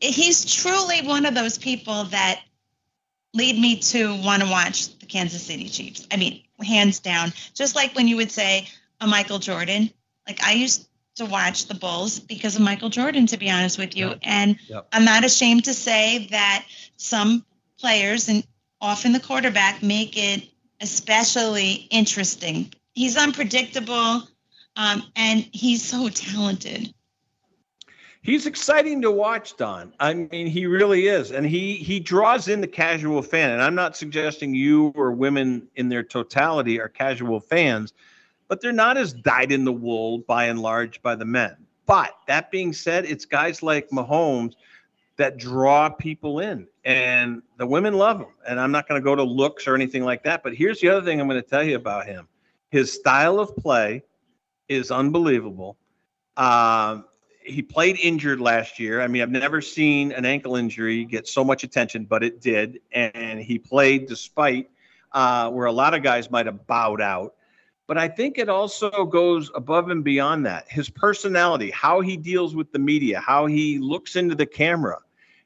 he's 0.00 0.44
truly 0.52 1.00
one 1.00 1.24
of 1.24 1.34
those 1.34 1.56
people 1.56 2.04
that 2.04 2.42
lead 3.32 3.58
me 3.58 3.76
to 3.76 4.14
want 4.22 4.42
to 4.42 4.50
watch 4.50 4.98
the 4.98 5.06
Kansas 5.06 5.42
City 5.42 5.70
Chiefs. 5.70 6.06
I 6.12 6.18
mean, 6.18 6.43
hands 6.62 7.00
down. 7.00 7.32
Just 7.54 7.74
like 7.74 7.94
when 7.94 8.08
you 8.08 8.16
would 8.16 8.30
say 8.30 8.68
a 9.00 9.06
Michael 9.06 9.38
Jordan. 9.38 9.90
Like 10.26 10.42
I 10.42 10.52
used 10.52 10.88
to 11.16 11.26
watch 11.26 11.66
the 11.66 11.74
Bulls 11.74 12.18
because 12.18 12.56
of 12.56 12.62
Michael 12.62 12.88
Jordan, 12.88 13.26
to 13.26 13.36
be 13.36 13.50
honest 13.50 13.78
with 13.78 13.96
you. 13.96 14.08
Yep. 14.08 14.18
And 14.22 14.58
yep. 14.68 14.88
I'm 14.92 15.04
not 15.04 15.24
ashamed 15.24 15.64
to 15.64 15.74
say 15.74 16.28
that 16.30 16.64
some 16.96 17.44
players 17.78 18.28
and 18.28 18.44
often 18.80 19.12
the 19.12 19.20
quarterback 19.20 19.82
make 19.82 20.16
it 20.16 20.48
especially 20.80 21.86
interesting. 21.90 22.72
He's 22.92 23.16
unpredictable 23.16 24.22
um, 24.76 25.02
and 25.14 25.48
he's 25.52 25.84
so 25.84 26.08
talented 26.08 26.93
he's 28.24 28.46
exciting 28.46 29.02
to 29.02 29.10
watch 29.10 29.56
don. 29.56 29.92
I 30.00 30.14
mean 30.14 30.48
he 30.48 30.66
really 30.66 31.06
is. 31.06 31.30
And 31.30 31.46
he 31.46 31.74
he 31.76 32.00
draws 32.00 32.48
in 32.48 32.60
the 32.60 32.66
casual 32.66 33.22
fan. 33.22 33.50
And 33.50 33.62
i'm 33.62 33.76
not 33.76 33.96
suggesting 33.96 34.52
you 34.52 34.92
or 34.96 35.12
women 35.12 35.68
in 35.76 35.88
their 35.88 36.02
totality 36.02 36.80
are 36.80 36.88
casual 36.88 37.38
fans 37.38 37.92
but 38.48 38.60
they're 38.60 38.72
not 38.72 38.96
as 38.96 39.12
dyed 39.12 39.52
in 39.52 39.64
the 39.64 39.72
wool 39.72 40.18
by 40.18 40.44
and 40.46 40.60
large 40.60 41.00
by 41.00 41.14
the 41.14 41.24
men. 41.24 41.56
But 41.86 42.14
that 42.26 42.50
being 42.50 42.72
said 42.72 43.04
it's 43.04 43.24
guys 43.24 43.62
like 43.62 43.88
mahomes 43.90 44.54
that 45.16 45.36
draw 45.36 45.88
people 45.88 46.40
in. 46.40 46.66
And 46.84 47.42
the 47.56 47.66
women 47.66 47.94
love 47.94 48.18
him 48.18 48.34
and 48.48 48.58
i'm 48.58 48.72
not 48.72 48.88
going 48.88 49.00
to 49.00 49.04
go 49.04 49.14
to 49.14 49.22
looks 49.22 49.68
or 49.68 49.74
anything 49.74 50.02
like 50.02 50.24
that. 50.24 50.42
But 50.42 50.54
here's 50.54 50.80
the 50.80 50.88
other 50.88 51.04
thing 51.04 51.20
i'm 51.20 51.28
going 51.28 51.40
to 51.40 51.48
tell 51.48 51.62
you 51.62 51.76
about 51.76 52.06
him. 52.06 52.26
His 52.70 52.90
style 52.90 53.38
of 53.38 53.54
play 53.56 54.02
is 54.68 54.90
unbelievable. 54.90 55.76
Um, 56.36 57.04
he 57.44 57.62
played 57.62 57.98
injured 58.02 58.40
last 58.40 58.78
year. 58.78 59.00
I 59.00 59.06
mean, 59.06 59.22
I've 59.22 59.30
never 59.30 59.60
seen 59.60 60.12
an 60.12 60.24
ankle 60.24 60.56
injury 60.56 61.04
get 61.04 61.28
so 61.28 61.44
much 61.44 61.62
attention, 61.62 62.04
but 62.04 62.24
it 62.24 62.40
did. 62.40 62.80
And 62.92 63.40
he 63.40 63.58
played 63.58 64.06
despite 64.06 64.70
uh, 65.12 65.50
where 65.50 65.66
a 65.66 65.72
lot 65.72 65.94
of 65.94 66.02
guys 66.02 66.30
might 66.30 66.46
have 66.46 66.66
bowed 66.66 67.00
out. 67.00 67.34
But 67.86 67.98
I 67.98 68.08
think 68.08 68.38
it 68.38 68.48
also 68.48 69.04
goes 69.04 69.50
above 69.54 69.90
and 69.90 70.02
beyond 70.02 70.46
that. 70.46 70.64
His 70.70 70.88
personality, 70.88 71.70
how 71.70 72.00
he 72.00 72.16
deals 72.16 72.54
with 72.54 72.72
the 72.72 72.78
media, 72.78 73.20
how 73.20 73.44
he 73.44 73.78
looks 73.78 74.16
into 74.16 74.34
the 74.34 74.46
camera. 74.46 74.98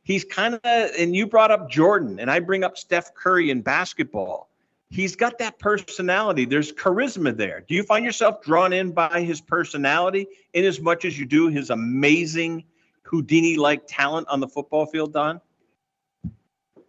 he's 0.09 0.25
kind 0.25 0.55
of, 0.55 0.61
and 0.65 1.15
you 1.15 1.27
brought 1.27 1.51
up 1.51 1.69
Jordan, 1.69 2.19
and 2.19 2.31
I 2.31 2.41
bring 2.41 2.65
up 2.65 2.79
Steph 2.79 3.15
Curry 3.15 3.51
in 3.51 3.61
basketball. 3.61 4.49
He's 4.91 5.17
got 5.17 5.39
that 5.39 5.59
personality. 5.59 6.47
There's 6.47 6.73
charisma 6.73 7.37
there. 7.37 7.63
Do 7.67 7.75
you 7.75 7.83
find 7.83 8.05
yourself 8.05 8.43
drawn 8.43 8.73
in 8.73 8.93
by 8.93 9.21
his 9.21 9.41
personality 9.41 10.27
in 10.55 10.65
as 10.65 10.81
much 10.81 11.05
as 11.05 11.19
you 11.19 11.27
do 11.27 11.49
his 11.49 11.71
amazing 11.71 12.65
Houdini 13.03 13.57
like 13.57 13.83
talent 13.87 14.29
on 14.29 14.41
the 14.41 14.49
football 14.49 14.87
field, 14.87 15.13
Don? 15.13 15.41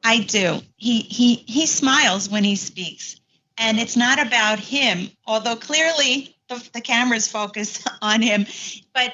I 0.04 0.20
do. 0.20 0.62
He 0.78 1.02
he 1.02 1.36
he 1.36 1.66
smiles 1.66 2.30
when 2.30 2.46
he 2.46 2.56
speaks, 2.56 3.20
and 3.58 3.78
it's 3.80 3.98
not 3.98 4.26
about 4.26 4.60
him. 4.60 5.10
Although 5.28 5.58
clearly 5.58 6.36
the, 6.48 6.70
the 6.74 6.82
camera's 6.82 7.28
focused 7.28 7.88
on 8.02 8.22
him, 8.22 8.46
but 8.94 9.14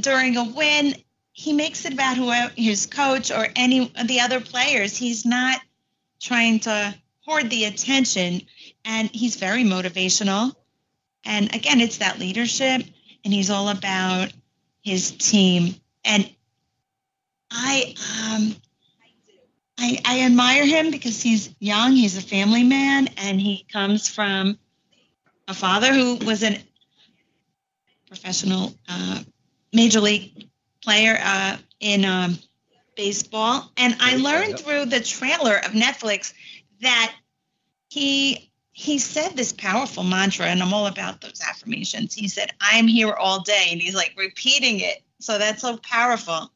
during 0.00 0.36
a 0.36 0.44
win, 0.44 0.94
he 1.32 1.52
makes 1.52 1.84
it 1.84 1.94
about 1.94 2.16
whoever 2.16 2.52
his 2.56 2.86
coach 2.86 3.32
or 3.32 3.48
any 3.56 3.92
of 3.96 4.06
the 4.06 4.20
other 4.20 4.40
players. 4.40 4.96
He's 4.96 5.24
not 5.24 5.60
trying 6.20 6.60
to 6.60 6.94
the 7.42 7.64
attention, 7.64 8.42
and 8.84 9.10
he's 9.10 9.36
very 9.36 9.64
motivational. 9.64 10.54
And 11.24 11.54
again, 11.54 11.80
it's 11.80 11.98
that 11.98 12.18
leadership, 12.18 12.82
and 13.24 13.32
he's 13.32 13.50
all 13.50 13.68
about 13.68 14.32
his 14.82 15.10
team. 15.12 15.74
And 16.04 16.28
I, 17.50 17.94
um, 17.98 18.56
I, 19.78 20.00
I 20.04 20.20
admire 20.22 20.66
him 20.66 20.90
because 20.90 21.22
he's 21.22 21.54
young. 21.58 21.92
He's 21.92 22.16
a 22.16 22.22
family 22.22 22.64
man, 22.64 23.08
and 23.16 23.40
he 23.40 23.66
comes 23.72 24.08
from 24.08 24.58
a 25.48 25.54
father 25.54 25.92
who 25.92 26.16
was 26.16 26.42
a 26.42 26.58
professional 28.06 28.74
uh, 28.88 29.22
major 29.72 30.00
league 30.00 30.48
player 30.82 31.18
uh, 31.22 31.56
in 31.80 32.04
um, 32.04 32.38
baseball. 32.96 33.70
And 33.76 33.96
I 34.00 34.16
learned 34.16 34.58
through 34.58 34.86
the 34.86 35.00
trailer 35.00 35.56
of 35.56 35.72
Netflix 35.72 36.32
that 36.82 37.14
he 37.90 38.50
he 38.72 38.98
said 38.98 39.36
this 39.36 39.52
powerful 39.52 40.04
mantra, 40.04 40.46
and 40.46 40.62
I'm 40.62 40.72
all 40.72 40.86
about 40.86 41.20
those 41.20 41.40
affirmations. 41.46 42.14
He 42.14 42.28
said, 42.28 42.52
"I'm 42.60 42.86
here 42.86 43.12
all 43.12 43.40
day," 43.42 43.68
and 43.70 43.80
he's 43.80 43.94
like 43.94 44.14
repeating 44.16 44.80
it. 44.80 45.02
So 45.18 45.38
that's 45.38 45.60
so 45.60 45.76
powerful. 45.78 46.50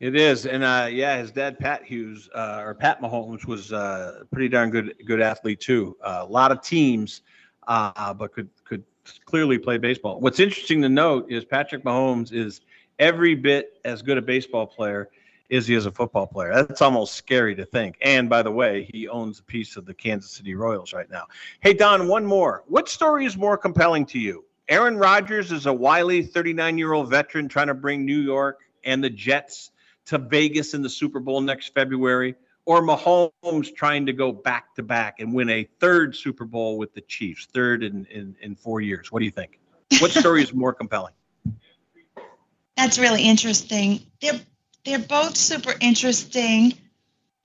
It 0.00 0.16
is, 0.16 0.46
and 0.46 0.64
uh, 0.64 0.88
yeah, 0.90 1.18
his 1.18 1.30
dad 1.30 1.58
Pat 1.58 1.84
Hughes 1.84 2.30
uh, 2.34 2.62
or 2.64 2.74
Pat 2.74 3.02
Mahomes 3.02 3.46
was 3.46 3.72
uh, 3.72 4.24
pretty 4.32 4.48
darn 4.48 4.70
good 4.70 4.94
good 5.06 5.20
athlete 5.20 5.60
too. 5.60 5.96
A 6.02 6.24
lot 6.24 6.50
of 6.50 6.62
teams, 6.62 7.20
uh, 7.68 8.14
but 8.14 8.32
could 8.32 8.48
could 8.64 8.82
clearly 9.26 9.58
play 9.58 9.76
baseball. 9.76 10.18
What's 10.18 10.40
interesting 10.40 10.80
to 10.82 10.88
note 10.88 11.30
is 11.30 11.44
Patrick 11.44 11.84
Mahomes 11.84 12.32
is 12.32 12.62
every 12.98 13.34
bit 13.34 13.78
as 13.84 14.00
good 14.00 14.16
a 14.16 14.22
baseball 14.22 14.66
player 14.66 15.10
as 15.50 15.66
he 15.66 15.74
as 15.74 15.86
a 15.86 15.90
football 15.90 16.26
player. 16.26 16.52
That's 16.54 16.82
almost 16.82 17.14
scary 17.14 17.54
to 17.56 17.64
think. 17.64 17.96
And 18.02 18.28
by 18.28 18.42
the 18.42 18.50
way, 18.50 18.88
he 18.92 19.08
owns 19.08 19.40
a 19.40 19.42
piece 19.42 19.76
of 19.76 19.86
the 19.86 19.94
Kansas 19.94 20.30
City 20.30 20.54
Royals 20.54 20.92
right 20.92 21.10
now. 21.10 21.26
Hey, 21.60 21.74
Don, 21.74 22.08
one 22.08 22.24
more. 22.24 22.64
What 22.68 22.88
story 22.88 23.24
is 23.24 23.36
more 23.36 23.58
compelling 23.58 24.06
to 24.06 24.18
you? 24.18 24.44
Aaron 24.68 24.96
Rodgers 24.96 25.50
is 25.50 25.66
a 25.66 25.72
wily 25.72 26.22
39 26.22 26.78
year 26.78 26.92
old 26.92 27.10
veteran 27.10 27.48
trying 27.48 27.66
to 27.66 27.74
bring 27.74 28.04
New 28.04 28.20
York 28.20 28.60
and 28.84 29.02
the 29.02 29.10
Jets 29.10 29.72
to 30.06 30.18
Vegas 30.18 30.74
in 30.74 30.82
the 30.82 30.88
Super 30.88 31.20
Bowl 31.20 31.40
next 31.40 31.74
February, 31.74 32.34
or 32.64 32.80
Mahomes 32.82 33.74
trying 33.74 34.06
to 34.06 34.12
go 34.12 34.32
back 34.32 34.74
to 34.76 34.82
back 34.82 35.18
and 35.18 35.34
win 35.34 35.50
a 35.50 35.64
third 35.80 36.14
Super 36.14 36.44
Bowl 36.44 36.78
with 36.78 36.94
the 36.94 37.00
Chiefs, 37.02 37.48
third 37.52 37.82
in, 37.82 38.06
in, 38.06 38.36
in 38.40 38.54
four 38.54 38.80
years. 38.80 39.10
What 39.10 39.18
do 39.18 39.24
you 39.24 39.30
think? 39.30 39.58
What 39.98 40.12
story 40.12 40.42
is 40.42 40.54
more 40.54 40.72
compelling? 40.72 41.14
That's 42.76 42.98
really 42.98 43.22
interesting. 43.22 44.00
They're 44.22 44.40
they're 44.84 44.98
both 44.98 45.36
super 45.36 45.74
interesting 45.80 46.72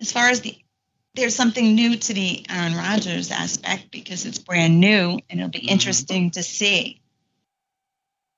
as 0.01 0.11
far 0.11 0.29
as 0.29 0.41
the 0.41 0.57
there's 1.15 1.35
something 1.35 1.75
new 1.75 1.95
to 1.95 2.13
the 2.13 2.45
Aaron 2.49 2.75
Rodgers 2.75 3.31
aspect 3.31 3.89
because 3.89 4.25
it's 4.25 4.37
brand 4.37 4.79
new 4.81 5.17
and 5.29 5.39
it'll 5.39 5.49
be 5.49 5.59
mm-hmm. 5.59 5.69
interesting 5.69 6.31
to 6.31 6.43
see. 6.43 7.01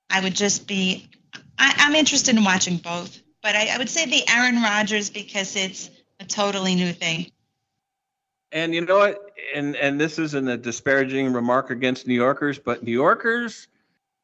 I 0.08 0.20
would 0.20 0.34
just 0.34 0.66
be 0.68 1.10
I, 1.58 1.74
am 1.86 1.94
interested 1.94 2.36
in 2.36 2.44
watching 2.44 2.76
both, 2.76 3.20
but 3.42 3.56
I, 3.56 3.74
I 3.74 3.78
would 3.78 3.88
say 3.88 4.06
the 4.06 4.22
Aaron 4.30 4.62
Rodgers 4.62 5.10
because 5.10 5.56
it's 5.56 5.90
a 6.20 6.24
totally 6.24 6.74
new 6.76 6.92
thing. 6.92 7.30
And 8.52 8.74
you 8.74 8.80
know 8.80 8.98
what? 8.98 9.32
And 9.54 9.76
and 9.76 10.00
this 10.00 10.18
isn't 10.18 10.48
a 10.48 10.56
disparaging 10.56 11.32
remark 11.32 11.70
against 11.70 12.06
New 12.06 12.14
Yorkers, 12.14 12.58
but 12.58 12.82
New 12.82 12.92
Yorkers, 12.92 13.68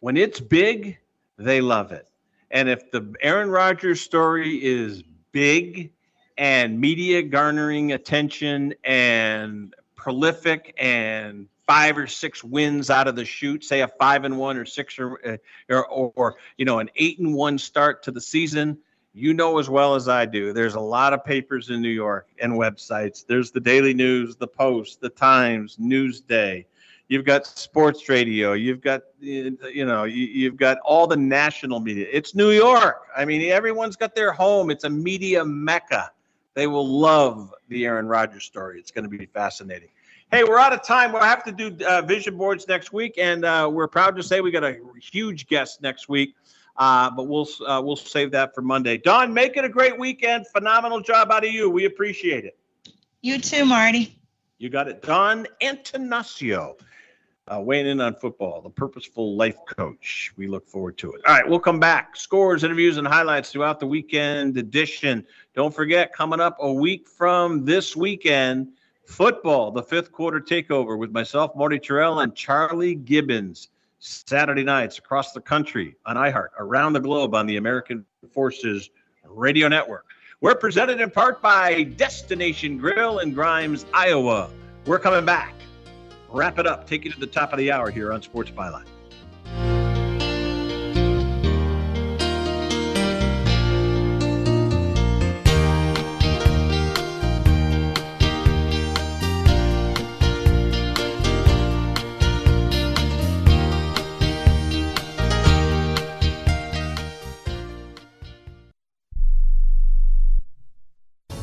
when 0.00 0.16
it's 0.16 0.40
big, 0.40 0.98
they 1.36 1.60
love 1.60 1.92
it. 1.92 2.08
And 2.54 2.68
if 2.68 2.92
the 2.92 3.14
Aaron 3.20 3.50
Rodgers 3.50 4.00
story 4.00 4.64
is 4.64 5.02
big 5.32 5.90
and 6.38 6.80
media 6.80 7.20
garnering 7.20 7.90
attention 7.92 8.74
and 8.84 9.74
prolific 9.96 10.72
and 10.78 11.48
five 11.66 11.98
or 11.98 12.06
six 12.06 12.44
wins 12.44 12.90
out 12.90 13.08
of 13.08 13.16
the 13.16 13.24
shoot, 13.24 13.64
say 13.64 13.80
a 13.80 13.88
five 13.88 14.22
and 14.22 14.38
one 14.38 14.56
or 14.56 14.64
six 14.64 15.00
or, 15.00 15.18
uh, 15.26 15.36
or, 15.68 16.12
or 16.14 16.36
you 16.56 16.64
know 16.64 16.78
an 16.78 16.90
eight 16.94 17.18
and 17.18 17.34
one 17.34 17.58
start 17.58 18.04
to 18.04 18.12
the 18.12 18.20
season, 18.20 18.78
you 19.12 19.34
know 19.34 19.58
as 19.58 19.68
well 19.68 19.96
as 19.96 20.08
I 20.08 20.24
do. 20.24 20.52
There's 20.52 20.76
a 20.76 20.80
lot 20.80 21.12
of 21.12 21.24
papers 21.24 21.70
in 21.70 21.82
New 21.82 21.88
York 21.88 22.28
and 22.40 22.52
websites. 22.52 23.26
There's 23.26 23.50
the 23.50 23.60
Daily 23.60 23.94
News, 23.94 24.36
the 24.36 24.46
Post, 24.46 25.00
the 25.00 25.10
Times, 25.10 25.76
Newsday, 25.76 26.66
You've 27.08 27.24
got 27.24 27.46
sports 27.46 28.08
radio. 28.08 28.54
You've 28.54 28.80
got 28.80 29.02
you 29.20 29.84
know 29.84 30.04
you've 30.04 30.56
got 30.56 30.78
all 30.78 31.06
the 31.06 31.16
national 31.16 31.80
media. 31.80 32.06
It's 32.10 32.34
New 32.34 32.50
York. 32.50 33.02
I 33.14 33.24
mean, 33.24 33.50
everyone's 33.50 33.96
got 33.96 34.14
their 34.14 34.32
home. 34.32 34.70
It's 34.70 34.84
a 34.84 34.90
media 34.90 35.44
mecca. 35.44 36.10
They 36.54 36.66
will 36.66 36.86
love 36.86 37.52
the 37.68 37.84
Aaron 37.84 38.06
Rodgers 38.06 38.44
story. 38.44 38.78
It's 38.78 38.90
going 38.90 39.04
to 39.04 39.10
be 39.10 39.26
fascinating. 39.26 39.88
Hey, 40.30 40.44
we're 40.44 40.58
out 40.58 40.72
of 40.72 40.82
time. 40.82 41.12
We'll 41.12 41.22
have 41.22 41.44
to 41.44 41.52
do 41.52 41.76
uh, 41.84 42.02
vision 42.02 42.38
boards 42.38 42.66
next 42.66 42.92
week, 42.92 43.14
and 43.18 43.44
uh, 43.44 43.68
we're 43.70 43.86
proud 43.86 44.16
to 44.16 44.22
say 44.22 44.40
we 44.40 44.50
got 44.50 44.64
a 44.64 44.78
huge 45.00 45.46
guest 45.46 45.82
next 45.82 46.08
week. 46.08 46.34
Uh, 46.76 47.10
but 47.10 47.24
we'll 47.24 47.46
uh, 47.66 47.82
we'll 47.84 47.96
save 47.96 48.30
that 48.32 48.54
for 48.54 48.62
Monday. 48.62 48.96
Don, 48.96 49.32
make 49.32 49.58
it 49.58 49.64
a 49.64 49.68
great 49.68 49.98
weekend. 49.98 50.46
Phenomenal 50.48 51.00
job 51.00 51.30
out 51.30 51.44
of 51.44 51.52
you. 51.52 51.68
We 51.68 51.84
appreciate 51.84 52.46
it. 52.46 52.56
You 53.20 53.38
too, 53.38 53.66
Marty. 53.66 54.18
You 54.58 54.70
got 54.70 54.88
it, 54.88 55.02
Don 55.02 55.46
Antonacio 55.60 56.76
uh, 57.48 57.60
weighing 57.60 57.86
in 57.86 58.00
on 58.00 58.14
football, 58.14 58.60
the 58.62 58.70
purposeful 58.70 59.36
life 59.36 59.58
coach. 59.66 60.32
We 60.36 60.46
look 60.46 60.66
forward 60.66 60.96
to 60.98 61.12
it. 61.12 61.20
All 61.26 61.34
right, 61.34 61.48
we'll 61.48 61.60
come 61.60 61.78
back. 61.78 62.16
Scores, 62.16 62.64
interviews, 62.64 62.96
and 62.96 63.06
highlights 63.06 63.50
throughout 63.50 63.80
the 63.80 63.86
weekend 63.86 64.56
edition. 64.56 65.26
Don't 65.54 65.74
forget, 65.74 66.12
coming 66.12 66.40
up 66.40 66.56
a 66.60 66.72
week 66.72 67.06
from 67.06 67.64
this 67.64 67.94
weekend, 67.94 68.68
football, 69.04 69.70
the 69.70 69.82
fifth 69.82 70.10
quarter 70.10 70.40
takeover 70.40 70.98
with 70.98 71.12
myself, 71.12 71.54
Marty 71.54 71.78
Tirrell, 71.78 72.22
and 72.22 72.34
Charlie 72.34 72.94
Gibbons. 72.94 73.68
Saturday 73.98 74.64
nights 74.64 74.98
across 74.98 75.32
the 75.32 75.40
country 75.40 75.96
on 76.04 76.16
iHeart, 76.16 76.48
around 76.58 76.92
the 76.92 77.00
globe 77.00 77.34
on 77.34 77.46
the 77.46 77.56
American 77.56 78.04
Forces 78.30 78.90
Radio 79.26 79.66
Network. 79.66 80.04
We're 80.42 80.56
presented 80.56 81.00
in 81.00 81.10
part 81.10 81.40
by 81.40 81.84
Destination 81.84 82.76
Grill 82.76 83.20
in 83.20 83.32
Grimes, 83.32 83.86
Iowa. 83.94 84.50
We're 84.84 84.98
coming 84.98 85.24
back 85.24 85.54
wrap 86.34 86.58
it 86.58 86.66
up, 86.66 86.86
take 86.86 87.04
you 87.04 87.12
to 87.12 87.20
the 87.20 87.26
top 87.26 87.52
of 87.52 87.58
the 87.58 87.70
hour 87.70 87.90
here 87.90 88.12
on 88.12 88.20
Sports 88.20 88.50
Byline. 88.50 88.84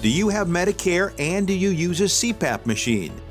Do 0.02 0.10
you 0.10 0.30
have 0.30 0.48
Medicare 0.48 1.14
and 1.20 1.46
do 1.46 1.54
you 1.54 1.70
use 1.70 2.02
a 2.02 2.06
CPAP 2.06 2.66
machine? 2.66 3.14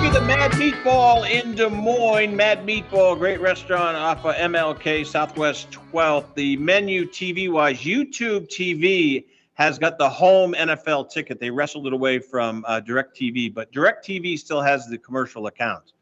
The 0.00 0.22
Mad 0.22 0.52
Meatball 0.52 1.30
in 1.30 1.54
Des 1.54 1.68
Moines. 1.68 2.34
Mad 2.34 2.66
Meatball, 2.66 3.18
great 3.18 3.38
restaurant 3.38 3.96
off 3.96 4.24
of 4.24 4.34
MLK 4.34 5.06
Southwest 5.06 5.70
12th. 5.70 6.34
The 6.34 6.56
menu 6.56 7.06
TV 7.06 7.52
wise, 7.52 7.78
YouTube 7.80 8.48
TV 8.48 9.26
has 9.54 9.78
got 9.78 9.98
the 9.98 10.08
home 10.08 10.54
NFL 10.54 11.10
ticket. 11.10 11.38
They 11.38 11.50
wrestled 11.50 11.86
it 11.86 11.92
away 11.92 12.18
from 12.18 12.64
uh, 12.66 12.80
DirecTV, 12.80 13.52
but 13.52 13.70
DirecTV 13.72 14.38
still 14.38 14.62
has 14.62 14.88
the 14.88 14.96
commercial 14.96 15.46
accounts. 15.46 15.92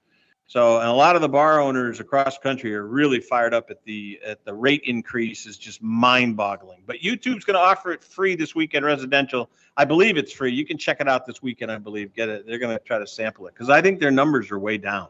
So, 0.49 0.79
and 0.79 0.89
a 0.89 0.93
lot 0.95 1.15
of 1.15 1.21
the 1.21 1.29
bar 1.29 1.61
owners 1.61 2.01
across 2.01 2.39
the 2.39 2.43
country 2.43 2.75
are 2.75 2.87
really 2.87 3.21
fired 3.21 3.53
up 3.53 3.71
at 3.71 3.85
the 3.85 4.19
at 4.25 4.43
the 4.47 4.55
rate 4.55 4.81
increase 4.87 5.45
is 5.45 5.59
just 5.59 5.83
mind-boggling. 5.83 6.85
But 6.87 7.01
YouTube's 7.01 7.45
going 7.45 7.55
to 7.55 7.61
offer 7.61 7.93
it 7.93 8.03
free 8.03 8.35
this 8.35 8.55
weekend, 8.55 8.87
residential. 8.87 9.51
I 9.77 9.85
believe 9.85 10.17
it's 10.17 10.33
free. 10.33 10.51
You 10.51 10.65
can 10.65 10.79
check 10.79 11.03
it 11.03 11.09
out 11.09 11.27
this 11.27 11.43
weekend. 11.43 11.71
I 11.71 11.77
believe. 11.77 12.15
Get 12.15 12.31
it. 12.31 12.47
They're 12.47 12.59
going 12.59 12.77
to 12.77 12.83
try 12.83 12.99
to 12.99 13.07
sample 13.07 13.47
it 13.47 13.55
because 13.55 13.69
I 13.69 13.83
think 13.83 14.01
their 14.01 14.11
numbers 14.11 14.51
are 14.51 14.59
way 14.59 14.79
down. 14.79 15.09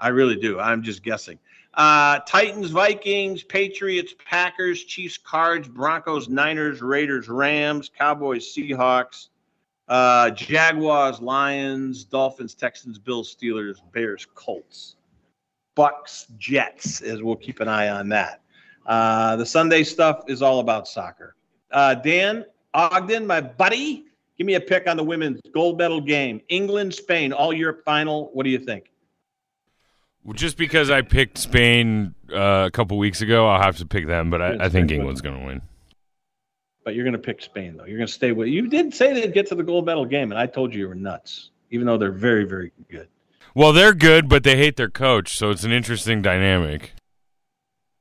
I 0.00 0.08
really 0.08 0.36
do. 0.36 0.58
I'm 0.58 0.82
just 0.82 1.04
guessing. 1.04 1.38
Uh, 1.72 2.18
Titans, 2.26 2.70
Vikings, 2.70 3.44
Patriots, 3.44 4.14
Packers, 4.28 4.82
Chiefs, 4.82 5.16
Cards, 5.16 5.68
Broncos, 5.68 6.28
Niners, 6.28 6.82
Raiders, 6.82 7.28
Rams, 7.28 7.88
Cowboys, 7.96 8.52
Seahawks, 8.52 9.28
uh, 9.88 10.30
Jaguars, 10.30 11.20
Lions, 11.20 12.04
Dolphins, 12.04 12.54
Texans, 12.54 12.98
Bills, 12.98 13.34
Steelers, 13.34 13.76
Bears, 13.92 14.26
Colts, 14.34 14.96
Bucs, 15.76 16.26
Jets. 16.38 17.02
As 17.02 17.22
we'll 17.22 17.36
keep 17.36 17.60
an 17.60 17.68
eye 17.68 17.88
on 17.88 18.08
that. 18.10 18.42
Uh, 18.86 19.36
the 19.36 19.46
Sunday 19.46 19.82
stuff 19.82 20.24
is 20.28 20.42
all 20.42 20.60
about 20.60 20.86
soccer. 20.86 21.34
Uh, 21.72 21.94
Dan 21.94 22.44
Ogden, 22.74 23.26
my 23.26 23.40
buddy, 23.40 24.04
give 24.38 24.46
me 24.46 24.54
a 24.54 24.60
pick 24.60 24.88
on 24.88 24.96
the 24.96 25.04
women's 25.04 25.40
gold 25.52 25.78
medal 25.78 26.00
game. 26.00 26.40
England, 26.48 26.94
Spain, 26.94 27.32
all 27.32 27.52
Europe 27.52 27.82
final. 27.84 28.30
What 28.32 28.44
do 28.44 28.50
you 28.50 28.58
think? 28.58 28.90
Well, 30.24 30.34
just 30.34 30.56
because 30.56 30.90
I 30.90 31.02
picked 31.02 31.38
Spain 31.38 32.14
uh, 32.32 32.64
a 32.66 32.70
couple 32.70 32.98
weeks 32.98 33.20
ago, 33.20 33.48
I'll 33.48 33.62
have 33.62 33.76
to 33.78 33.86
pick 33.86 34.06
them. 34.06 34.30
But 34.30 34.42
I, 34.42 34.56
I 34.64 34.68
think 34.68 34.90
England's 34.90 35.20
going 35.20 35.38
to 35.38 35.46
win. 35.46 35.62
But 36.86 36.94
you're 36.94 37.02
going 37.02 37.14
to 37.14 37.18
pick 37.18 37.42
Spain, 37.42 37.76
though. 37.76 37.84
You're 37.84 37.98
going 37.98 38.06
to 38.06 38.12
stay 38.12 38.30
with. 38.30 38.46
You 38.46 38.68
did 38.68 38.94
say 38.94 39.12
they'd 39.12 39.34
get 39.34 39.48
to 39.48 39.56
the 39.56 39.64
gold 39.64 39.86
medal 39.86 40.04
game, 40.04 40.30
and 40.30 40.38
I 40.38 40.46
told 40.46 40.72
you 40.72 40.82
you 40.82 40.88
were 40.88 40.94
nuts. 40.94 41.50
Even 41.72 41.84
though 41.84 41.98
they're 41.98 42.12
very, 42.12 42.44
very 42.44 42.70
good. 42.88 43.08
Well, 43.56 43.72
they're 43.72 43.92
good, 43.92 44.28
but 44.28 44.44
they 44.44 44.56
hate 44.56 44.76
their 44.76 44.88
coach, 44.88 45.36
so 45.36 45.50
it's 45.50 45.64
an 45.64 45.72
interesting 45.72 46.22
dynamic. 46.22 46.92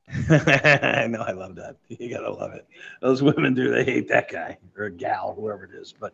I 0.29 1.07
know, 1.09 1.21
I 1.21 1.31
love 1.31 1.55
that. 1.55 1.77
You 1.89 2.11
gotta 2.11 2.31
love 2.31 2.53
it. 2.53 2.67
Those 3.01 3.23
women 3.23 3.55
do. 3.55 3.71
They 3.71 3.83
hate 3.83 4.07
that 4.09 4.31
guy 4.31 4.59
or 4.77 4.91
gal, 4.91 5.33
whoever 5.35 5.63
it 5.63 5.71
is. 5.73 5.91
But 5.99 6.13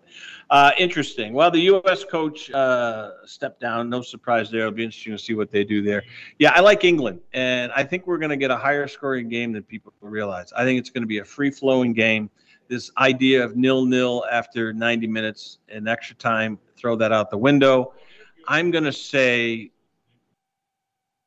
uh, 0.49 0.71
interesting. 0.77 1.33
Well, 1.33 1.51
the 1.51 1.59
U.S. 1.59 2.05
coach 2.05 2.49
uh, 2.51 3.11
stepped 3.25 3.59
down. 3.59 3.89
No 3.89 4.01
surprise 4.01 4.49
there. 4.49 4.61
It'll 4.61 4.71
be 4.71 4.85
interesting 4.85 5.11
to 5.11 5.19
see 5.19 5.33
what 5.33 5.51
they 5.51 5.65
do 5.65 5.81
there. 5.81 6.03
Yeah, 6.39 6.53
I 6.55 6.61
like 6.61 6.85
England, 6.85 7.19
and 7.33 7.69
I 7.73 7.83
think 7.83 8.07
we're 8.07 8.17
going 8.17 8.29
to 8.29 8.37
get 8.37 8.49
a 8.49 8.55
higher 8.55 8.87
scoring 8.87 9.27
game 9.27 9.51
than 9.51 9.63
people 9.63 9.91
realize. 9.99 10.53
I 10.53 10.63
think 10.63 10.79
it's 10.79 10.89
going 10.89 11.03
to 11.03 11.07
be 11.07 11.17
a 11.17 11.25
free 11.25 11.51
flowing 11.51 11.91
game. 11.91 12.29
This 12.71 12.89
idea 12.97 13.43
of 13.43 13.57
nil 13.57 13.85
nil 13.85 14.23
after 14.31 14.71
90 14.71 15.05
minutes 15.05 15.57
and 15.67 15.89
extra 15.89 16.15
time, 16.15 16.57
throw 16.77 16.95
that 16.95 17.11
out 17.11 17.29
the 17.29 17.37
window. 17.37 17.93
I'm 18.47 18.71
going 18.71 18.85
to 18.85 18.93
say 18.93 19.71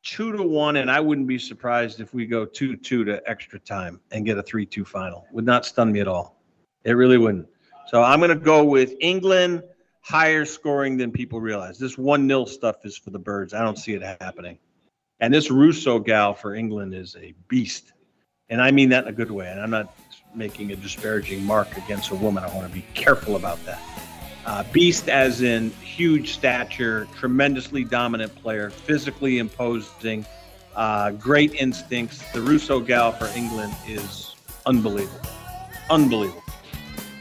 two 0.03 0.33
to 0.33 0.43
one, 0.43 0.77
and 0.77 0.91
I 0.91 1.01
wouldn't 1.01 1.27
be 1.27 1.39
surprised 1.39 2.01
if 2.01 2.15
we 2.15 2.25
go 2.25 2.47
two 2.47 2.79
two 2.79 3.05
to 3.05 3.23
extra 3.29 3.61
time 3.61 4.01
and 4.11 4.25
get 4.25 4.39
a 4.39 4.43
three 4.43 4.65
two 4.65 4.87
final. 4.87 5.27
Would 5.33 5.45
not 5.45 5.67
stun 5.67 5.93
me 5.93 6.01
at 6.01 6.09
all. 6.09 6.41
It 6.85 6.93
really 6.93 7.19
wouldn't. 7.19 7.47
So 7.89 8.03
I'm 8.03 8.21
going 8.21 8.31
to 8.31 8.37
go 8.37 8.65
with 8.65 8.95
England 9.01 9.65
higher 10.01 10.47
scoring 10.47 10.97
than 10.97 11.13
people 11.13 11.43
realize. 11.43 11.79
This 11.79 11.99
one 11.99 12.27
nil 12.27 12.47
stuff 12.47 12.77
is 12.87 12.97
for 12.97 13.11
the 13.11 13.19
birds. 13.19 13.53
I 13.53 13.63
don't 13.63 13.77
see 13.77 13.93
it 13.93 14.03
happening. 14.23 14.57
And 15.21 15.35
this 15.35 15.51
Russo 15.51 15.99
gal 15.99 16.33
for 16.33 16.55
England 16.55 16.95
is 16.95 17.15
a 17.21 17.35
beast, 17.49 17.93
and 18.49 18.63
I 18.63 18.71
mean 18.71 18.89
that 18.89 19.05
in 19.05 19.11
a 19.11 19.13
good 19.13 19.31
way. 19.31 19.49
And 19.51 19.61
I'm 19.61 19.69
not 19.69 19.95
making 20.37 20.73
a 20.73 20.77
disparaging 20.77 21.45
mark 21.45 21.77
against 21.77 22.11
a 22.11 22.15
woman. 22.15 22.45
I 22.45 22.55
want 22.55 22.67
to 22.69 22.73
be 22.73 22.85
careful 22.95 23.37
about 23.37 23.65
that. 23.65 23.81
Uh, 24.47 24.63
beast, 24.73 25.09
as 25.09 25.41
in 25.41 25.71
huge 25.71 26.33
stature, 26.35 27.09
tremendously 27.17 27.83
dominant 27.85 28.35
player, 28.37 28.69
physically 28.71 29.39
imposing, 29.39 30.27
uh, 30.77 31.13
great 31.13 31.55
instincts. 31.55 32.23
The 32.33 32.41
Russo 32.41 32.81
gal 32.81 33.13
for 33.13 33.27
England 33.37 33.75
is 33.87 34.35
unbelievable. 34.67 35.21
Unbelievable. 35.89 36.43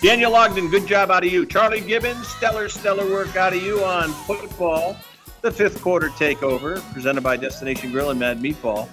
Daniel 0.01 0.36
Ogden, 0.36 0.70
good 0.70 0.86
job 0.86 1.11
out 1.11 1.26
of 1.26 1.32
you. 1.32 1.45
Charlie 1.45 1.80
Gibbons, 1.80 2.28
stellar, 2.28 2.68
stellar 2.68 3.09
work 3.09 3.38
out 3.38 3.53
of 3.53 3.64
you 3.64 3.82
on 3.86 4.09
football. 4.28 4.97
the 5.43 5.51
fifth 5.51 5.82
quarter 5.82 6.07
takeover, 6.09 6.82
presented 6.93 7.22
by 7.22 7.36
Destination 7.36 7.91
Grill 7.91 8.09
and 8.11 8.20
Mad 8.20 8.39
Meatball. 8.41 8.88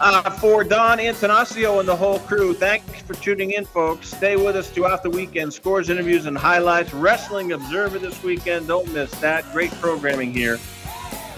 Uh, 0.00 0.30
for 0.30 0.64
Don 0.64 0.96
Antanasio 0.96 1.78
and 1.78 1.86
the 1.86 1.94
whole 1.94 2.20
crew, 2.20 2.54
thanks 2.54 3.02
for 3.02 3.12
tuning 3.14 3.50
in, 3.50 3.66
folks. 3.66 4.08
Stay 4.08 4.34
with 4.34 4.56
us 4.56 4.70
throughout 4.70 5.02
the 5.02 5.10
weekend. 5.10 5.52
Scores, 5.52 5.90
interviews, 5.90 6.24
and 6.24 6.38
highlights. 6.38 6.94
Wrestling 6.94 7.52
Observer 7.52 7.98
this 7.98 8.22
weekend. 8.22 8.66
Don't 8.66 8.90
miss 8.94 9.10
that. 9.20 9.52
Great 9.52 9.70
programming 9.72 10.32
here 10.32 10.58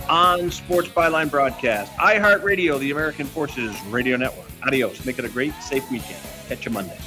on 0.09 0.49
Sports 0.53 0.89
Byline 0.89 1.29
Broadcast. 1.29 1.93
iHeartRadio, 1.95 2.79
the 2.79 2.93
American 2.93 3.27
Forces 3.27 3.77
Radio 3.87 4.17
Network. 4.17 4.47
Adios. 4.65 5.05
Make 5.05 5.19
it 5.19 5.25
a 5.25 5.29
great, 5.29 5.55
safe 5.55 5.91
weekend. 5.91 6.21
Catch 6.49 6.65
you 6.65 6.71
Monday. 6.71 6.99